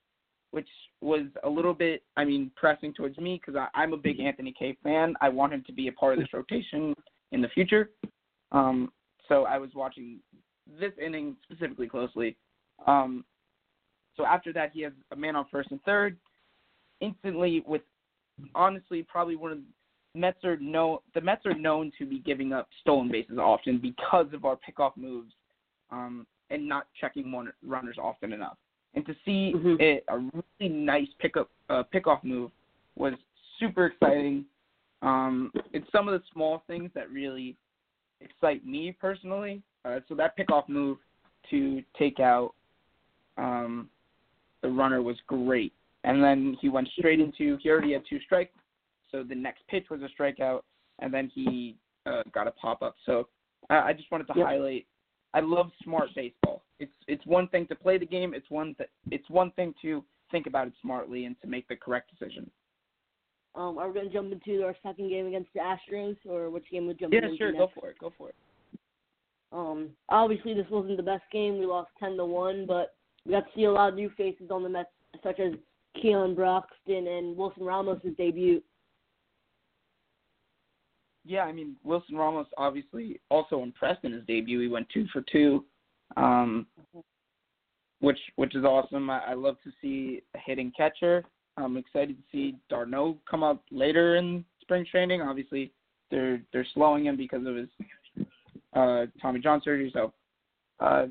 which 0.50 0.68
was 1.00 1.26
a 1.44 1.48
little 1.48 1.74
bit, 1.74 2.02
I 2.16 2.24
mean, 2.24 2.50
pressing 2.56 2.94
towards 2.94 3.18
me 3.18 3.40
because 3.44 3.60
I'm 3.74 3.92
a 3.92 3.98
big 3.98 4.20
Anthony 4.20 4.54
Kay 4.58 4.76
fan. 4.82 5.14
I 5.20 5.28
want 5.28 5.52
him 5.52 5.62
to 5.66 5.72
be 5.72 5.88
a 5.88 5.92
part 5.92 6.14
of 6.14 6.20
this 6.20 6.32
rotation 6.32 6.94
in 7.32 7.42
the 7.42 7.48
future. 7.48 7.90
Um, 8.52 8.90
so 9.28 9.44
I 9.44 9.58
was 9.58 9.70
watching 9.74 10.20
this 10.80 10.92
inning 11.04 11.36
specifically 11.44 11.88
closely. 11.88 12.36
Um, 12.86 13.24
so 14.16 14.24
after 14.24 14.52
that, 14.54 14.70
he 14.72 14.80
has 14.82 14.92
a 15.12 15.16
man 15.16 15.36
on 15.36 15.46
first 15.50 15.70
and 15.70 15.82
third. 15.82 16.16
Instantly, 17.00 17.62
with 17.66 17.82
honestly 18.54 19.02
probably 19.02 19.36
one 19.36 19.52
of 19.52 19.58
Mets 20.18 20.44
are 20.44 20.56
no 20.58 21.02
the 21.14 21.20
Mets 21.20 21.46
are 21.46 21.54
known 21.54 21.92
to 21.98 22.06
be 22.06 22.18
giving 22.18 22.52
up 22.52 22.68
stolen 22.80 23.10
bases 23.10 23.38
often 23.38 23.78
because 23.78 24.26
of 24.32 24.44
our 24.44 24.56
pickoff 24.56 24.96
moves 24.96 25.32
um, 25.90 26.26
and 26.50 26.68
not 26.68 26.86
checking 27.00 27.30
one, 27.30 27.52
runners 27.62 27.96
often 28.00 28.32
enough 28.32 28.56
and 28.94 29.06
to 29.06 29.14
see 29.24 29.52
Mhm. 29.54 29.80
it, 29.80 30.04
a 30.08 30.18
really 30.18 30.74
nice 30.74 31.08
pickup 31.18 31.50
uh, 31.68 31.84
pickoff 31.84 32.22
move 32.24 32.50
was 32.96 33.14
super 33.58 33.86
exciting. 33.86 34.44
Um, 35.02 35.52
it's 35.72 35.90
some 35.92 36.08
of 36.08 36.20
the 36.20 36.26
small 36.32 36.58
things 36.66 36.90
that 36.94 37.10
really 37.10 37.56
excite 38.20 38.66
me 38.66 38.92
personally. 38.92 39.62
Uh, 39.84 40.00
so 40.08 40.14
that 40.14 40.36
pickoff 40.36 40.68
move 40.68 40.98
to 41.50 41.82
take 41.96 42.18
out 42.18 42.54
um, 43.36 43.88
the 44.62 44.68
runner 44.68 45.00
was 45.02 45.16
great, 45.28 45.72
and 46.02 46.22
then 46.22 46.56
he 46.60 46.68
went 46.68 46.88
straight 46.98 47.20
into. 47.20 47.56
He 47.58 47.70
already 47.70 47.92
had 47.92 48.02
two 48.08 48.18
strikes, 48.20 48.57
so 49.10 49.22
the 49.22 49.34
next 49.34 49.66
pitch 49.68 49.86
was 49.90 50.00
a 50.02 50.08
strikeout, 50.22 50.60
and 51.00 51.12
then 51.12 51.30
he 51.34 51.76
uh, 52.06 52.22
got 52.32 52.46
a 52.46 52.50
pop 52.52 52.82
up. 52.82 52.94
So 53.06 53.28
I, 53.70 53.78
I 53.78 53.92
just 53.92 54.10
wanted 54.10 54.26
to 54.28 54.32
Yep. 54.36 54.46
highlight. 54.46 54.86
I 55.34 55.40
love 55.40 55.70
smart 55.84 56.08
baseball. 56.14 56.62
It's 56.80 56.92
it's 57.06 57.24
one 57.26 57.48
thing 57.48 57.66
to 57.66 57.74
play 57.74 57.98
the 57.98 58.06
game. 58.06 58.32
It's 58.34 58.48
one 58.50 58.74
th- 58.76 58.90
it's 59.10 59.28
one 59.28 59.50
thing 59.52 59.74
to 59.82 60.04
think 60.30 60.46
about 60.46 60.66
it 60.68 60.72
smartly 60.80 61.24
and 61.26 61.38
to 61.42 61.46
make 61.46 61.66
the 61.68 61.76
correct 61.76 62.10
decision. 62.10 62.50
Um, 63.54 63.78
are 63.78 63.88
we 63.88 63.94
gonna 63.94 64.10
jump 64.10 64.32
into 64.32 64.64
our 64.64 64.76
second 64.82 65.08
game 65.08 65.26
against 65.26 65.50
the 65.54 65.60
Astros, 65.60 66.16
or 66.26 66.50
which 66.50 66.70
game 66.70 66.86
we 66.86 66.94
jump 66.94 67.12
Yeah, 67.12 67.20
into 67.20 67.32
Yeah, 67.32 67.38
sure. 67.38 67.52
next? 67.52 67.74
Go 67.74 67.80
for 67.80 67.88
it. 67.90 67.98
Go 67.98 68.10
for 68.16 68.28
it. 68.30 68.34
Um, 69.50 69.90
obviously 70.08 70.54
this 70.54 70.68
wasn't 70.70 70.96
the 70.98 71.02
best 71.02 71.24
game. 71.32 71.58
We 71.58 71.66
lost 71.66 71.90
ten 71.98 72.16
to 72.16 72.24
one, 72.24 72.66
but 72.66 72.94
we 73.24 73.32
got 73.32 73.40
to 73.46 73.50
see 73.54 73.64
a 73.64 73.72
lot 73.72 73.88
of 73.90 73.94
new 73.94 74.10
faces 74.10 74.50
on 74.50 74.62
the 74.62 74.68
Mets, 74.68 74.90
such 75.22 75.40
as 75.40 75.52
Keon 76.00 76.34
Broxton 76.34 77.06
and 77.06 77.36
Wilson 77.36 77.64
Ramos' 77.64 78.00
debut. 78.16 78.62
Yeah, 81.28 81.42
I 81.42 81.52
mean 81.52 81.76
Wilson 81.84 82.16
Ramos 82.16 82.46
obviously 82.56 83.20
also 83.28 83.62
impressed 83.62 84.02
in 84.04 84.12
his 84.12 84.24
debut. 84.26 84.60
He 84.60 84.68
went 84.68 84.88
two 84.88 85.06
for 85.12 85.22
two, 85.30 85.62
um, 86.16 86.66
which 88.00 88.18
which 88.36 88.56
is 88.56 88.64
awesome. 88.64 89.10
I, 89.10 89.18
I 89.18 89.34
love 89.34 89.56
to 89.64 89.70
see 89.82 90.22
a 90.34 90.38
hitting 90.38 90.72
catcher. 90.74 91.22
I'm 91.58 91.76
excited 91.76 92.16
to 92.16 92.22
see 92.32 92.56
d'Arnaud 92.70 93.18
come 93.30 93.42
up 93.42 93.62
later 93.70 94.16
in 94.16 94.42
spring 94.62 94.86
training. 94.90 95.20
Obviously, 95.20 95.70
they're 96.10 96.40
they're 96.54 96.66
slowing 96.72 97.04
him 97.04 97.18
because 97.18 97.46
of 97.46 97.56
his 97.56 97.68
uh, 98.74 99.04
Tommy 99.20 99.40
John 99.40 99.60
surgery. 99.62 99.90
So, 99.92 100.14
uh, 100.80 101.08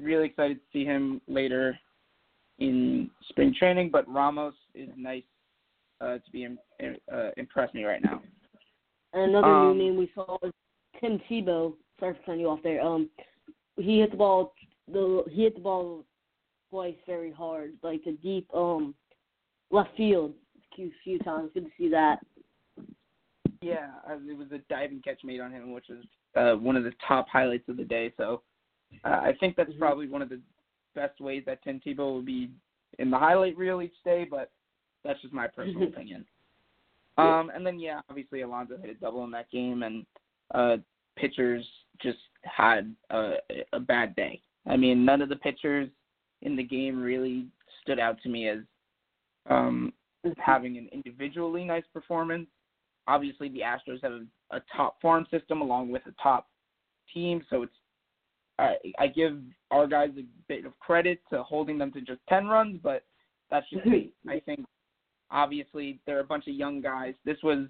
really 0.00 0.26
excited 0.26 0.58
to 0.58 0.64
see 0.72 0.84
him 0.84 1.20
later 1.26 1.76
in 2.60 3.10
spring 3.28 3.52
training. 3.58 3.90
But 3.90 4.08
Ramos 4.08 4.54
is 4.76 4.90
nice 4.96 5.24
uh, 6.00 6.18
to 6.18 6.30
be 6.32 6.44
in, 6.44 6.58
uh, 7.12 7.30
impressed 7.36 7.74
me 7.74 7.82
right 7.82 8.04
now. 8.04 8.22
And 9.12 9.22
another 9.30 9.48
Um, 9.48 9.78
new 9.78 9.84
name 9.84 9.96
we 9.96 10.08
saw 10.14 10.38
was 10.42 10.52
Tim 11.00 11.18
Tebow. 11.20 11.76
Sorry 11.98 12.14
for 12.14 12.22
cutting 12.24 12.40
you 12.40 12.48
off 12.48 12.62
there. 12.62 12.80
Um, 12.80 13.10
he 13.76 14.00
hit 14.00 14.10
the 14.10 14.16
ball. 14.16 14.54
The 14.88 15.24
he 15.30 15.42
hit 15.44 15.54
the 15.54 15.60
ball 15.60 16.04
twice 16.70 16.96
very 17.06 17.30
hard, 17.30 17.76
like 17.82 18.06
a 18.06 18.12
deep 18.12 18.52
um 18.54 18.94
left 19.70 19.96
field 19.96 20.34
a 20.56 20.74
few, 20.76 20.92
few 21.02 21.18
times. 21.20 21.50
Good 21.54 21.64
to 21.64 21.70
see 21.78 21.88
that. 21.90 22.24
Yeah, 23.60 23.90
it 24.06 24.36
was 24.36 24.52
a 24.52 24.58
diving 24.70 25.02
catch 25.02 25.24
made 25.24 25.40
on 25.40 25.50
him, 25.52 25.72
which 25.72 25.88
was 25.88 26.04
uh, 26.36 26.56
one 26.58 26.76
of 26.76 26.84
the 26.84 26.92
top 27.06 27.28
highlights 27.28 27.68
of 27.68 27.76
the 27.76 27.84
day. 27.84 28.12
So 28.16 28.42
uh, 29.04 29.20
I 29.22 29.32
think 29.40 29.56
that's 29.56 29.72
Mhm. 29.72 29.78
probably 29.78 30.08
one 30.08 30.22
of 30.22 30.28
the 30.28 30.40
best 30.94 31.20
ways 31.20 31.44
that 31.46 31.62
Tim 31.62 31.80
Tebow 31.80 32.12
will 32.12 32.22
be 32.22 32.50
in 32.98 33.10
the 33.10 33.18
highlight 33.18 33.56
reel 33.56 33.82
each 33.82 34.00
day, 34.04 34.24
but 34.24 34.52
that's 35.04 35.20
just 35.22 35.34
my 35.34 35.48
personal 35.48 35.82
opinion. 35.88 36.26
Um, 37.18 37.50
and 37.54 37.66
then 37.66 37.78
yeah, 37.78 38.00
obviously 38.08 38.42
Alonso 38.42 38.78
hit 38.78 38.90
a 38.90 38.94
double 38.94 39.24
in 39.24 39.30
that 39.32 39.50
game, 39.50 39.82
and 39.82 40.06
uh, 40.54 40.76
pitchers 41.16 41.66
just 42.00 42.18
had 42.42 42.94
a, 43.10 43.34
a 43.72 43.80
bad 43.80 44.14
day. 44.14 44.40
I 44.66 44.76
mean, 44.76 45.04
none 45.04 45.20
of 45.20 45.28
the 45.28 45.36
pitchers 45.36 45.88
in 46.42 46.54
the 46.56 46.62
game 46.62 47.00
really 47.02 47.46
stood 47.82 47.98
out 47.98 48.20
to 48.22 48.28
me 48.28 48.48
as 48.48 48.58
um, 49.50 49.92
having 50.36 50.78
an 50.78 50.88
individually 50.92 51.64
nice 51.64 51.84
performance. 51.92 52.46
Obviously, 53.06 53.48
the 53.48 53.60
Astros 53.60 54.02
have 54.02 54.12
a, 54.12 54.56
a 54.56 54.62
top 54.76 55.00
farm 55.00 55.26
system 55.30 55.60
along 55.60 55.90
with 55.90 56.02
a 56.06 56.14
top 56.22 56.48
team, 57.12 57.42
so 57.50 57.62
it's 57.62 57.72
I, 58.58 58.74
I 58.98 59.06
give 59.06 59.38
our 59.70 59.86
guys 59.86 60.10
a 60.18 60.24
bit 60.48 60.66
of 60.66 60.78
credit 60.78 61.20
to 61.30 61.42
holding 61.42 61.78
them 61.78 61.92
to 61.92 62.00
just 62.00 62.20
ten 62.28 62.46
runs, 62.46 62.78
but 62.82 63.04
that's 63.50 63.68
just 63.70 63.86
me. 63.86 64.10
I 64.28 64.40
think 64.40 64.60
obviously 65.30 66.00
they're 66.06 66.20
a 66.20 66.24
bunch 66.24 66.46
of 66.48 66.54
young 66.54 66.80
guys. 66.80 67.14
This 67.24 67.38
was 67.42 67.66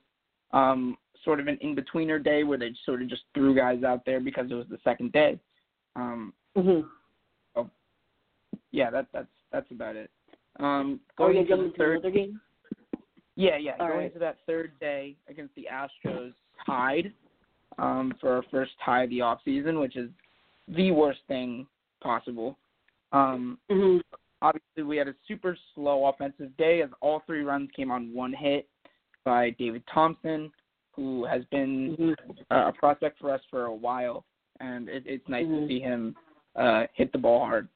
um, 0.53 0.97
sort 1.25 1.41
of 1.41 1.47
an 1.47 1.59
in 1.61 1.77
betweener 1.77 2.23
day 2.23 2.45
where 2.45 2.59
they 2.59 2.73
sort 2.87 3.03
of 3.03 3.09
just 3.09 3.23
threw 3.35 3.55
guys 3.55 3.83
out 3.85 4.05
there 4.07 4.21
because 4.21 4.51
it 4.51 4.55
was 4.55 4.67
the 4.71 4.79
second 4.85 5.13
day. 5.13 5.39
Um, 5.97 6.33
hmm 6.57 6.81
yeah, 8.71 8.91
that 8.91 9.07
that's 9.13 9.27
that's 9.53 9.71
about 9.71 9.97
it. 9.97 10.11
Um, 10.61 11.01
going 11.17 11.35
gonna 11.47 11.65
into 11.65 11.71
the 11.71 11.79
third 11.79 12.03
game? 12.15 12.41
Yeah, 13.37 13.57
yeah. 13.57 13.73
All 13.79 13.89
going 13.89 13.99
right. 13.99 14.07
into 14.07 14.19
that 14.19 14.39
third 14.47 14.73
day 14.81 15.17
against 15.29 15.55
the 15.55 15.69
Astros, 15.73 16.33
tied 16.67 17.13
um, 17.79 18.13
for 18.21 18.33
our 18.33 18.43
first 18.51 18.73
tie 18.85 19.05
of 19.05 19.11
the 19.11 19.21
off 19.21 19.41
season, 19.45 19.79
which 19.79 19.97
is 19.97 20.11
the 20.69 20.91
worst 20.91 21.21
thing 21.29 21.67
possible. 22.03 22.59
Um, 23.13 23.59
hmm 23.71 23.99
obviously, 24.43 24.83
we 24.83 24.97
had 24.97 25.09
a 25.09 25.15
super 25.27 25.57
slow 25.75 26.07
offensive 26.07 26.57
day 26.57 26.83
as 26.83 26.91
all 27.01 27.23
three 27.27 27.43
runs 27.43 27.69
came 27.75 27.91
on 27.91 28.13
one 28.15 28.33
hit 28.33 28.69
by 29.25 29.51
David 29.59 29.83
Thompson, 29.93 30.51
who 30.93 31.25
has 31.27 31.43
been 31.51 32.15
uh, 32.51 32.69
a 32.69 32.73
prospect 32.73 33.19
for 33.19 33.33
us 33.33 33.41
for 33.51 33.67
a 33.67 33.75
while, 33.75 34.25
and 34.61 34.89
it, 34.89 35.05
it's 35.07 35.29
nice 35.29 35.47
Mhm. 35.47 35.61
to 35.63 35.69
see 35.69 35.81
him 35.81 36.17
uh, 36.57 36.87
hit 36.95 37.13
the 37.13 37.19
ball 37.19 37.41
hard. 37.41 37.69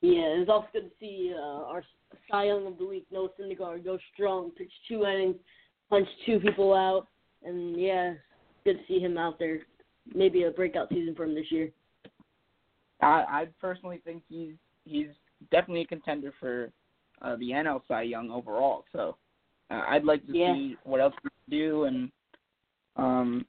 Yeah, 0.00 0.40
it's 0.40 0.48
also 0.48 0.66
good 0.72 0.90
to 0.90 0.96
see 0.98 1.34
uh, 1.36 1.64
our 1.64 1.84
Cy 2.30 2.44
Young 2.44 2.66
of 2.66 2.78
the 2.78 2.86
week, 2.86 3.06
Noah 3.10 3.28
Syndergaard, 3.38 3.84
go 3.84 3.98
strong, 4.14 4.50
pitch 4.52 4.72
two 4.88 5.04
innings, 5.04 5.36
punch 5.90 6.08
two 6.24 6.40
people 6.40 6.72
out, 6.74 7.06
and 7.44 7.78
yeah, 7.78 8.14
good 8.64 8.78
to 8.78 8.86
see 8.88 8.98
him 8.98 9.18
out 9.18 9.38
there. 9.38 9.60
Maybe 10.14 10.44
a 10.44 10.50
breakout 10.50 10.88
season 10.88 11.14
for 11.14 11.24
him 11.24 11.34
this 11.34 11.50
year. 11.52 11.70
I, 13.02 13.24
I 13.28 13.48
personally 13.60 14.00
think 14.04 14.22
he's 14.28 14.54
he's 14.84 15.08
definitely 15.50 15.82
a 15.82 15.86
contender 15.86 16.32
for 16.38 16.70
uh, 17.22 17.36
the 17.36 17.50
NL 17.50 17.82
Cy 17.88 18.02
Young 18.02 18.30
overall. 18.30 18.84
So 18.92 19.16
uh, 19.70 19.84
I'd 19.88 20.04
like 20.04 20.24
to 20.26 20.36
Yeah. 20.36 20.54
see 20.54 20.76
what 20.84 21.00
else 21.00 21.14
he 21.22 21.28
can 21.28 21.58
do, 21.58 21.84
and 21.84 22.12
um, 22.96 23.46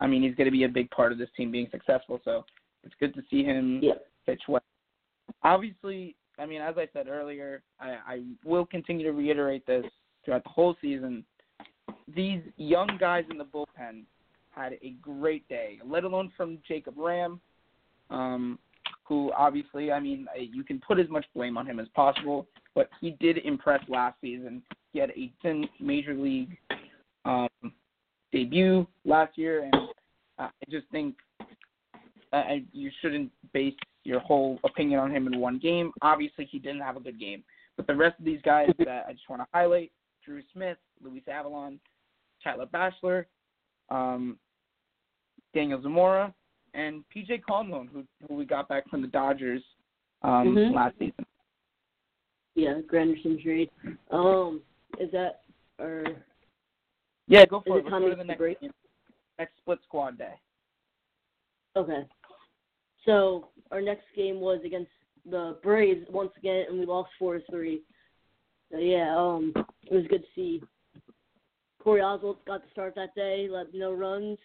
I 0.00 0.06
mean 0.06 0.22
he's 0.22 0.34
going 0.34 0.46
to 0.46 0.50
be 0.52 0.64
a 0.64 0.68
big 0.68 0.90
part 0.90 1.12
of 1.12 1.18
this 1.18 1.30
team 1.36 1.50
being 1.50 1.68
successful. 1.70 2.20
So 2.24 2.44
it's 2.84 2.94
good 3.00 3.14
to 3.14 3.22
see 3.30 3.42
him 3.44 3.80
Yeah. 3.82 3.94
pitch 4.26 4.42
well. 4.48 4.62
Obviously, 5.42 6.16
I 6.38 6.46
mean 6.46 6.60
as 6.60 6.76
I 6.78 6.88
said 6.92 7.08
earlier, 7.08 7.62
I, 7.78 7.90
I 8.06 8.22
will 8.44 8.66
continue 8.66 9.04
to 9.06 9.12
reiterate 9.12 9.66
this 9.66 9.84
throughout 10.24 10.44
the 10.44 10.50
whole 10.50 10.76
season. 10.80 11.24
These 12.14 12.42
young 12.56 12.96
guys 12.98 13.24
in 13.30 13.38
the 13.38 13.44
bullpen 13.44 14.04
had 14.50 14.74
a 14.82 14.90
great 15.00 15.48
day, 15.48 15.78
let 15.84 16.04
alone 16.04 16.32
from 16.36 16.58
Jacob 16.66 16.96
Rhame. 16.96 17.38
Um, 18.10 18.58
who 19.04 19.32
obviously, 19.36 19.92
I 19.92 20.00
mean, 20.00 20.26
you 20.38 20.64
can 20.64 20.80
put 20.86 20.98
as 20.98 21.08
much 21.08 21.24
blame 21.34 21.56
on 21.56 21.66
him 21.66 21.80
as 21.80 21.88
possible, 21.94 22.46
but 22.74 22.88
he 23.00 23.16
did 23.20 23.38
impress 23.38 23.80
last 23.88 24.16
season. 24.20 24.62
He 24.92 24.98
had 24.98 25.10
a 25.10 25.32
10 25.42 25.68
major 25.80 26.14
league 26.14 26.56
um, 27.24 27.48
debut 28.32 28.86
last 29.04 29.36
year, 29.36 29.64
and 29.64 29.74
I 30.38 30.48
just 30.70 30.86
think 30.90 31.16
uh, 32.32 32.42
you 32.72 32.90
shouldn't 33.00 33.30
base 33.52 33.74
your 34.04 34.20
whole 34.20 34.58
opinion 34.64 35.00
on 35.00 35.10
him 35.10 35.26
in 35.26 35.38
one 35.38 35.58
game. 35.58 35.92
Obviously, 36.02 36.46
he 36.50 36.58
didn't 36.58 36.80
have 36.80 36.96
a 36.96 37.00
good 37.00 37.18
game, 37.20 37.42
but 37.76 37.86
the 37.86 37.94
rest 37.94 38.18
of 38.18 38.24
these 38.24 38.40
guys 38.44 38.70
that 38.78 39.06
I 39.08 39.12
just 39.12 39.28
want 39.28 39.42
to 39.42 39.48
highlight: 39.52 39.92
Drew 40.24 40.42
Smith, 40.52 40.78
Luis 41.02 41.22
Avilan, 41.28 41.78
Tyler 42.42 42.66
Bashlor, 42.66 43.26
um, 43.90 44.38
Daniel 45.54 45.82
Zamora, 45.82 46.32
and 46.74 47.04
PJ 47.14 47.42
Conlon, 47.48 47.88
who 47.92 48.04
who 48.28 48.34
we 48.34 48.44
got 48.44 48.68
back 48.68 48.88
from 48.88 49.02
the 49.02 49.08
Dodgers 49.08 49.62
um, 50.22 50.54
Mhm. 50.54 50.74
last 50.74 50.98
season. 50.98 51.26
Yeah, 52.54 52.80
Granderson 52.82 53.42
trade. 53.42 53.70
Um, 54.10 54.62
is 54.98 55.10
that 55.12 55.42
or 55.78 56.04
Yeah, 57.26 57.46
go 57.46 57.60
for 57.60 57.78
it 57.78 57.86
it. 57.86 57.88
Time 57.90 58.02
go 58.02 58.10
to 58.10 58.16
the 58.16 58.24
next 58.24 58.38
break? 58.38 58.58
next 59.38 59.56
split 59.58 59.82
squad 59.84 60.18
day. 60.18 60.34
okay? 61.76 62.06
So 63.04 63.48
our 63.70 63.80
next 63.80 64.04
game 64.14 64.40
was 64.40 64.60
against 64.64 64.90
the 65.24 65.58
Braves 65.62 66.06
once 66.10 66.32
again, 66.36 66.66
and 66.68 66.78
we 66.78 66.84
lost 66.84 67.10
four 67.18 67.38
to 67.38 67.44
three. 67.46 67.82
So 68.70 68.78
yeah, 68.78 69.16
um, 69.16 69.52
it 69.84 69.92
was 69.94 70.06
good 70.08 70.22
to 70.22 70.28
see. 70.34 70.62
Corey 71.82 72.02
Oswalt 72.02 72.44
got 72.46 72.62
to 72.62 72.70
start 72.70 72.94
that 72.96 73.14
day, 73.14 73.48
let 73.48 73.72
no 73.72 73.92
runs, 73.92 74.38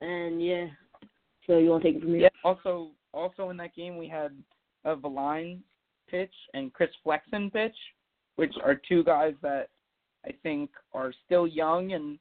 and 0.00 0.42
yeah. 0.42 0.68
So 1.46 1.58
you 1.58 1.70
want 1.70 1.82
to 1.82 1.88
take 1.92 1.96
it 1.98 2.02
from 2.02 2.14
here? 2.14 2.22
Yeah. 2.22 2.28
Also, 2.44 2.90
also 3.12 3.50
in 3.50 3.56
that 3.58 3.74
game 3.74 3.96
we 3.96 4.08
had 4.08 4.32
a 4.84 4.96
Valine 4.96 5.62
pitch 6.08 6.34
and 6.54 6.72
Chris 6.72 6.90
Flexen 7.02 7.50
pitch, 7.50 7.76
which 8.36 8.54
are 8.62 8.74
two 8.88 9.04
guys 9.04 9.34
that 9.42 9.68
I 10.24 10.32
think 10.42 10.70
are 10.92 11.12
still 11.26 11.46
young 11.46 11.92
and 11.92 12.18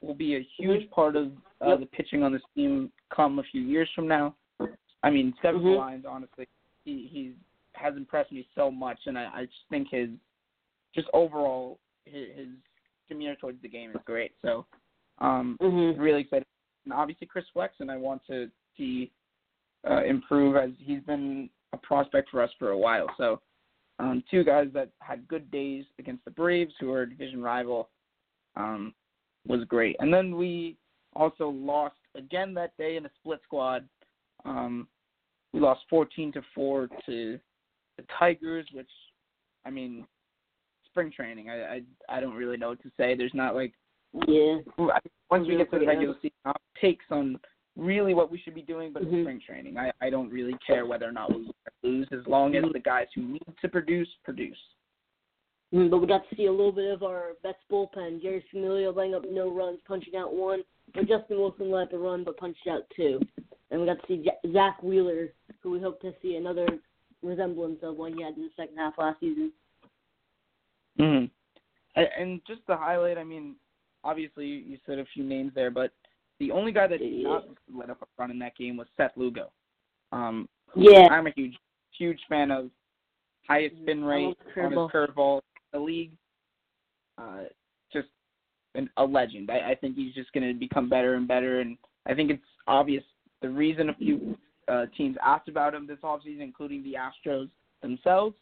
will 0.00 0.14
be 0.14 0.36
a 0.36 0.46
huge 0.58 0.88
part 0.90 1.16
of 1.16 1.32
uh, 1.60 1.68
Yep. 1.70 1.80
the 1.80 1.86
pitching 1.86 2.22
on 2.24 2.32
this 2.32 2.42
team 2.56 2.90
come 3.14 3.38
a 3.38 3.42
few 3.44 3.62
years 3.62 3.88
from 3.94 4.08
now. 4.08 4.34
I 5.04 5.10
mean, 5.10 5.34
Seven 5.42 5.60
Mhm. 5.60 5.74
Villines, 5.74 6.06
honestly, 6.06 6.48
he 6.84 7.06
he 7.06 7.34
has 7.74 7.96
impressed 7.96 8.32
me 8.32 8.46
so 8.54 8.70
much, 8.70 8.98
and 9.06 9.18
I, 9.18 9.30
I 9.32 9.44
just 9.46 9.68
think 9.70 9.88
his 9.90 10.10
just 10.94 11.08
overall 11.14 11.78
his, 12.04 12.28
his 12.36 12.48
demeanor 13.08 13.36
towards 13.36 13.60
the 13.62 13.68
game 13.68 13.90
is 13.90 14.00
great. 14.04 14.32
So, 14.42 14.66
um, 15.18 15.56
Mhm. 15.60 15.98
really 15.98 16.22
excited. 16.22 16.46
And 16.84 16.92
obviously, 16.92 17.26
Chris 17.26 17.44
Flexen, 17.52 17.90
I 17.90 17.96
want 17.96 18.22
to 18.26 18.48
see 18.76 19.10
uh, 19.88 20.04
improve 20.04 20.56
as 20.56 20.70
he's 20.78 21.02
been 21.02 21.48
a 21.72 21.76
prospect 21.76 22.30
for 22.30 22.42
us 22.42 22.50
for 22.58 22.70
a 22.70 22.78
while. 22.78 23.06
So, 23.16 23.40
um, 23.98 24.22
two 24.30 24.42
guys 24.42 24.68
that 24.74 24.90
had 25.00 25.28
good 25.28 25.50
days 25.50 25.84
against 25.98 26.24
the 26.24 26.30
Braves, 26.30 26.72
who 26.80 26.92
are 26.92 27.02
a 27.02 27.08
division 27.08 27.42
rival, 27.42 27.88
um, 28.56 28.94
was 29.46 29.64
great. 29.68 29.96
And 30.00 30.12
then 30.12 30.36
we 30.36 30.76
also 31.14 31.48
lost 31.48 31.96
again 32.16 32.54
that 32.54 32.76
day 32.76 32.96
in 32.96 33.06
a 33.06 33.10
split 33.20 33.40
squad. 33.44 33.86
Um, 34.44 34.88
we 35.52 35.60
lost 35.60 35.82
14 35.90 36.32
to 36.32 36.42
four 36.54 36.88
to 37.06 37.38
the 37.96 38.04
Tigers, 38.18 38.66
which, 38.72 38.90
I 39.64 39.70
mean, 39.70 40.06
spring 40.86 41.12
training. 41.14 41.50
I 41.50 41.76
I, 41.76 41.82
I 42.08 42.20
don't 42.20 42.34
really 42.34 42.56
know 42.56 42.70
what 42.70 42.82
to 42.82 42.90
say. 42.96 43.14
There's 43.14 43.34
not 43.34 43.54
like 43.54 43.74
Yeah. 44.26 44.58
Once 45.30 45.48
we 45.48 45.56
get 45.56 45.70
to 45.70 45.78
the 45.78 45.86
regular 45.86 46.14
season, 46.16 46.36
I'll 46.44 46.54
take 46.80 47.00
on 47.10 47.38
really 47.76 48.12
what 48.12 48.30
we 48.30 48.38
should 48.38 48.54
be 48.54 48.62
doing, 48.62 48.92
but 48.92 49.04
Mhm. 49.04 49.22
spring 49.22 49.40
training. 49.40 49.78
I, 49.78 49.92
I 50.00 50.10
don't 50.10 50.28
really 50.28 50.54
care 50.66 50.84
whether 50.84 51.08
or 51.08 51.12
not 51.12 51.34
we 51.34 51.50
lose 51.82 52.08
as 52.12 52.26
long 52.26 52.54
as 52.54 52.64
the 52.72 52.80
guys 52.80 53.06
who 53.14 53.22
need 53.22 53.42
to 53.60 53.68
produce 53.68 54.08
produce. 54.24 54.58
Mm, 55.72 55.88
But 55.90 55.98
we 55.98 56.06
got 56.06 56.28
to 56.28 56.36
see 56.36 56.46
a 56.46 56.50
little 56.50 56.72
bit 56.72 56.92
of 56.92 57.02
our 57.02 57.32
best 57.42 57.58
bullpen. 57.70 58.20
Jerry 58.20 58.44
Familia 58.50 58.90
laying 58.90 59.14
up 59.14 59.24
no 59.24 59.48
runs, 59.50 59.80
punching 59.86 60.14
out 60.14 60.34
one. 60.34 60.62
And 60.94 61.08
Justin 61.08 61.38
Wilson 61.38 61.70
let 61.70 61.90
the 61.90 61.96
run, 61.96 62.24
but 62.24 62.36
punched 62.36 62.66
out 62.66 62.82
two. 62.94 63.20
And 63.70 63.80
we 63.80 63.86
got 63.86 63.98
to 64.00 64.06
see 64.06 64.28
Zack 64.52 64.82
Wheeler, 64.82 65.32
who 65.62 65.70
we 65.70 65.80
hope 65.80 65.98
to 66.02 66.12
see 66.20 66.36
another 66.36 66.66
resemblance 67.22 67.82
of 67.82 67.96
what 67.96 68.12
he 68.12 68.22
had 68.22 68.36
in 68.36 68.42
the 68.42 68.50
second 68.54 68.76
half 68.76 68.98
last 68.98 69.18
season. 69.20 69.50
Mm-hmm. 70.98 72.02
And 72.20 72.42
just 72.46 72.66
to 72.66 72.76
highlight, 72.76 73.16
I 73.16 73.24
mean, 73.24 73.56
obviously 74.04 74.46
you 74.46 74.78
said 74.86 74.98
a 74.98 75.04
few 75.14 75.24
names 75.24 75.52
there, 75.54 75.70
but 75.70 75.92
the 76.38 76.50
only 76.50 76.72
guy 76.72 76.86
that 76.86 76.98
did 76.98 77.22
not 77.24 77.44
let 77.72 77.90
up 77.90 78.02
a 78.02 78.06
run 78.18 78.30
in 78.30 78.38
that 78.40 78.56
game 78.56 78.76
was 78.76 78.86
Seth 78.96 79.12
Lugo. 79.16 79.50
Um, 80.10 80.48
Yeah. 80.74 81.08
I'm 81.10 81.26
a 81.26 81.32
huge, 81.36 81.56
huge 81.98 82.20
fan 82.28 82.50
of. 82.50 82.70
Highest 83.48 83.74
spin 83.82 84.04
rate 84.04 84.36
on 84.56 84.70
his 84.70 84.78
curveball 84.78 85.38
in 85.38 85.80
the 85.80 85.84
league. 85.84 86.12
Uh, 87.18 87.44
just 87.92 88.06
an, 88.76 88.88
a 88.96 89.04
legend. 89.04 89.50
I, 89.50 89.70
I 89.70 89.74
think 89.74 89.96
he's 89.96 90.14
just 90.14 90.32
going 90.32 90.46
to 90.46 90.54
become 90.54 90.88
better 90.88 91.14
and 91.14 91.26
better, 91.26 91.60
and 91.60 91.76
I 92.06 92.14
think 92.14 92.30
it's 92.30 92.42
obvious 92.68 93.02
the 93.42 93.50
reason 93.50 93.88
a 93.88 93.94
few 93.94 94.38
uh, 94.68 94.86
teams 94.96 95.16
asked 95.24 95.48
about 95.48 95.74
him 95.74 95.88
this 95.88 95.98
offseason, 96.04 96.40
including 96.40 96.84
the 96.84 96.94
Astros 96.94 97.50
themselves, 97.82 98.36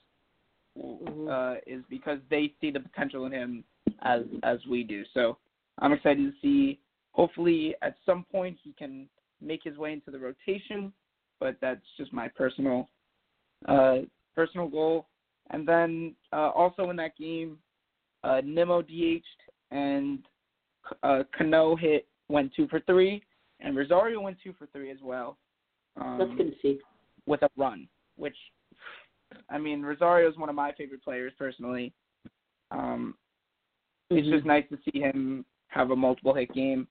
Mhm. 0.78 1.28
uh, 1.30 1.60
is 1.66 1.82
because 1.88 2.18
they 2.28 2.52
see 2.60 2.70
the 2.70 2.80
potential 2.80 3.24
in 3.24 3.32
him 3.32 3.64
as 4.02 4.22
as 4.42 4.58
we 4.66 4.84
do. 4.84 5.02
So 5.14 5.38
I'm 5.80 5.92
excited 5.92 6.18
to 6.24 6.32
see. 6.40 6.78
Hopefully, 7.12 7.74
at 7.82 7.96
some 8.06 8.24
point, 8.30 8.56
he 8.62 8.72
can 8.72 9.08
make 9.40 9.62
his 9.64 9.76
way 9.76 9.92
into 9.92 10.10
the 10.10 10.18
rotation, 10.18 10.92
but 11.40 11.56
that's 11.60 11.80
just 11.96 12.12
my 12.12 12.28
personal 12.28 12.88
uh, 13.66 13.98
personal 14.34 14.68
goal. 14.68 15.06
And 15.50 15.66
then 15.66 16.14
uh, 16.32 16.50
also 16.50 16.90
in 16.90 16.96
that 16.96 17.16
game, 17.16 17.58
uh, 18.22 18.40
Nimmo 18.44 18.82
DH'd 18.82 19.24
and 19.70 20.20
uh, 21.02 21.24
Cano 21.36 21.74
hit 21.76 22.06
went 22.28 22.52
two 22.54 22.68
for 22.68 22.80
three, 22.80 23.22
and 23.60 23.76
Rosario 23.76 24.20
went 24.20 24.36
two 24.42 24.54
for 24.58 24.66
three 24.66 24.90
as 24.90 24.98
well. 25.02 25.36
Um, 26.00 26.16
That's 26.18 26.30
good 26.36 26.52
to 26.52 26.56
see. 26.62 26.78
with 27.26 27.42
a 27.42 27.48
run, 27.56 27.88
which 28.16 28.36
I 29.48 29.58
mean 29.58 29.82
Rosario 29.82 30.28
is 30.30 30.36
one 30.36 30.48
of 30.48 30.54
my 30.54 30.72
favorite 30.72 31.02
players 31.02 31.32
personally. 31.38 31.92
Um, 32.70 33.16
it's 34.10 34.26
Mhm. 34.26 34.32
just 34.32 34.44
nice 34.44 34.68
to 34.68 34.78
see 34.84 35.00
him 35.00 35.44
have 35.70 35.90
a 35.90 35.96
multiple 35.96 36.34
hit 36.34 36.52
game. 36.52 36.86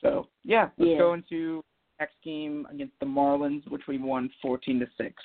So 0.00 0.28
yeah, 0.42 0.70
let's 0.76 0.90
Yeah. 0.90 0.98
go 0.98 1.12
into 1.14 1.64
next 1.98 2.16
game 2.22 2.66
against 2.70 2.98
the 3.00 3.06
Marlins, 3.06 3.66
which 3.70 3.86
we 3.86 3.98
won 3.98 4.30
fourteen 4.42 4.80
to 4.80 4.88
six. 4.96 5.22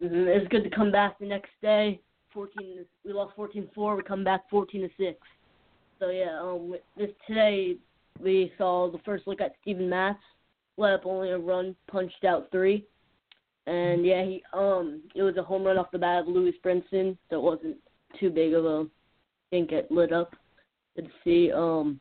Mhm. 0.00 0.26
It 0.26 0.38
was 0.40 0.48
good 0.48 0.64
to 0.64 0.70
come 0.70 0.90
back 0.90 1.18
the 1.18 1.26
next 1.26 1.50
day. 1.60 2.00
Fourteen. 2.30 2.84
We 3.04 3.12
lost 3.12 3.34
fourteen 3.34 3.68
four. 3.74 3.96
We 3.96 4.02
come 4.02 4.24
back 4.24 4.48
fourteen 4.48 4.82
to 4.82 4.90
six. 4.96 5.18
So 5.98 6.10
yeah. 6.10 6.40
Um. 6.40 6.76
This 6.96 7.10
today 7.26 7.78
we 8.20 8.52
saw 8.56 8.88
the 8.90 8.98
first 8.98 9.26
look 9.26 9.40
at 9.40 9.56
Steven 9.62 9.88
Matz. 9.88 10.22
Let 10.76 10.94
up 10.94 11.06
only 11.06 11.30
a 11.30 11.38
run, 11.38 11.74
punched 11.86 12.24
out 12.24 12.50
three. 12.50 12.86
And 13.66 14.06
yeah, 14.06 14.22
he 14.22 14.44
um 14.52 15.02
it 15.14 15.22
was 15.22 15.36
a 15.36 15.42
home 15.42 15.64
run 15.64 15.78
off 15.78 15.90
the 15.90 15.98
bat 15.98 16.20
of 16.20 16.28
Lewis 16.28 16.54
Brinson, 16.64 17.16
so 17.28 17.38
it 17.38 17.42
wasn't 17.42 17.76
too 18.20 18.30
big 18.30 18.54
of 18.54 18.64
a 18.64 18.86
didn't 19.50 19.70
get 19.70 19.90
lit 19.90 20.12
up. 20.12 20.36
To 20.96 21.02
see. 21.24 21.52
Um, 21.52 22.00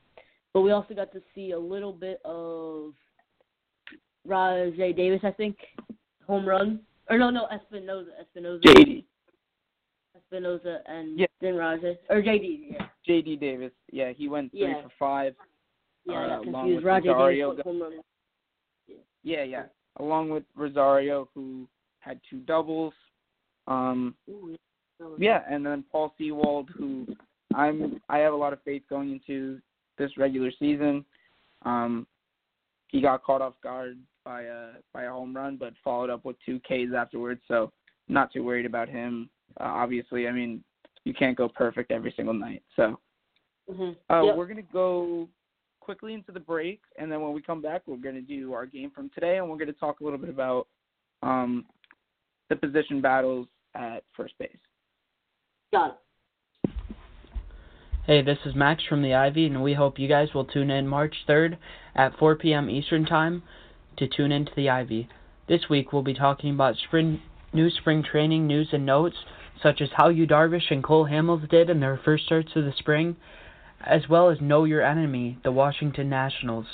but 0.53 0.61
we 0.61 0.71
also 0.71 0.93
got 0.93 1.11
to 1.11 1.21
see 1.33 1.51
a 1.51 1.59
little 1.59 1.91
bit 1.91 2.21
of 2.23 2.93
Rajai 4.27 4.95
Davis, 4.95 5.19
I 5.23 5.31
think, 5.31 5.57
home 6.25 6.47
run. 6.47 6.79
Or 7.09 7.17
no, 7.17 7.29
no, 7.29 7.47
Espinosa, 7.47 8.11
Espinosa, 8.19 8.61
JD, 8.65 9.03
Espinosa, 10.15 10.81
and 10.87 11.19
Yeah. 11.19 11.27
then 11.41 11.55
Rajai 11.55 11.97
or 12.09 12.21
JD. 12.21 12.71
Yeah, 12.71 12.87
JD 13.07 13.35
Davis, 13.39 13.71
yeah, 13.91 14.11
he 14.11 14.27
went 14.27 14.51
three 14.51 14.61
Yeah. 14.61 14.81
for 14.81 14.89
five. 14.97 15.35
yeah, 16.05 16.19
I 16.19 16.23
Uh, 16.23 16.27
got 16.29 16.47
along 16.47 16.63
confused. 16.67 16.85
Rajai 16.85 17.05
Rosario 17.07 17.49
Davis 17.51 17.63
home 17.63 17.81
run. 17.81 18.01
Yeah, 19.23 19.43
yeah, 19.43 19.65
along 19.97 20.29
with 20.29 20.45
Rosario, 20.55 21.27
who 21.33 21.67
had 21.99 22.21
two 22.29 22.39
doubles. 22.41 22.93
Um, 23.67 24.15
Ooh, 24.29 24.55
Yeah, 25.17 25.43
and 25.49 25.65
then 25.65 25.83
Paul 25.91 26.13
Sewald, 26.17 26.69
who 26.69 27.05
I'm 27.55 28.01
I 28.09 28.17
have 28.19 28.33
a 28.33 28.37
lot 28.37 28.53
of 28.53 28.61
faith 28.63 28.83
going 28.89 29.11
into 29.11 29.59
this 29.97 30.17
regular 30.17 30.51
season. 30.59 31.05
Um, 31.63 32.05
he 32.89 33.01
got 33.01 33.23
caught 33.23 33.41
off 33.41 33.53
guard 33.63 33.97
by 34.23 34.43
a 34.43 34.71
by 34.93 35.03
a 35.03 35.11
home 35.11 35.35
run, 35.35 35.57
but 35.57 35.73
followed 35.83 36.09
up 36.09 36.25
with 36.25 36.35
two 36.45 36.59
Ks 36.59 36.93
afterwards. 36.95 37.41
So 37.47 37.71
not 38.07 38.31
too 38.31 38.43
worried 38.43 38.65
about 38.65 38.89
him. 38.89 39.29
Uh, 39.59 39.63
obviously, 39.63 40.27
I 40.27 40.31
mean 40.31 40.63
you 41.05 41.13
can't 41.13 41.37
go 41.37 41.47
perfect 41.47 41.91
every 41.91 42.13
single 42.15 42.33
night. 42.33 42.63
So 42.75 42.99
Mhm. 43.69 43.95
uh, 44.09 44.23
Yep. 44.25 44.35
we're 44.35 44.47
gonna 44.47 44.61
go 44.61 45.29
quickly 45.79 46.13
into 46.13 46.31
the 46.31 46.39
break, 46.39 46.81
and 46.97 47.11
then 47.11 47.21
when 47.21 47.31
we 47.33 47.41
come 47.41 47.61
back, 47.61 47.83
we're 47.85 47.97
gonna 47.97 48.21
do 48.21 48.53
our 48.53 48.65
game 48.65 48.91
from 48.91 49.09
today, 49.11 49.37
and 49.37 49.49
we're 49.49 49.57
gonna 49.57 49.73
talk 49.73 49.99
a 49.99 50.03
little 50.03 50.19
bit 50.19 50.29
about 50.29 50.67
um, 51.21 51.65
the 52.49 52.55
position 52.55 53.01
battles 53.01 53.47
at 53.73 54.03
first 54.13 54.37
base. 54.37 54.57
Got 55.71 55.91
it. 55.91 55.97
Hey, 58.07 58.21
this 58.21 58.37
is 58.45 58.53
Max 58.53 58.83
from 58.87 59.01
the 59.01 59.15
Ivy, 59.15 59.47
and 59.47 59.63
we 59.63 59.73
hope 59.73 59.97
you 59.97 60.07
guys 60.07 60.31
will 60.31 60.45
tune 60.45 60.69
in 60.69 60.87
March 60.87 61.15
3rd 61.27 61.57
at 61.95 62.15
4 62.19 62.35
p.m. 62.35 62.69
Eastern 62.69 63.03
Time 63.03 63.41
to 63.97 64.07
tune 64.07 64.31
into 64.31 64.51
the 64.55 64.69
Ivy. 64.69 65.09
This 65.47 65.61
week 65.71 65.91
we'll 65.91 66.03
be 66.03 66.13
talking 66.13 66.53
about 66.53 66.75
spring 66.77 67.19
new 67.51 67.71
spring 67.71 68.03
training 68.03 68.45
news 68.45 68.67
and 68.73 68.85
notes, 68.85 69.15
such 69.63 69.81
as 69.81 69.89
how 69.93 70.09
Yu 70.09 70.27
Darvish 70.27 70.69
and 70.69 70.83
Cole 70.83 71.07
Hamels 71.07 71.49
did 71.49 71.71
in 71.71 71.79
their 71.79 71.99
first 72.05 72.25
starts 72.25 72.51
of 72.55 72.65
the 72.65 72.73
spring, 72.77 73.15
as 73.83 74.07
well 74.07 74.29
as 74.29 74.39
Know 74.39 74.65
Your 74.65 74.83
Enemy, 74.83 75.39
the 75.43 75.51
Washington 75.51 76.07
Nationals. 76.07 76.67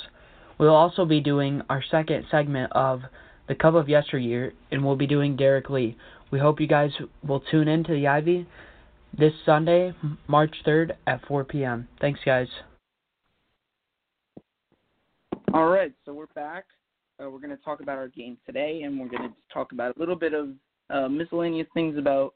We'll 0.58 0.74
also 0.74 1.06
be 1.06 1.20
doing 1.20 1.62
our 1.70 1.82
second 1.90 2.26
segment 2.30 2.70
of 2.72 3.00
the 3.48 3.54
Cub 3.54 3.74
of 3.74 3.88
Yesteryear, 3.88 4.52
and 4.70 4.84
we'll 4.84 4.96
be 4.96 5.06
doing 5.06 5.36
Derrek 5.36 5.70
Lee. 5.70 5.96
We 6.30 6.40
hope 6.40 6.60
you 6.60 6.66
guys 6.66 6.90
will 7.26 7.40
tune 7.40 7.68
in 7.68 7.84
to 7.84 7.92
the 7.94 8.06
Ivy 8.06 8.46
this 9.18 9.32
Sunday, 9.44 9.94
March 10.26 10.54
3rd 10.66 10.92
at 11.06 11.24
4 11.26 11.44
p.m. 11.44 11.88
Thanks, 12.00 12.20
guys. 12.24 12.48
All 15.52 15.68
right, 15.68 15.92
so 16.04 16.14
we're 16.14 16.26
back. 16.34 16.64
Uh, 17.22 17.28
we're 17.28 17.38
going 17.38 17.56
to 17.56 17.62
talk 17.62 17.80
about 17.80 17.98
our 17.98 18.08
game 18.08 18.38
today, 18.46 18.82
and 18.82 18.98
we're 18.98 19.08
going 19.08 19.28
to 19.28 19.34
talk 19.52 19.72
about 19.72 19.94
a 19.96 20.00
little 20.00 20.16
bit 20.16 20.32
of 20.32 20.48
uh, 20.88 21.08
miscellaneous 21.08 21.68
things 21.74 21.98
about 21.98 22.34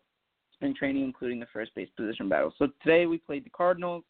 spring 0.52 0.74
training, 0.74 1.02
including 1.02 1.40
the 1.40 1.46
first 1.52 1.74
base 1.74 1.88
position 1.96 2.28
battle. 2.28 2.52
So 2.58 2.68
today 2.82 3.06
we 3.06 3.18
played 3.18 3.44
the 3.44 3.50
Cardinals. 3.50 4.04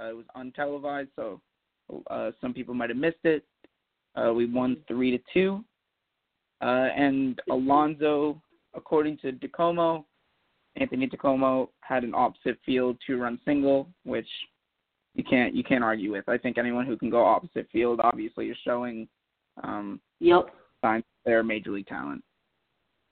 Uh, 0.00 0.10
it 0.10 0.16
was 0.16 0.26
untelevised, 0.36 1.08
so 1.16 1.40
uh, 2.10 2.30
some 2.40 2.54
people 2.54 2.74
might 2.74 2.90
have 2.90 2.98
missed 2.98 3.24
it. 3.24 3.44
Uh, 4.14 4.32
we 4.32 4.46
won 4.46 4.78
three 4.88 5.10
to 5.10 5.22
two, 5.34 5.62
uh, 6.62 6.88
and 6.96 7.40
Alonso, 7.50 8.40
according 8.74 9.18
to 9.18 9.32
DiComo, 9.32 10.04
Anthony 10.76 11.08
DiComo 11.08 11.68
had 11.80 12.04
an 12.04 12.14
opposite 12.14 12.58
field 12.64 12.96
two-run 13.06 13.40
single, 13.44 13.88
which 14.04 14.28
you 15.14 15.24
can't 15.24 15.54
you 15.54 15.64
can't 15.64 15.84
argue 15.84 16.12
with. 16.12 16.28
I 16.28 16.36
think 16.38 16.58
anyone 16.58 16.86
who 16.86 16.96
can 16.96 17.10
go 17.10 17.24
opposite 17.24 17.68
field 17.72 18.00
obviously 18.02 18.48
is 18.50 18.56
showing 18.64 19.08
um, 19.62 20.00
Yep. 20.20 20.50
signs 20.82 21.02
of 21.02 21.24
their 21.24 21.42
major 21.42 21.70
league 21.70 21.86
talent. 21.86 22.22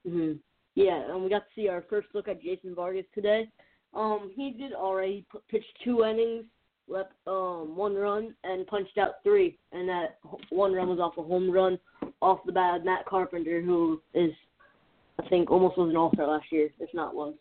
Mhm. 0.07 0.39
Yeah, 0.75 1.11
and 1.11 1.23
we 1.23 1.31
got 1.31 1.47
to 1.49 1.55
see 1.55 1.69
our 1.69 1.83
first 1.83 2.09
look 2.15 2.29
at 2.29 2.43
Jason 2.43 2.75
Vargas 2.75 3.07
today. 3.15 3.49
Um, 3.95 4.31
he 4.35 4.51
did 4.51 4.73
already 4.73 5.25
He 5.33 5.39
pitched 5.49 5.79
two 5.83 6.05
innings, 6.05 6.45
left 6.89 7.13
um 7.27 7.75
one 7.77 7.95
run, 7.95 8.35
and 8.45 8.67
punched 8.67 8.99
out 8.99 9.23
three. 9.23 9.59
And 9.73 9.89
that 9.89 10.19
one 10.51 10.75
run 10.75 10.89
was 10.89 11.01
off 11.01 11.17
a 11.17 11.23
home 11.23 11.51
run 11.51 11.79
off 12.21 12.45
the 12.45 12.53
bat 12.53 12.77
of 12.77 12.85
Matt 12.85 13.07
Carpenter, 13.07 13.63
who 13.63 14.03
is, 14.13 14.33
I 15.19 15.27
think, 15.29 15.51
almost 15.51 15.79
was 15.79 15.89
an 15.89 15.97
All 15.97 16.13
Star 16.13 16.27
last 16.27 16.53
year, 16.53 16.69
if 16.79 16.93
not 16.93 17.15
was. 17.15 17.35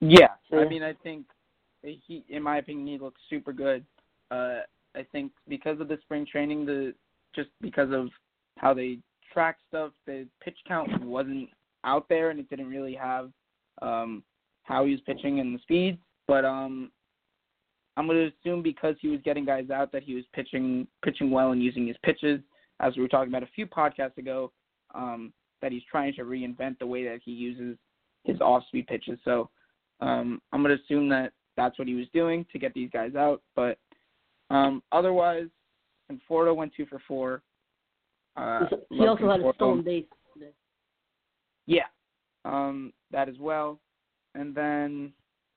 Yeah, 0.00 0.28
I 0.52 0.64
mean, 0.64 0.82
I 0.82 0.92
think 1.02 1.26
he, 1.82 2.24
in 2.28 2.42
my 2.42 2.58
opinion, 2.58 2.86
he 2.86 2.98
looks 2.98 3.20
super 3.28 3.52
good. 3.52 3.84
Uh, 4.30 4.60
I 4.94 5.04
think 5.12 5.32
because 5.48 5.80
of 5.80 5.88
the 5.88 5.98
spring 6.02 6.26
training, 6.30 6.66
the 6.66 6.94
just 7.34 7.50
because 7.60 7.92
of 7.92 8.08
how 8.56 8.74
they 8.74 8.98
track 9.32 9.58
stuff, 9.68 9.92
the 10.06 10.26
pitch 10.42 10.58
count 10.66 11.02
wasn't 11.02 11.48
out 11.84 12.08
there, 12.08 12.30
and 12.30 12.40
it 12.40 12.48
didn't 12.48 12.68
really 12.68 12.94
have 12.94 13.30
um, 13.82 14.22
how 14.64 14.84
he 14.84 14.92
was 14.92 15.00
pitching 15.06 15.40
and 15.40 15.54
the 15.54 15.62
speed. 15.62 15.98
But 16.26 16.44
um, 16.44 16.90
I'm 17.96 18.06
going 18.06 18.18
to 18.18 18.32
assume 18.36 18.62
because 18.62 18.94
he 19.00 19.08
was 19.08 19.20
getting 19.24 19.44
guys 19.44 19.70
out 19.70 19.92
that 19.92 20.02
he 20.02 20.14
was 20.14 20.24
pitching 20.32 20.86
pitching 21.04 21.30
well 21.30 21.52
and 21.52 21.62
using 21.62 21.86
his 21.86 21.96
pitches, 22.04 22.40
as 22.80 22.96
we 22.96 23.02
were 23.02 23.08
talking 23.08 23.32
about 23.32 23.42
a 23.42 23.50
few 23.54 23.66
podcasts 23.66 24.18
ago, 24.18 24.52
um, 24.94 25.32
that 25.62 25.72
he's 25.72 25.82
trying 25.90 26.14
to 26.14 26.22
reinvent 26.22 26.78
the 26.78 26.86
way 26.86 27.04
that 27.04 27.20
he 27.24 27.32
uses 27.32 27.76
his 28.24 28.40
off-speed 28.40 28.86
pitches. 28.86 29.18
So 29.24 29.50
um, 30.00 30.40
I'm 30.52 30.62
going 30.62 30.76
to 30.76 30.82
assume 30.82 31.08
that 31.10 31.32
that's 31.56 31.78
what 31.78 31.88
he 31.88 31.94
was 31.94 32.06
doing 32.12 32.46
to 32.52 32.58
get 32.58 32.74
these 32.74 32.90
guys 32.90 33.14
out. 33.14 33.42
But 33.56 33.78
um, 34.50 34.82
otherwise, 34.92 35.48
Conforto 36.10 36.54
went 36.54 36.72
two 36.76 36.86
for 36.86 37.00
four. 37.06 37.42
Uh, 38.36 38.66
he 38.90 39.06
also 39.06 39.28
had 39.28 39.40
a 39.40 39.52
stolen 39.54 39.82
base. 39.82 40.04
Yeah, 41.66 41.86
um, 42.44 42.92
that 43.10 43.28
as 43.28 43.34
well. 43.38 43.78
And 44.34 44.54
then 44.54 45.12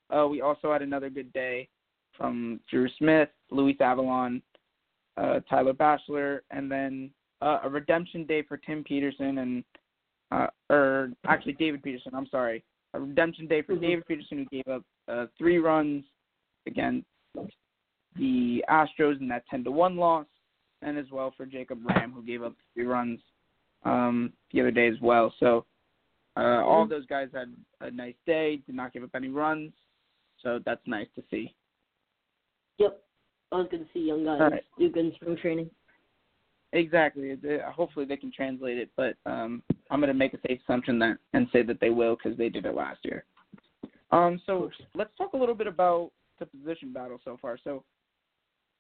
uh, 0.09 0.27
we 0.27 0.41
also 0.41 0.71
had 0.71 0.81
another 0.81 1.09
good 1.09 1.31
day 1.31 1.69
from 2.17 2.59
Drew 2.69 2.89
Smith, 2.97 3.29
Luis 3.49 3.77
Avilan, 3.79 4.41
uh, 5.17 5.39
Tyler 5.49 5.73
Bashlor, 5.73 6.39
and 6.49 6.69
then 6.69 7.11
uh, 7.41 7.59
a 7.63 7.69
redemption 7.69 8.25
day 8.25 8.41
for 8.41 8.57
Tim 8.57 8.83
Peterson 8.83 9.37
and 9.37 9.63
uh, 10.31 10.47
or 10.69 11.11
actually 11.27 11.53
David 11.53 11.83
Peterson. 11.83 12.13
I'm 12.15 12.27
sorry, 12.27 12.63
a 12.93 12.99
redemption 12.99 13.47
day 13.47 13.61
for 13.61 13.75
Mhm. 13.75 13.81
David 13.81 14.05
Peterson 14.07 14.37
who 14.39 14.45
gave 14.45 14.67
up 14.67 14.83
uh, 15.07 15.27
three 15.37 15.57
runs 15.57 16.05
against 16.65 17.07
the 18.15 18.63
Astros 18.69 19.19
in 19.19 19.27
that 19.29 19.45
10 19.47 19.63
to 19.63 19.71
one 19.71 19.97
loss, 19.97 20.27
and 20.81 20.97
as 20.97 21.09
well 21.11 21.31
for 21.31 21.45
Jacob 21.45 21.81
Rhame 21.83 22.13
who 22.13 22.23
gave 22.23 22.43
up 22.43 22.53
three 22.73 22.85
runs 22.85 23.19
um, 23.83 24.33
the 24.51 24.61
other 24.61 24.71
day 24.71 24.87
as 24.87 24.99
well. 25.01 25.33
So 25.39 25.65
uh, 26.37 26.63
all 26.63 26.87
those 26.87 27.05
guys 27.07 27.29
had 27.33 27.55
a 27.81 27.91
nice 27.91 28.15
day, 28.25 28.57
did 28.57 28.75
not 28.75 28.93
give 28.93 29.03
up 29.03 29.15
any 29.15 29.29
runs, 29.29 29.73
so 30.41 30.59
that's 30.65 30.85
nice 30.85 31.07
to 31.15 31.23
see. 31.29 31.53
Yep. 32.77 33.03
I 33.51 33.55
was 33.57 33.67
good 33.69 33.85
to 33.85 33.93
see 33.93 33.99
young 33.99 34.23
guys 34.23 34.39
right. 34.39 34.63
do 34.79 34.89
good 34.89 35.05
in 35.05 35.13
spring 35.15 35.37
training. 35.37 35.69
Exactly. 36.73 37.37
Hopefully 37.67 38.05
they 38.05 38.15
can 38.15 38.31
translate 38.31 38.77
it, 38.77 38.89
but 38.95 39.15
um, 39.25 39.61
I'm 39.91 39.99
going 39.99 40.07
to 40.07 40.13
make 40.13 40.33
a 40.33 40.39
safe 40.47 40.59
assumption 40.63 40.97
that 40.99 41.17
and 41.33 41.47
say 41.51 41.63
that 41.63 41.79
they 41.81 41.89
will 41.89 42.15
because 42.15 42.37
they 42.37 42.49
did 42.49 42.65
it 42.65 42.73
last 42.73 42.99
year. 43.03 43.25
Um, 44.11 44.41
so 44.45 44.71
let's 44.95 45.11
talk 45.17 45.33
a 45.33 45.37
little 45.37 45.53
bit 45.53 45.67
about 45.67 46.11
the 46.39 46.45
position 46.45 46.93
battle 46.93 47.19
so 47.23 47.37
far. 47.41 47.57
So, 47.63 47.83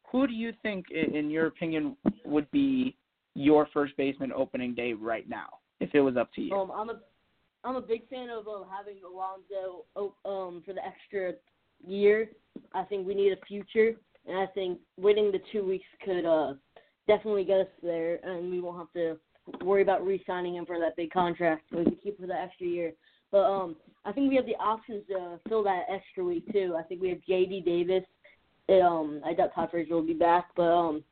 who 0.09 0.25
do 0.25 0.33
you 0.33 0.51
think, 0.61 0.87
in 0.91 1.29
your 1.29 1.47
opinion, 1.47 1.95
would 2.25 2.49
be 2.51 2.97
your 3.33 3.67
first 3.73 3.95
baseman 3.95 4.33
opening 4.33 4.73
day 4.73 4.93
right 4.93 5.27
now, 5.29 5.59
if 5.79 5.89
it 5.93 6.01
was 6.01 6.17
up 6.17 6.33
to 6.33 6.41
you? 6.41 6.53
Um, 6.53 6.71
I'm 6.71 6.89
a 6.89 6.99
I'm 7.63 7.75
a 7.75 7.81
big 7.81 8.09
fan 8.09 8.29
of 8.29 8.47
uh, 8.47 8.63
having 8.75 8.97
Alonso 9.05 9.85
um 10.25 10.63
for 10.65 10.73
the 10.73 10.81
extra 10.85 11.33
year. 11.85 12.29
I 12.73 12.83
think 12.83 13.07
we 13.07 13.15
need 13.15 13.31
a 13.31 13.45
future, 13.45 13.95
and 14.27 14.37
I 14.37 14.47
think 14.47 14.79
waiting 14.97 15.31
the 15.31 15.39
two 15.51 15.65
weeks 15.65 15.85
could 16.03 16.25
uh 16.25 16.55
definitely 17.07 17.45
get 17.45 17.61
us 17.61 17.67
there, 17.81 18.19
and 18.25 18.51
we 18.51 18.59
won't 18.59 18.79
have 18.79 18.91
to 18.93 19.17
worry 19.63 19.81
about 19.81 20.05
re-signing 20.05 20.55
him 20.55 20.65
for 20.65 20.79
that 20.79 20.95
big 20.95 21.11
contract. 21.11 21.63
We 21.71 21.83
can 21.83 21.95
keep 21.95 22.19
him 22.19 22.23
for 22.23 22.27
the 22.27 22.39
extra 22.39 22.67
year. 22.67 22.93
But 23.31 23.43
um, 23.43 23.75
I 24.05 24.11
think 24.11 24.29
we 24.29 24.35
have 24.35 24.45
the 24.45 24.55
options 24.55 25.03
to 25.07 25.39
fill 25.47 25.63
that 25.63 25.83
extra 25.89 26.23
week 26.23 26.51
too. 26.51 26.75
I 26.77 26.83
think 26.83 27.01
we 27.01 27.09
have 27.09 27.21
J.D. 27.27 27.61
Davis. 27.61 28.03
Um, 28.69 29.21
I 29.25 29.33
doubt 29.33 29.51
Todd 29.55 29.69
Frazier 29.71 29.95
will 29.95 30.01
be 30.05 30.13
back, 30.13 30.49
but 30.55 30.63
um, 30.63 31.03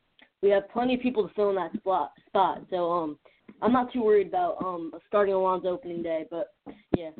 we 0.41 0.49
have 0.49 0.69
plenty 0.69 0.95
of 0.95 1.01
people 1.01 1.27
to 1.27 1.33
fill 1.33 1.49
in 1.49 1.55
that 1.55 1.73
spot. 1.77 2.11
Spot. 2.27 2.61
So 2.69 2.91
um, 2.91 3.17
I'm 3.61 3.73
not 3.73 3.91
too 3.91 4.03
worried 4.03 4.27
about 4.27 4.57
um 4.63 4.93
starting 5.07 5.33
Alonso 5.33 5.67
opening 5.67 6.03
day, 6.03 6.25
but 6.29 6.53
yeah. 6.95 7.11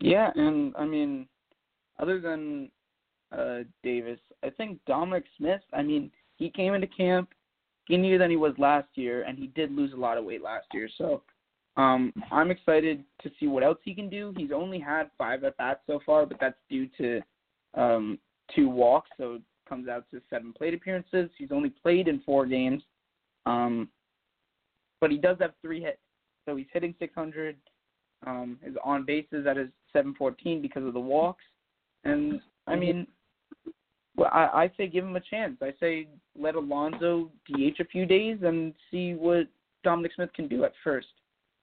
Yeah, 0.00 0.30
and 0.34 0.74
I 0.76 0.84
mean, 0.84 1.28
other 2.00 2.20
than 2.20 2.70
uh, 3.36 3.60
Davis, 3.82 4.18
I 4.42 4.50
think 4.50 4.78
Dominic 4.86 5.24
Smith. 5.36 5.60
I 5.72 5.82
mean, 5.82 6.10
he 6.36 6.50
came 6.50 6.74
into 6.74 6.86
camp 6.86 7.30
skinnier 7.88 8.18
than 8.18 8.30
he 8.30 8.36
was 8.36 8.52
last 8.58 8.88
year, 8.94 9.22
and 9.22 9.38
he 9.38 9.48
did 9.48 9.72
lose 9.72 9.92
a 9.92 9.96
lot 9.96 10.18
of 10.18 10.24
weight 10.24 10.42
last 10.42 10.66
year. 10.74 10.88
So, 10.98 11.22
um, 11.76 12.12
I'm 12.30 12.50
excited 12.50 13.04
to 13.22 13.30
see 13.38 13.46
what 13.46 13.62
else 13.62 13.78
he 13.84 13.94
can 13.94 14.08
do. 14.08 14.34
He's 14.36 14.50
only 14.54 14.78
had 14.78 15.10
five 15.16 15.44
at 15.44 15.56
bats 15.56 15.80
so 15.86 16.00
far, 16.04 16.26
but 16.26 16.38
that's 16.40 16.58
due 16.68 16.88
to 16.98 17.20
um, 17.74 18.18
two 18.54 18.68
walks, 18.68 19.10
so 19.16 19.34
it 19.34 19.42
comes 19.68 19.88
out 19.88 20.04
to 20.10 20.20
seven 20.28 20.52
plate 20.52 20.74
appearances. 20.74 21.30
He's 21.38 21.52
only 21.52 21.70
played 21.70 22.08
in 22.08 22.20
four 22.26 22.46
games, 22.46 22.82
um, 23.46 23.88
but 25.00 25.10
he 25.10 25.18
does 25.18 25.36
have 25.40 25.52
three 25.62 25.80
hits, 25.80 25.98
so 26.46 26.56
he's 26.56 26.66
hitting 26.72 26.94
600. 26.98 27.56
Um, 28.26 28.58
his 28.64 28.74
on 28.84 29.04
bases 29.04 29.46
at 29.46 29.56
his 29.56 29.68
714 29.92 30.60
because 30.60 30.84
of 30.84 30.92
the 30.92 30.98
walks, 30.98 31.44
and 32.04 32.40
I 32.66 32.74
mean, 32.74 33.06
well, 34.18 34.30
I, 34.32 34.64
I 34.64 34.72
say 34.76 34.88
give 34.88 35.04
him 35.04 35.14
a 35.14 35.20
chance. 35.20 35.56
I 35.62 35.72
say 35.78 36.08
let 36.36 36.56
Alonso 36.56 37.30
DH 37.46 37.80
a 37.80 37.84
few 37.84 38.04
days 38.04 38.38
and 38.42 38.74
see 38.90 39.14
what 39.14 39.46
Dominic 39.84 40.12
Smith 40.16 40.32
can 40.34 40.48
do 40.48 40.64
at 40.64 40.72
first. 40.84 41.06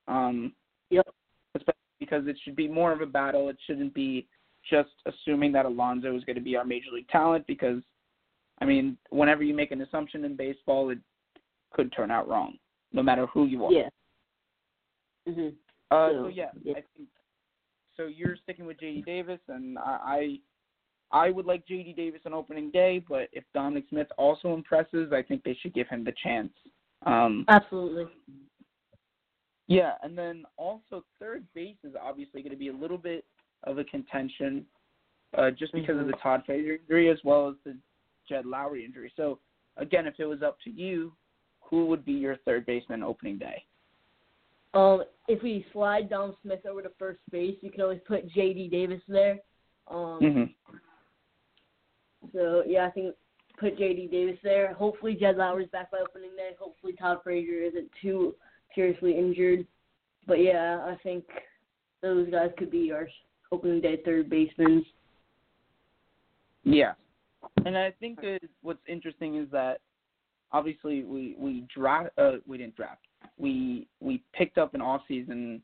Um, 0.08 0.54
Yep. 0.92 1.08
Especially 1.56 1.80
because 2.00 2.28
it 2.28 2.38
should 2.44 2.56
be 2.56 2.68
more 2.68 2.92
of 2.94 3.02
a 3.02 3.06
battle. 3.08 3.50
It 3.50 3.58
shouldn't 3.66 3.94
be 3.94 4.28
just 4.70 4.92
assuming 5.06 5.52
that 5.54 5.66
Alonso 5.66 6.16
is 6.16 6.24
going 6.24 6.36
to 6.36 6.42
be 6.42 6.56
our 6.56 6.64
major 6.64 6.92
league 6.94 7.08
talent 7.10 7.46
because, 7.48 7.82
I 8.62 8.66
mean, 8.66 8.98
whenever 9.10 9.44
you 9.44 9.54
make 9.54 9.72
an 9.72 9.82
assumption 9.82 10.24
in 10.24 10.36
baseball, 10.36 10.92
it 10.92 11.00
could 11.74 11.92
turn 11.92 12.12
out 12.12 12.30
wrong, 12.30 12.58
no 12.94 13.02
matter 13.02 13.26
who 13.28 13.46
you 13.48 13.66
are. 13.66 13.72
Yeah. 13.72 13.90
Mhm. 15.28 15.56
Uh, 15.92 16.10
So, 16.10 16.24
so 16.24 16.28
yeah, 16.28 16.52
yeah. 16.64 16.74
I 16.74 16.84
think 16.96 17.10
so. 17.98 18.06
You're 18.06 18.38
sticking 18.38 18.66
with 18.66 18.78
JD 18.78 19.06
Davis, 19.06 19.40
and 19.48 19.78
I, 19.80 20.40
I, 21.12 21.30
would 21.30 21.46
like 21.46 21.68
JD 21.68 21.96
Davis 21.96 22.22
on 22.26 22.34
opening 22.34 22.72
day, 22.72 23.04
but 23.08 23.30
if 23.32 23.44
Dominic 23.54 23.86
Smith 23.90 24.08
also 24.18 24.54
impresses, 24.54 25.12
I 25.14 25.22
think 25.22 25.44
they 25.44 25.58
should 25.62 25.74
give 25.74 25.88
him 25.88 26.04
the 26.04 26.14
chance. 26.24 26.52
Um, 27.06 27.46
Absolutely. 27.48 28.06
yeah, 29.68 29.94
and 30.04 30.18
then 30.18 30.44
also 30.58 31.04
third 31.20 31.46
base 31.54 31.78
is 31.84 31.94
obviously 32.02 32.42
going 32.42 32.52
to 32.52 32.58
be 32.58 32.70
a 32.70 32.74
little 32.74 32.98
bit 32.98 33.26
of 33.64 33.78
a 33.78 33.84
contention, 33.84 34.66
uh, 35.38 35.52
just 35.52 35.74
because 35.74 36.00
of 36.00 36.08
the 36.08 36.14
Todd 36.22 36.44
Frazier 36.46 36.76
injury 36.76 37.10
as 37.10 37.18
well 37.24 37.50
as 37.50 37.56
the 37.64 37.78
Jed 38.28 38.46
Lowrie 38.46 38.86
injury. 38.86 39.12
So 39.16 39.40
again, 39.78 40.08
if 40.08 40.16
it 40.20 40.26
was 40.26 40.42
up 40.42 40.58
to 40.64 40.70
you, 40.70 41.14
who 41.62 41.86
would 41.88 42.06
be 42.06 42.14
your 42.14 42.38
third 42.38 42.66
baseman 42.66 43.04
opening 43.04 43.38
day? 43.38 43.64
Um, 44.74 45.04
if 45.28 45.42
we 45.42 45.66
slide 45.72 46.10
Dom 46.10 46.36
Smith 46.42 46.66
over 46.66 46.82
to 46.82 46.92
first 47.00 47.20
base, 47.32 47.56
you 47.62 47.72
can 47.72 47.82
always 47.82 48.02
put 48.06 48.30
J.D. 48.32 48.68
Davis 48.68 49.02
there. 49.08 49.40
Um, 49.88 50.20
Mm-hmm. 50.22 50.74
So 52.36 52.64
yeah, 52.68 52.86
I 52.86 52.92
think 52.92 53.16
put 53.60 53.78
J.D. 53.78 54.10
Davis 54.12 54.40
there. 54.44 54.74
Hopefully 54.74 55.16
Jed 55.20 55.38
Lowrie's 55.38 55.70
back 55.70 55.92
by 55.92 56.00
opening 56.00 56.32
day. 56.36 56.52
Hopefully 56.60 56.94
Todd 56.94 57.20
Frazier 57.24 57.64
isn't 57.64 57.90
too 58.02 58.36
seriously 58.74 59.18
injured. 59.18 59.66
But 60.28 60.42
yeah, 60.42 60.82
I 60.86 60.98
think 61.02 61.24
those 62.02 62.30
guys 62.30 62.50
could 62.58 62.72
be 62.72 62.92
our 62.92 63.08
opening 63.52 63.82
day 63.82 64.02
third 64.04 64.30
basemen. 64.30 64.86
Yeah, 66.64 66.94
and 67.66 67.78
I 67.78 67.94
think 68.00 68.20
what's 68.62 68.80
interesting 68.88 69.38
is 69.38 69.48
that 69.52 69.80
obviously 70.52 71.04
we 71.04 71.36
we 71.40 71.66
draft 71.74 72.10
uh, 72.18 72.38
we 72.48 72.58
didn't 72.58 72.76
draft 72.76 73.02
we 73.38 73.88
we 74.00 74.24
picked 74.34 74.58
up 74.58 74.74
an 74.74 74.82
off 74.82 75.02
season 75.08 75.62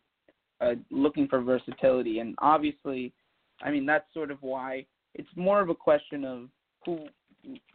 uh, 0.60 0.74
looking 0.90 1.28
for 1.28 1.42
versatility, 1.42 2.20
and 2.20 2.36
obviously, 2.40 3.14
I 3.62 3.72
mean 3.72 3.86
that's 3.86 4.06
sort 4.14 4.32
of 4.32 4.38
why 4.42 4.86
it's 5.16 5.30
more 5.36 5.62
of 5.62 5.70
a 5.70 5.76
question 5.76 6.26
of 6.26 6.50
who 6.86 7.08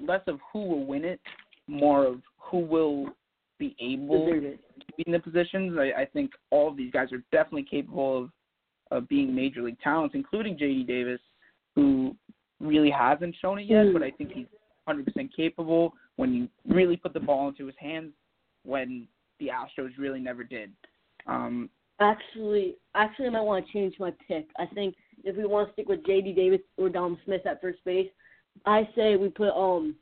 less 0.01 0.23
of 0.27 0.39
who 0.53 0.61
will 0.61 0.87
win 0.87 1.05
it, 1.05 1.21
more 1.67 2.07
of 2.07 2.21
who 2.39 2.59
will 2.59 3.09
be 3.59 3.75
able 3.81 4.27
to 4.27 4.57
be 4.97 5.05
in 5.07 5.13
the 5.13 5.19
positions. 5.19 5.77
I, 5.79 6.03
I 6.03 6.05
think 6.05 6.31
all 6.51 6.69
of 6.69 6.77
these 6.77 6.93
guys 6.93 7.13
are 7.13 7.23
definitely 7.33 7.67
capable 7.69 8.25
of 8.25 8.31
of 8.93 9.09
being 9.09 9.35
major 9.35 9.63
league 9.63 9.81
talents, 9.81 10.15
including 10.15 10.57
J.D. 10.57 10.85
Davis, 10.85 11.21
who 11.75 12.15
really 12.61 12.91
hasn't 12.91 13.35
shown 13.41 13.59
it 13.59 13.67
yet, 13.67 13.93
but 13.93 14.01
I 14.01 14.13
think 14.13 14.31
he's 14.33 14.47
100% 14.89 15.05
capable 15.37 15.93
when 16.15 16.33
you 16.33 16.49
really 16.69 16.97
put 16.97 17.13
the 17.13 17.19
ball 17.19 17.49
into 17.49 17.67
his 17.67 17.75
hands. 17.81 18.13
When 18.65 19.09
the 19.39 19.49
Astros 19.49 19.91
really 19.99 20.21
never 20.21 20.45
did. 20.45 20.73
Um, 21.27 21.69
actually, 22.01 22.77
actually, 22.95 23.27
I 23.27 23.31
might 23.31 23.43
want 23.43 23.67
to 23.67 23.73
change 23.73 23.95
my 23.99 24.13
pick. 24.27 24.47
I 24.59 24.67
think 24.67 24.95
if 25.25 25.37
we 25.37 25.45
want 25.45 25.69
to 25.69 25.73
stick 25.73 25.89
with 25.89 26.05
J.D. 26.07 26.33
Davis 26.33 26.61
or 26.77 26.89
Dom 26.89 27.19
Smith 27.25 27.47
at 27.47 27.61
first 27.61 27.79
base, 27.85 28.09
I 28.65 28.89
say 28.97 29.17
we 29.17 29.29
put 29.29 29.51
um, 29.51 29.95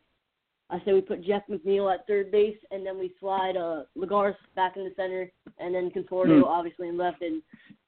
I 0.71 0.79
say 0.85 0.93
we 0.93 1.01
put 1.01 1.23
Jeff 1.25 1.43
McNeil 1.51 1.93
at 1.93 2.07
third 2.07 2.31
base, 2.31 2.57
and 2.71 2.87
then 2.87 2.99
we 2.99 3.13
slide 3.21 3.57
uh 3.57 3.83
Lagares 3.97 4.37
back 4.57 4.77
in 4.77 4.85
the 4.85 4.93
center, 4.97 5.31
and 5.59 5.75
then 5.75 5.91
Conforto 5.91 6.39
Hmm. 6.39 6.45
obviously 6.45 6.89
in 6.89 6.97
left, 6.97 7.23
and 7.23 7.43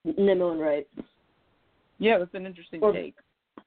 Nimmo 0.05 0.53
in 0.53 0.59
right. 0.59 0.87
yeah, 1.99 2.19
that's 2.19 2.35
an 2.35 2.47
interesting 2.47 2.83
Or- 2.83 2.93
take. 2.93 3.14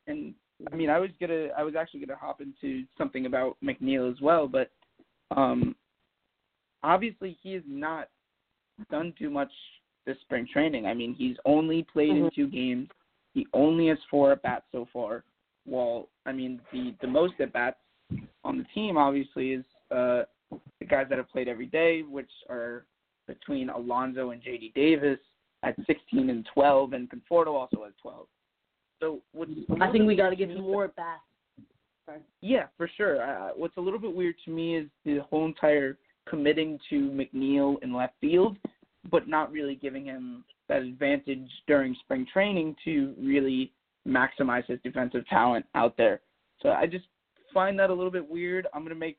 And 0.07 0.33
I 0.71 0.75
mean, 0.75 0.89
I 0.89 0.99
was 0.99 1.09
gonna, 1.19 1.47
I 1.57 1.63
was 1.63 1.75
actually 1.75 2.01
gonna 2.01 2.19
hop 2.19 2.41
into 2.41 2.83
something 2.97 3.25
about 3.25 3.57
McNeil 3.63 4.11
as 4.11 4.19
well, 4.21 4.47
but 4.47 4.69
um, 5.31 5.75
obviously 6.83 7.37
he 7.41 7.53
has 7.53 7.63
not 7.67 8.09
done 8.91 9.13
too 9.17 9.29
much 9.29 9.51
this 10.05 10.17
spring 10.21 10.47
training. 10.51 10.85
I 10.85 10.93
mean, 10.93 11.13
he's 11.13 11.37
only 11.45 11.83
played 11.83 12.09
in 12.11 12.23
Mhm. 12.25 12.33
two 12.33 12.47
games. 12.47 12.89
He 13.33 13.47
only 13.53 13.87
has 13.87 13.97
four 14.09 14.31
at 14.31 14.41
bats 14.41 14.65
so 14.71 14.85
far. 14.91 15.23
While 15.69 16.09
I 16.25 16.31
mean, 16.31 16.59
the 16.71 16.95
the 17.01 17.07
most 17.07 17.33
at 17.39 17.53
bats 17.53 17.77
on 18.43 18.57
the 18.57 18.65
team 18.73 18.97
obviously 18.97 19.51
is 19.53 19.65
uh, 19.91 20.23
the 20.79 20.85
guys 20.87 21.05
that 21.09 21.17
have 21.17 21.29
played 21.29 21.47
every 21.47 21.67
day, 21.67 22.01
which 22.01 22.31
are 22.49 22.85
between 23.27 23.69
Alonso 23.69 24.31
and 24.31 24.41
J.D. 24.41 24.71
Davis 24.75 25.19
at 25.63 25.75
16 25.85 26.29
and 26.29 26.47
12, 26.53 26.93
and 26.93 27.09
Conforto 27.09 27.47
also 27.47 27.83
has 27.83 27.93
12. 28.01 28.25
So 28.99 29.19
what's 29.33 29.51
I 29.79 29.91
think 29.91 30.07
we 30.07 30.15
got 30.15 30.29
to 30.29 30.35
give 30.35 30.49
him 30.49 30.61
more 30.61 30.85
at 30.85 30.95
bats. 30.95 31.21
Sorry. 32.05 32.19
yeah, 32.41 32.65
for 32.75 32.89
sure. 32.97 33.21
Uh, 33.21 33.49
what's 33.55 33.77
a 33.77 33.81
little 33.81 33.99
bit 33.99 34.13
weird 34.13 34.35
to 34.45 34.51
me 34.51 34.75
is 34.75 34.87
the 35.05 35.19
whole 35.29 35.45
entire 35.45 35.97
committing 36.27 36.79
to 36.89 37.09
McNeil 37.11 37.81
in 37.83 37.93
left 37.93 38.15
field, 38.19 38.57
but 39.11 39.27
not 39.27 39.51
really 39.51 39.75
giving 39.75 40.05
him 40.05 40.43
that 40.67 40.81
advantage 40.81 41.49
during 41.67 41.95
spring 42.03 42.25
training 42.31 42.75
to 42.85 43.13
really 43.21 43.71
maximize 44.07 44.65
his 44.65 44.79
defensive 44.83 45.27
talent 45.27 45.65
out 45.75 45.95
there. 45.97 46.21
So 46.61 46.69
I 46.69 46.85
just 46.85 47.05
find 47.53 47.77
that 47.79 47.89
a 47.89 47.93
little 47.93 48.11
bit 48.11 48.27
weird. 48.27 48.67
I'm 48.73 48.81
going 48.81 48.93
to 48.93 48.99
make 48.99 49.17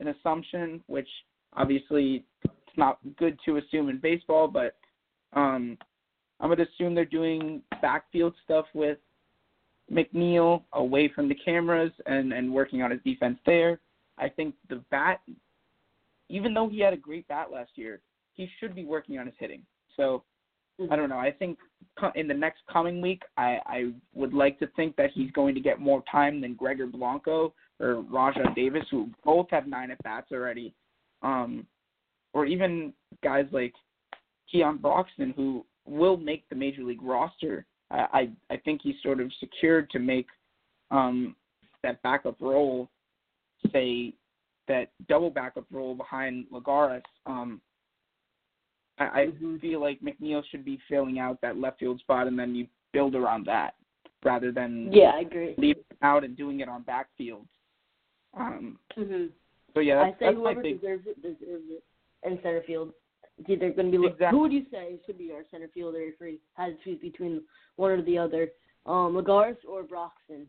an 0.00 0.08
assumption, 0.08 0.82
which 0.86 1.08
obviously 1.54 2.24
it's 2.44 2.76
not 2.76 2.98
good 3.16 3.38
to 3.44 3.56
assume 3.56 3.88
in 3.88 3.98
baseball, 3.98 4.48
but 4.48 4.76
um, 5.34 5.76
I'm 6.40 6.48
going 6.48 6.58
to 6.58 6.66
assume 6.74 6.94
they're 6.94 7.04
doing 7.04 7.62
backfield 7.82 8.34
stuff 8.44 8.66
with 8.74 8.98
McNeil 9.90 10.62
away 10.74 11.10
from 11.14 11.28
the 11.28 11.34
cameras 11.34 11.92
and 12.06 12.32
and 12.32 12.52
working 12.52 12.82
on 12.82 12.90
his 12.90 13.00
defense 13.04 13.38
there. 13.46 13.80
I 14.18 14.28
think 14.28 14.54
the 14.68 14.82
bat, 14.90 15.20
even 16.28 16.52
though 16.52 16.68
he 16.68 16.80
had 16.80 16.92
a 16.92 16.98
great 16.98 17.26
bat 17.28 17.50
last 17.52 17.70
year, 17.76 18.00
he 18.34 18.48
should 18.60 18.74
be 18.74 18.84
working 18.84 19.18
on 19.18 19.26
his 19.26 19.34
hitting. 19.38 19.62
So 19.96 20.24
I 20.90 20.96
don't 20.96 21.08
know. 21.08 21.18
I 21.18 21.32
think 21.32 21.58
in 22.14 22.28
the 22.28 22.34
next 22.34 22.60
coming 22.72 23.00
week, 23.00 23.22
I 23.36 23.58
I 23.66 23.92
would 24.14 24.32
like 24.32 24.58
to 24.60 24.68
think 24.76 24.96
that 24.96 25.10
he's 25.12 25.30
going 25.32 25.54
to 25.54 25.60
get 25.60 25.80
more 25.80 26.02
time 26.10 26.40
than 26.40 26.54
Gregor 26.54 26.86
Blanco 26.86 27.52
or 27.80 28.04
Rajai 28.10 28.54
Davis, 28.54 28.84
who 28.90 29.08
both 29.24 29.46
have 29.50 29.66
nine 29.66 29.90
at 29.90 30.02
bats 30.02 30.28
already, 30.32 30.74
um, 31.22 31.66
or 32.32 32.46
even 32.46 32.92
guys 33.22 33.46
like 33.50 33.74
Keon 34.50 34.78
Broxton, 34.78 35.32
who 35.36 35.64
will 35.86 36.16
make 36.16 36.48
the 36.48 36.56
major 36.56 36.82
league 36.82 37.02
roster. 37.02 37.66
I 37.90 38.28
I, 38.50 38.54
I 38.54 38.56
think 38.58 38.80
he's 38.82 38.96
sort 39.02 39.20
of 39.20 39.32
secured 39.40 39.90
to 39.90 39.98
make 39.98 40.26
um, 40.90 41.34
that 41.82 42.02
backup 42.02 42.36
role, 42.40 42.88
say 43.72 44.14
that 44.68 44.90
double 45.08 45.30
backup 45.30 45.64
role 45.72 45.94
behind 45.94 46.46
Lagares. 46.52 47.02
Um, 47.26 47.60
I, 48.98 49.04
I 49.22 49.26
Mhm. 49.26 49.60
feel 49.60 49.80
like 49.80 50.00
McNeil 50.00 50.44
should 50.46 50.64
be 50.64 50.78
filling 50.88 51.18
out 51.18 51.40
that 51.40 51.56
left 51.56 51.78
field 51.80 52.00
spot, 52.00 52.26
and 52.26 52.38
then 52.38 52.54
you 52.54 52.66
build 52.92 53.14
around 53.14 53.46
that 53.46 53.74
rather 54.24 54.50
than 54.50 54.92
Yeah, 54.92 55.12
I 55.14 55.20
agree. 55.20 55.54
leaving 55.58 55.84
out 56.02 56.24
and 56.24 56.36
doing 56.36 56.60
it 56.60 56.68
on 56.68 56.82
backfield. 56.82 57.46
Um, 58.34 58.78
hmm 58.94 59.26
so 59.74 59.80
yeah, 59.80 60.00
I 60.00 60.04
that's, 60.06 60.18
say 60.18 60.24
that's 60.26 60.36
my 60.36 60.52
whoever 60.54 60.62
deserves 60.62 61.06
it 61.06 61.22
deserves 61.22 61.64
it. 61.70 61.84
In 62.24 62.36
center 62.42 62.62
field, 62.62 62.92
it's 63.38 63.48
either 63.48 63.70
going 63.70 63.92
to 63.92 63.98
be 64.00 64.06
Exactly. 64.06 64.36
who 64.36 64.42
would 64.42 64.52
you 64.52 64.66
say 64.70 64.98
should 65.06 65.18
be 65.18 65.32
our 65.32 65.44
center 65.50 65.68
fielder 65.68 66.00
if 66.00 66.14
we 66.20 66.40
had 66.54 66.76
to 66.76 66.84
choose 66.84 67.00
between 67.00 67.42
one 67.76 67.92
or 67.92 68.02
the 68.02 68.18
other, 68.18 68.52
um, 68.86 69.14
Lagares 69.14 69.56
or 69.68 69.84
Broxton? 69.84 70.48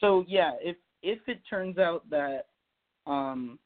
So 0.00 0.24
yeah, 0.26 0.52
if 0.60 0.76
if 1.02 1.20
it 1.28 1.40
turns 1.48 1.78
out 1.78 2.08
that 2.10 2.48
um, 3.06 3.58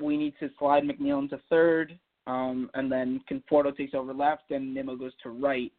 we 0.00 0.16
need 0.16 0.34
to 0.40 0.50
slide 0.58 0.84
McNeil 0.84 1.20
into 1.20 1.40
third, 1.48 1.98
um, 2.26 2.70
and 2.74 2.90
then 2.90 3.20
Conforto 3.30 3.76
takes 3.76 3.94
over 3.94 4.14
left, 4.14 4.50
and 4.50 4.74
Nimmo 4.74 4.96
goes 4.96 5.12
to 5.22 5.30
right. 5.30 5.72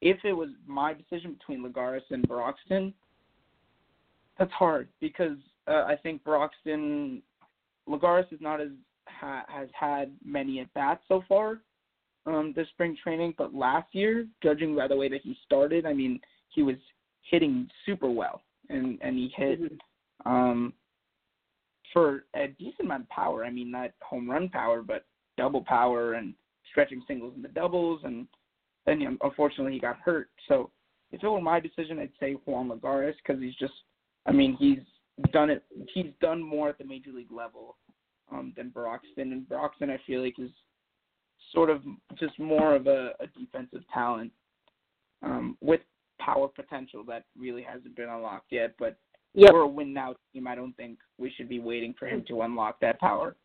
If 0.00 0.18
it 0.24 0.32
was 0.32 0.50
my 0.66 0.94
decision 0.94 1.34
between 1.34 1.64
Lagares 1.64 2.02
and 2.10 2.26
Broxton, 2.28 2.92
that's 4.38 4.52
hard 4.52 4.88
because 5.00 5.38
uh, 5.66 5.84
I 5.86 5.96
think 6.02 6.22
Broxton, 6.24 7.22
Lagares 7.88 8.30
is 8.32 8.40
not 8.40 8.60
as 8.60 8.68
ha, 9.06 9.44
has 9.48 9.68
had 9.72 10.12
many 10.24 10.60
at 10.60 10.72
bats 10.74 11.02
so 11.08 11.22
far 11.28 11.60
um, 12.26 12.52
this 12.56 12.68
spring 12.70 12.96
training, 13.02 13.34
but 13.36 13.54
last 13.54 13.88
year, 13.92 14.26
judging 14.42 14.74
by 14.74 14.88
the 14.88 14.96
way 14.96 15.08
that 15.08 15.20
he 15.22 15.36
started, 15.44 15.86
I 15.86 15.92
mean, 15.92 16.20
he 16.48 16.62
was 16.62 16.76
hitting 17.30 17.68
super 17.84 18.10
well, 18.10 18.42
and 18.68 18.98
and 19.02 19.16
he 19.16 19.28
hit 19.36 19.60
Mhm. 19.60 19.78
um, 20.26 20.72
for 21.94 22.24
a 22.34 22.48
decent 22.48 22.80
amount 22.80 23.04
of 23.04 23.08
power. 23.08 23.44
I 23.46 23.50
mean, 23.50 23.70
not 23.70 23.92
home 24.02 24.28
run 24.28 24.50
power, 24.50 24.82
but 24.82 25.06
double 25.38 25.64
power 25.64 26.14
and 26.14 26.34
stretching 26.70 27.02
singles 27.08 27.32
into 27.36 27.48
doubles. 27.48 28.00
And 28.04 28.26
then, 28.84 29.00
you 29.00 29.10
know, 29.10 29.16
unfortunately, 29.22 29.72
he 29.72 29.78
got 29.78 29.96
hurt. 30.04 30.28
So 30.48 30.70
if 31.12 31.22
it 31.22 31.28
were 31.28 31.40
my 31.40 31.60
decision, 31.60 31.98
I'd 31.98 32.10
say 32.20 32.32
Juan 32.32 32.68
Lagares 32.68 33.14
because 33.24 33.40
he's 33.40 33.54
just, 33.54 33.72
I 34.26 34.32
mean, 34.32 34.56
he's 34.58 34.80
done 35.32 35.48
it. 35.48 35.62
He's 35.94 36.12
done 36.20 36.42
more 36.42 36.68
at 36.68 36.78
the 36.78 36.84
major 36.84 37.12
league 37.12 37.32
level 37.32 37.76
um, 38.30 38.52
than 38.56 38.70
Broxton. 38.70 39.32
And 39.32 39.48
Broxton, 39.48 39.88
I 39.88 39.98
feel 40.06 40.22
like, 40.22 40.38
is 40.38 40.50
sort 41.52 41.70
of 41.70 41.82
just 42.18 42.38
more 42.38 42.74
of 42.74 42.88
a, 42.88 43.12
a 43.20 43.26
defensive 43.38 43.82
talent 43.92 44.32
um, 45.22 45.56
with 45.60 45.80
power 46.20 46.48
potential 46.48 47.04
that 47.04 47.24
really 47.38 47.62
hasn't 47.62 47.94
been 47.94 48.08
unlocked 48.08 48.50
yet. 48.50 48.74
But 48.78 48.98
Yep. 49.34 49.52
we're 49.52 49.60
a 49.60 49.68
win 49.68 49.92
now 49.92 50.14
team. 50.32 50.46
I 50.46 50.54
don't 50.54 50.76
think 50.76 50.98
we 51.18 51.32
should 51.36 51.48
be 51.48 51.58
waiting 51.58 51.94
for 51.98 52.06
him 52.06 52.24
to 52.28 52.42
unlock 52.42 52.80
that 52.80 53.00
power. 53.00 53.36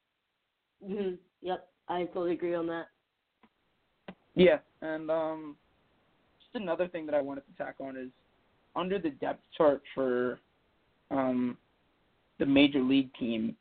hmm 0.86 1.16
Yep. 1.42 1.68
I 1.88 2.06
totally 2.06 2.34
agree 2.34 2.54
on 2.54 2.68
that. 2.68 2.88
Yeah, 4.36 4.60
and 4.82 5.10
um, 5.10 5.56
just 6.40 6.62
another 6.62 6.88
thing 6.88 7.06
that 7.08 7.16
I 7.16 7.22
wanted 7.22 7.44
to 7.48 7.58
tack 7.58 7.76
on 7.80 7.98
is 7.98 8.10
under 8.76 9.00
the 9.00 9.10
depth 9.10 9.44
chart 9.58 9.82
for 9.96 10.40
um, 11.12 11.58
the 12.38 12.46
major 12.46 12.82
league 12.82 13.14
team, 13.16 13.56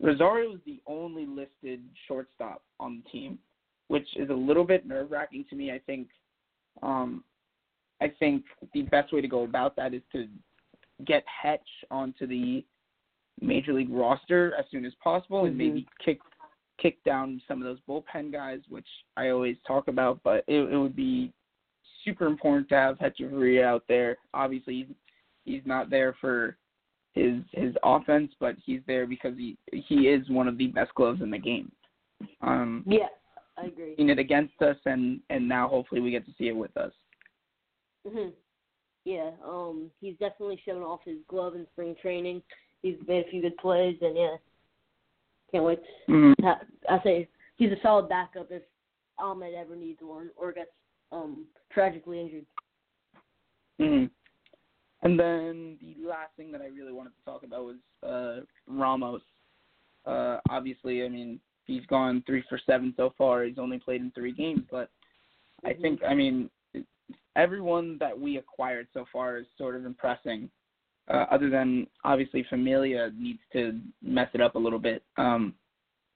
Rosario 0.00 0.54
is 0.54 0.60
the 0.64 0.80
only 0.86 1.26
listed 1.26 1.82
shortstop 2.08 2.62
on 2.78 3.02
the 3.02 3.10
team, 3.10 3.38
which 3.88 4.06
is 4.16 4.30
a 4.30 4.34
little 4.34 4.64
bit 4.64 4.86
nerve 4.86 5.10
wracking 5.10 5.44
to 5.50 5.56
me. 5.56 5.70
I 5.72 5.80
think 5.80 6.08
um, 6.82 7.22
I 8.00 8.08
think 8.18 8.44
the 8.72 8.82
best 8.82 9.12
way 9.12 9.20
to 9.20 9.28
go 9.28 9.42
about 9.42 9.76
that 9.76 9.92
is 9.92 10.02
to 10.12 10.26
get 11.06 11.24
Hetch 11.26 11.66
onto 11.90 12.26
the 12.26 12.64
major 13.40 13.72
league 13.72 13.90
roster 13.90 14.54
as 14.58 14.64
soon 14.70 14.84
as 14.84 14.92
possible 15.02 15.44
and 15.44 15.54
Mhm. 15.54 15.58
maybe 15.58 15.86
kick 15.98 16.20
kick 16.78 17.02
down 17.04 17.42
some 17.46 17.60
of 17.60 17.64
those 17.64 17.80
bullpen 17.82 18.32
guys, 18.32 18.66
which 18.70 18.88
I 19.14 19.28
always 19.28 19.58
talk 19.66 19.88
about. 19.88 20.22
But 20.22 20.44
it, 20.46 20.60
it 20.60 20.76
would 20.78 20.96
be 20.96 21.30
super 22.04 22.26
important 22.26 22.70
to 22.70 22.74
have 22.74 22.98
Hechavarria 22.98 23.64
out 23.64 23.84
there. 23.86 24.16
Obviously, 24.32 24.84
he's, 24.84 24.96
he's 25.44 25.66
not 25.66 25.90
there 25.90 26.14
for 26.14 26.56
his 27.12 27.42
his 27.52 27.74
offense, 27.82 28.32
but 28.40 28.56
he's 28.64 28.80
there 28.86 29.06
because 29.06 29.36
he 29.36 29.58
he 29.72 30.08
is 30.08 30.28
one 30.30 30.48
of 30.48 30.56
the 30.56 30.68
best 30.68 30.94
gloves 30.94 31.20
in 31.20 31.30
the 31.30 31.38
game. 31.38 31.70
Um, 32.40 32.84
Yeah, 32.86 33.08
I 33.56 33.66
agree. 33.66 33.94
seen 33.96 34.10
it 34.10 34.18
against 34.18 34.60
us, 34.62 34.76
and 34.86 35.20
and 35.28 35.46
now 35.48 35.68
hopefully 35.68 36.00
we 36.00 36.10
get 36.10 36.24
to 36.26 36.32
see 36.38 36.48
it 36.48 36.56
with 36.56 36.74
us. 36.76 36.92
hmm 38.08 38.28
Yeah, 39.10 39.30
um, 39.44 39.90
he's 40.00 40.14
definitely 40.20 40.62
shown 40.64 40.82
off 40.82 41.00
his 41.04 41.16
glove 41.26 41.56
in 41.56 41.66
spring 41.72 41.96
training. 42.00 42.40
He's 42.80 42.94
made 43.08 43.26
a 43.26 43.28
few 43.28 43.42
good 43.42 43.56
plays, 43.56 43.96
and 44.00 44.16
yeah, 44.16 44.36
can't 45.50 45.64
wait. 45.64 45.80
Mhm. 46.08 46.36
To 46.36 46.60
I 46.88 47.02
say 47.02 47.28
he's 47.56 47.72
a 47.72 47.80
solid 47.82 48.08
backup 48.08 48.52
if 48.52 48.62
Amed 49.18 49.52
ever 49.54 49.74
needs 49.74 50.00
one 50.00 50.30
or 50.36 50.52
gets 50.52 50.70
um 51.10 51.48
tragically 51.72 52.20
injured. 52.20 52.46
hmm 53.78 54.04
And 55.02 55.18
then 55.18 55.76
the 55.80 56.08
last 56.08 56.36
thing 56.36 56.52
that 56.52 56.62
I 56.62 56.66
really 56.66 56.92
wanted 56.92 57.16
to 57.16 57.24
talk 57.24 57.42
about 57.42 57.64
was 57.64 57.78
uh, 58.04 58.44
Ramos. 58.68 59.22
Uh, 60.06 60.38
obviously, 60.48 61.04
I 61.04 61.08
mean 61.08 61.40
he's 61.64 61.84
gone 61.86 62.22
three 62.26 62.44
for 62.48 62.60
seven 62.64 62.94
so 62.96 63.12
far. 63.18 63.42
He's 63.42 63.58
only 63.58 63.80
played 63.80 64.02
in 64.02 64.12
three 64.12 64.32
games, 64.32 64.62
but 64.70 64.88
I 65.64 65.72
Mhm. 65.72 65.82
think 65.82 66.04
I 66.04 66.14
mean 66.14 66.48
everyone 67.36 67.96
that 67.98 68.18
we 68.18 68.36
acquired 68.36 68.88
so 68.92 69.04
far 69.12 69.38
is 69.38 69.46
sort 69.56 69.76
of 69.76 69.84
impressing. 69.84 70.50
Uh, 71.08 71.26
other 71.30 71.50
than 71.50 71.86
obviously 72.04 72.44
Familia 72.48 73.10
needs 73.18 73.40
to 73.52 73.80
mess 74.00 74.28
it 74.32 74.40
up 74.40 74.54
a 74.54 74.58
little 74.58 74.78
bit. 74.78 75.02
Um, 75.16 75.54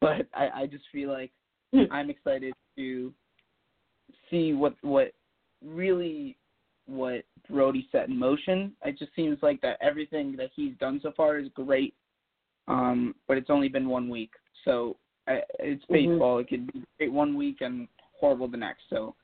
but 0.00 0.26
I, 0.34 0.48
I 0.62 0.66
just 0.66 0.84
feel 0.92 1.10
like 1.10 1.32
Hmm. 1.74 1.90
I'm 1.90 2.08
excited 2.08 2.54
to 2.76 3.12
see 4.30 4.52
what 4.52 4.74
what 4.82 5.12
really 5.64 6.36
what 6.86 7.24
Brodie 7.48 7.88
set 7.90 8.08
in 8.08 8.16
motion. 8.16 8.76
It 8.84 8.96
just 8.96 9.14
seems 9.16 9.38
like 9.42 9.60
that 9.62 9.78
everything 9.80 10.36
that 10.36 10.50
he's 10.54 10.76
done 10.78 11.00
so 11.02 11.12
far 11.16 11.38
is 11.38 11.48
great, 11.54 11.94
um, 12.68 13.14
but 13.26 13.38
it's 13.38 13.50
only 13.50 13.68
been 13.68 13.88
one 13.88 14.08
week, 14.08 14.30
so 14.64 14.96
I, 15.26 15.42
it's 15.58 15.84
Mhm. 15.86 15.92
baseball. 15.92 16.38
It 16.38 16.48
could 16.48 16.72
be 16.72 16.84
great 16.98 17.12
one 17.12 17.34
week 17.34 17.60
and 17.60 17.88
horrible 18.12 18.46
the 18.46 18.56
next. 18.56 18.82
So 18.90 19.16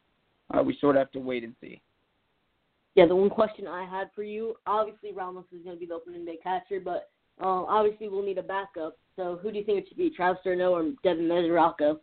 uh, 0.56 0.62
we 0.62 0.76
sort 0.80 0.96
of 0.96 1.00
have 1.00 1.12
to 1.12 1.20
wait 1.20 1.44
and 1.44 1.54
see. 1.60 1.80
Yeah, 2.96 3.06
the 3.06 3.16
one 3.16 3.30
question 3.30 3.66
I 3.66 3.84
had 3.84 4.10
for 4.14 4.22
you, 4.22 4.56
obviously 4.66 5.12
Ramos 5.12 5.44
is 5.52 5.62
going 5.62 5.76
to 5.76 5.80
be 5.80 5.86
the 5.86 5.94
opening 5.94 6.24
day 6.24 6.38
catcher, 6.42 6.80
but 6.80 7.10
um, 7.40 7.66
obviously 7.68 8.08
we'll 8.08 8.24
need 8.24 8.38
a 8.38 8.42
backup. 8.42 8.98
So 9.16 9.38
who 9.42 9.52
do 9.52 9.58
you 9.58 9.64
think 9.64 9.78
it 9.78 9.88
should 9.88 9.96
be, 9.96 10.10
Travis 10.10 10.40
d'Arnaud 10.44 10.72
or 10.72 10.90
Devin 11.02 11.28
Mesoraco? 11.28 12.00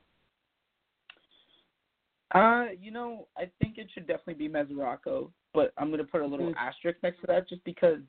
Uh, 2.33 2.67
you 2.79 2.91
know, 2.91 3.27
I 3.37 3.49
think 3.61 3.77
it 3.77 3.87
should 3.93 4.07
definitely 4.07 4.47
be 4.47 4.49
Mesoraco, 4.49 5.31
but 5.53 5.71
I'm 5.77 5.87
going 5.87 5.99
to 5.99 6.03
put 6.03 6.21
a 6.21 6.25
little 6.25 6.47
Mhm. 6.47 6.55
asterisk 6.57 7.01
next 7.01 7.21
to 7.21 7.27
that 7.27 7.47
just 7.47 7.63
because 7.63 8.01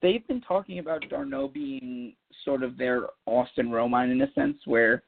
they've 0.00 0.26
been 0.26 0.42
talking 0.42 0.78
about 0.78 1.08
d'Arnaud 1.08 1.48
being 1.48 2.14
sort 2.44 2.62
of 2.62 2.76
their 2.76 3.08
Austin 3.26 3.70
Romine 3.70 4.10
in 4.10 4.20
a 4.20 4.32
sense, 4.32 4.58
where 4.66 4.96
he 4.98 5.02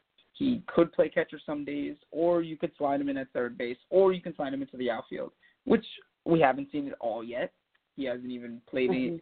could 0.79 0.93
play 0.93 1.09
catcher 1.09 1.41
some 1.45 1.65
days, 1.65 1.97
or 2.13 2.41
you 2.41 2.57
could 2.57 2.71
slide 2.79 3.01
him 3.01 3.09
in 3.09 3.17
at 3.17 3.27
third 3.33 3.59
base, 3.59 3.79
or 3.91 4.13
you 4.13 4.23
can 4.23 4.33
slide 4.37 4.55
him 4.55 4.63
into 4.63 4.77
the 4.77 4.89
outfield, 4.89 5.33
which 5.65 5.85
we 6.25 6.39
haven't 6.39 6.71
seen 6.71 6.87
it 6.87 6.95
all 7.01 7.25
yet. 7.25 7.53
He 7.97 8.05
hasn't 8.05 8.31
even 8.31 8.61
played 8.71 8.91
Mhm. 8.91 9.21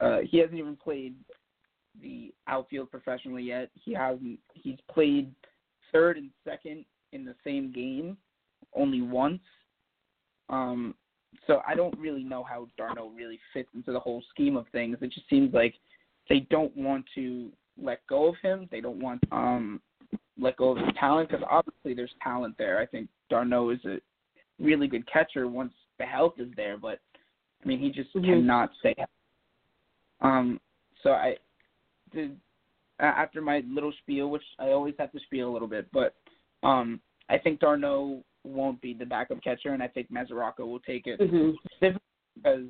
uh, 0.00 0.20
he 0.20 0.36
hasn't 0.36 0.58
even 0.58 0.76
played 0.76 1.16
the 2.02 2.32
outfield 2.46 2.90
professionally 2.90 3.42
yet. 3.42 3.70
He 3.74 3.94
hasn't. 3.94 4.38
He's 4.52 4.78
played 4.82 5.34
third 5.92 6.18
and 6.18 6.30
second 6.44 6.84
in 7.12 7.24
the 7.24 7.34
same 7.42 7.72
game 7.72 8.18
only 8.74 9.00
once. 9.00 9.42
Um, 10.50 10.94
so 11.46 11.62
I 11.66 11.74
don't 11.74 11.98
really 11.98 12.22
know 12.22 12.42
how 12.42 12.68
d'Arnaud 12.76 13.08
really 13.16 13.40
fits 13.54 13.70
into 13.74 13.92
the 13.92 14.00
whole 14.00 14.22
scheme 14.28 14.58
of 14.58 14.68
things. 14.68 14.98
It 15.00 15.10
just 15.10 15.28
seems 15.28 15.54
like 15.54 15.74
they 16.28 16.40
don't 16.40 16.76
want 16.76 17.06
to 17.14 17.50
let 17.80 18.06
go 18.06 18.26
of 18.26 18.36
him. 18.42 18.68
They 18.70 18.82
don't 18.82 19.00
want 19.00 19.20
um 19.32 19.80
let 20.38 20.56
go 20.56 20.70
of 20.70 20.78
his 20.78 20.94
talent 20.98 21.28
because 21.28 21.44
obviously 21.50 21.94
there's 21.94 22.14
talent 22.22 22.56
there. 22.58 22.78
I 22.78 22.86
think 22.86 23.08
d'Arnaud 23.28 23.70
is 23.70 23.84
a 23.84 23.98
really 24.60 24.86
good 24.86 25.06
catcher 25.10 25.48
once 25.48 25.72
the 25.98 26.06
health 26.06 26.34
is 26.38 26.48
there, 26.56 26.76
but 26.76 27.00
I 27.62 27.66
mean 27.66 27.78
he 27.80 27.90
just 27.90 28.12
Mhm. 28.14 28.24
cannot 28.24 28.74
stay. 28.76 28.94
healthy. 28.96 29.12
Um, 30.20 30.60
so 31.02 31.12
I 31.12 31.36
did 32.12 32.38
after 33.00 33.40
my 33.40 33.60
little 33.68 33.92
spiel, 34.02 34.28
which 34.30 34.42
I 34.58 34.72
always 34.72 34.94
have 34.98 35.12
to 35.12 35.20
spiel 35.20 35.48
a 35.48 35.52
little 35.52 35.68
bit, 35.68 35.90
but 35.92 36.16
um, 36.64 37.00
I 37.28 37.38
think 37.38 37.60
d'Arnaud 37.60 38.24
won't 38.44 38.80
be 38.80 38.92
the 38.94 39.06
backup 39.06 39.42
catcher, 39.42 39.72
and 39.72 39.82
I 39.82 39.88
think 39.88 40.10
Mesoraco 40.10 40.60
will 40.60 40.80
take 40.80 41.06
it 41.06 41.20
hmm 41.20 41.50
because 42.34 42.66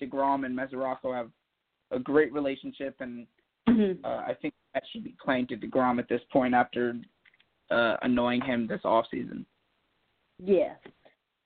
Degrom 0.00 0.44
and 0.44 0.56
Mesoraco 0.56 1.14
have 1.14 1.30
a 1.90 1.98
great 1.98 2.32
relationship, 2.32 2.96
and 3.00 3.26
hmm 3.68 3.92
uh, 4.04 4.08
I 4.08 4.34
think 4.40 4.54
that 4.72 4.82
should 4.92 5.04
be 5.04 5.14
playing 5.22 5.46
to 5.48 5.56
Degrom 5.56 5.98
at 5.98 6.08
this 6.08 6.20
point 6.32 6.54
after 6.54 6.96
uh, 7.70 7.96
annoying 8.02 8.42
him 8.42 8.66
this 8.66 8.80
off 8.84 9.06
season. 9.10 9.46
Yeah. 10.38 10.74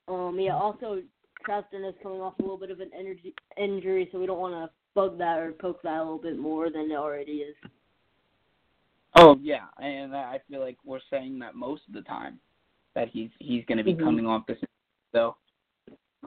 Um. 0.09 0.39
Yeah. 0.41 0.57
Also, 0.57 1.03
Travis 1.45 1.69
is 1.73 1.95
coming 2.03 2.21
off 2.21 2.39
a 2.39 2.43
little 2.43 2.59
bit 2.59 2.71
of 2.71 2.81
an 2.81 2.91
energy 2.99 3.35
injury, 3.57 4.09
so 4.11 4.19
we 4.19 4.27
don't 4.27 4.41
want 4.41 4.55
to 4.55 4.71
bug 4.95 5.19
that 5.19 5.39
or 5.39 5.53
poke 5.53 5.83
that 5.83 5.99
a 5.99 6.03
little 6.03 6.19
bit 6.19 6.39
more 6.39 6.71
than 6.71 6.91
it 6.91 6.97
already 6.97 7.43
is. 7.43 7.55
Oh 9.17 9.39
yeah, 9.41 9.67
and 9.81 10.15
I 10.15 10.41
feel 10.51 10.61
like 10.61 10.79
we're 10.85 11.01
saying 11.11 11.39
that 11.41 11.55
most 11.55 11.83
of 11.89 11.95
the 11.95 12.03
time 12.03 12.39
that 12.95 13.09
he's 13.09 13.31
he's 13.39 13.65
going 13.67 13.79
to 13.79 13.85
be 13.85 13.95
Mhm. 13.95 14.05
coming 14.05 14.27
off 14.27 14.47
this. 14.47 14.59
So, 15.13 15.37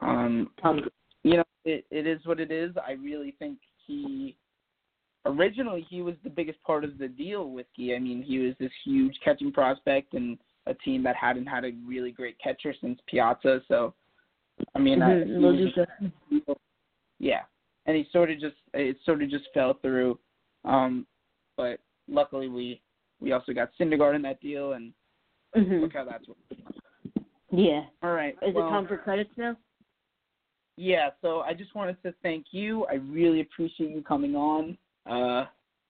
um, 0.01 0.51
Um, 0.63 0.89
you 1.23 1.37
know, 1.37 1.43
it 1.65 1.85
it 1.91 2.07
is 2.07 2.25
what 2.25 2.39
it 2.39 2.51
is. 2.51 2.75
I 2.77 2.93
really 2.93 3.31
think 3.31 3.59
he 3.85 4.35
originally 5.25 5.85
he 5.89 6.01
was 6.01 6.15
the 6.23 6.29
biggest 6.29 6.61
part 6.63 6.83
of 6.83 6.97
the 6.97 7.07
deal 7.07 7.49
with 7.49 7.67
Gee. 7.75 7.95
I 7.95 7.99
mean, 7.99 8.21
he 8.23 8.39
was 8.39 8.55
this 8.59 8.71
huge 8.83 9.17
catching 9.23 9.51
prospect 9.51 10.13
and 10.13 10.37
a 10.67 10.73
team 10.75 11.03
that 11.03 11.15
hadn't 11.15 11.47
had 11.47 11.65
a 11.65 11.71
really 11.85 12.11
great 12.11 12.37
catcher 12.39 12.73
since 12.79 12.99
Piazza. 13.07 13.61
So, 13.67 13.93
I 14.75 14.79
mean, 14.79 15.01
I, 15.01 15.23
mhm, 15.23 15.57
he 15.59 15.71
just- 16.39 16.59
yeah, 17.19 17.41
and 17.85 17.95
he 17.97 18.07
sort 18.11 18.31
of 18.31 18.39
just 18.39 18.55
it 18.73 18.97
sort 19.03 19.21
of 19.21 19.29
just 19.29 19.45
fell 19.53 19.75
through. 19.75 20.19
Um, 20.65 21.07
but 21.57 21.79
luckily 22.07 22.47
we 22.47 22.81
we 23.19 23.31
also 23.31 23.53
got 23.53 23.69
Syndergaard 23.79 24.15
in 24.15 24.21
that 24.23 24.41
deal, 24.41 24.73
and 24.73 24.93
Mhm. 25.55 25.81
look 25.81 25.93
how 25.93 26.05
that's 26.05 26.27
working. 26.27 26.65
Yeah. 27.51 27.85
All 28.01 28.13
right, 28.13 28.35
Is 28.41 28.55
well, 28.55 28.67
it 28.67 28.69
time 28.69 28.87
for 28.87 28.97
credits 28.97 29.35
now? 29.37 29.57
Yeah, 30.77 31.11
so 31.21 31.41
I 31.41 31.53
just 31.53 31.75
wanted 31.75 32.01
to 32.03 32.13
thank 32.23 32.53
you. 32.53 32.85
I 32.85 32.95
really 32.95 33.41
appreciate 33.41 33.91
you 33.91 34.01
coming 34.01 34.35
on. 34.35 34.77
Uh, 35.09 35.45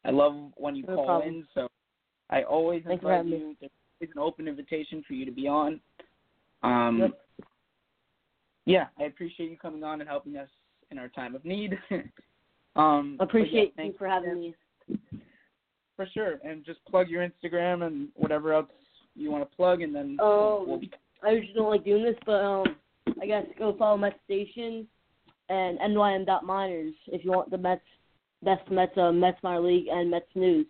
I 0.05 0.09
love 0.11 0.35
when 0.55 0.75
you 0.75 0.83
No 0.87 0.95
call 0.95 1.05
problem. 1.05 1.27
in, 1.29 1.47
so 1.53 1.67
I 2.29 2.43
always 2.43 2.83
Thanks 2.85 3.01
invite 3.03 3.17
having 3.17 3.31
me. 3.31 3.37
you. 3.37 3.55
There's 3.59 3.71
always 3.99 4.11
an 4.15 4.19
open 4.21 4.47
invitation 4.47 5.03
for 5.07 5.13
you 5.13 5.25
to 5.25 5.31
be 5.31 5.47
on. 5.47 5.79
Um, 6.63 6.99
Yep. 6.99 7.11
Yeah, 8.65 8.85
I 8.99 9.03
appreciate 9.03 9.49
you 9.49 9.57
coming 9.57 9.83
on 9.83 10.01
and 10.01 10.09
helping 10.09 10.37
us 10.37 10.47
in 10.91 10.99
our 10.99 11.07
time 11.09 11.33
of 11.35 11.43
need. 11.43 11.77
um, 12.75 13.15
but 13.17 13.23
yeah, 13.23 13.23
Appreciate 13.23 13.73
you 13.77 13.93
for 13.97 14.07
having 14.07 14.39
me. 14.39 14.55
For 15.97 16.05
sure, 16.13 16.39
and 16.43 16.63
just 16.65 16.83
plug 16.85 17.09
your 17.09 17.27
Instagram 17.27 17.85
and 17.85 18.09
whatever 18.15 18.53
else 18.53 18.67
you 19.15 19.29
want 19.31 19.49
to 19.49 19.55
plug, 19.55 19.81
and 19.81 19.93
then 19.93 20.17
Oh. 20.19 20.63
we'll 20.67 20.79
be. 20.79 20.91
I 21.23 21.31
usually 21.31 21.53
don't 21.53 21.69
like 21.69 21.83
doing 21.83 22.03
this, 22.03 22.15
but 22.25 22.41
um, 22.43 22.75
I 23.21 23.25
guess 23.25 23.45
go 23.59 23.75
follow 23.77 23.97
Mets 23.97 24.15
Station 24.25 24.87
and 25.49 25.77
NYM.minors 25.79 26.93
if 27.07 27.23
you 27.25 27.31
want 27.31 27.51
the 27.51 27.57
Mets, 27.57 27.81
best 28.43 28.69
Mets, 28.69 28.97
uh, 28.97 29.11
Mets 29.11 29.37
minor 29.43 29.61
league 29.61 29.87
and 29.87 30.09
Mets 30.11 30.25
news. 30.35 30.65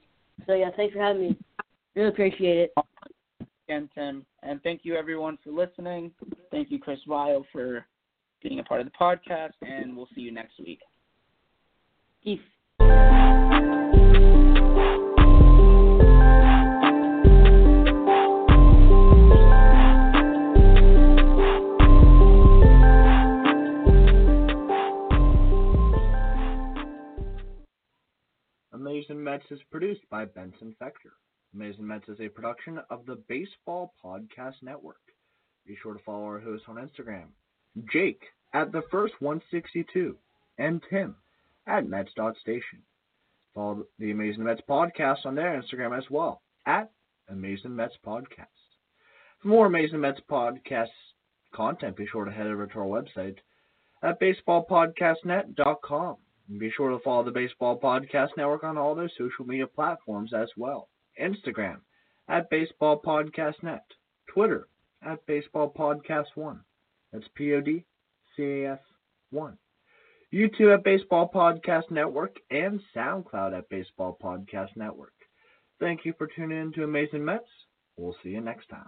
So 0.47 0.53
yeah, 0.53 0.69
thanks 0.76 0.93
for 0.93 1.01
having 1.01 1.22
me. 1.22 1.38
Really 1.95 2.09
appreciate 2.09 2.57
it. 2.57 2.74
again, 3.67 3.89
Tim. 3.93 4.26
And 4.43 4.61
thank 4.63 4.82
you, 4.84 4.95
everyone, 4.95 5.38
for 5.43 5.51
listening. 5.51 6.11
Thank 6.51 6.72
you, 6.72 6.80
Chris 6.80 6.99
Viall, 7.07 7.43
for 7.51 7.86
being 8.41 8.59
a 8.59 8.63
part 8.63 8.82
of 8.82 8.88
the 8.88 8.93
podcast. 8.99 9.51
And 9.61 9.95
we'll 9.95 10.09
see 10.15 10.22
you 10.22 10.32
next 10.32 10.59
week. 10.59 10.80
Peace. 12.24 12.39
Amazing 28.91 29.23
Mets 29.23 29.45
is 29.49 29.61
produced 29.71 30.01
by 30.09 30.25
Benson 30.25 30.75
Fector. 30.77 31.13
Amazing 31.55 31.87
Mets 31.87 32.09
is 32.09 32.19
a 32.19 32.27
production 32.27 32.77
of 32.89 33.05
the 33.05 33.15
Baseball 33.29 33.93
Podcast 34.03 34.55
Network. 34.61 34.99
Be 35.65 35.77
sure 35.81 35.93
to 35.93 36.03
follow 36.03 36.25
our 36.25 36.41
hosts 36.41 36.65
on 36.67 36.75
Instagram, 36.75 37.27
Jake 37.89 38.21
at 38.53 38.73
the 38.73 38.81
first 38.91 39.13
162, 39.19 40.17
and 40.57 40.81
Tim 40.89 41.15
at 41.67 41.87
Mets.station. 41.87 42.81
Follow 43.55 43.85
the 43.97 44.11
Amazing 44.11 44.43
Mets 44.43 44.59
podcast 44.69 45.25
on 45.25 45.35
their 45.35 45.57
Instagram 45.57 45.97
as 45.97 46.09
well, 46.09 46.41
at 46.65 46.91
Amazing 47.29 47.73
Mets 47.73 47.95
Podcast. 48.05 48.47
For 49.41 49.47
more 49.47 49.67
Amazing 49.67 50.01
Mets 50.01 50.19
podcast 50.29 50.89
content, 51.55 51.95
be 51.95 52.07
sure 52.07 52.25
to 52.25 52.31
head 52.31 52.47
over 52.47 52.67
to 52.67 52.79
our 52.79 52.85
website 52.85 53.37
at 54.03 54.19
baseballpodcastnet.com. 54.19 56.17
Be 56.58 56.72
sure 56.72 56.89
to 56.89 56.99
follow 56.99 57.24
the 57.24 57.32
Baseball 57.32 57.80
Podcast 57.80 58.30
Network 58.36 58.64
on 58.64 58.78
all 58.78 58.95
their 58.95 59.10
social 59.18 59.45
media 59.45 59.68
platforms 59.68 60.34
as 60.34 60.49
well. 60.58 60.89
Instagram 61.20 61.78
at 62.28 62.49
Baseball 62.49 63.02
Podcast 63.02 63.62
Net, 63.64 63.84
Twitter 64.28 64.68
at 65.02 65.26
Baseball 65.26 65.72
Podcast 65.78 66.28
One. 66.36 66.62
That's 67.12 67.28
P 67.36 67.54
O 67.54 67.62
D 67.62 67.86
C 68.36 68.43
A 68.43 68.74
S 68.74 68.80
One. 69.32 69.58
YouTube 70.34 70.74
at 70.74 70.84
Baseball 70.84 71.30
Podcast 71.34 71.91
Network, 71.91 72.38
and 72.49 72.80
SoundCloud 72.95 73.58
at 73.58 73.68
Baseball 73.70 74.18
Podcast 74.22 74.70
Network. 74.76 75.14
Thank 75.80 76.06
you 76.06 76.14
for 76.18 76.28
tuning 76.28 76.62
in 76.62 76.72
to 76.74 76.84
Amazing 76.84 77.26
Mets. 77.26 77.43
We'll 77.97 78.16
see 78.24 78.30
you 78.30 78.41
next 78.41 78.68
time. 78.70 78.80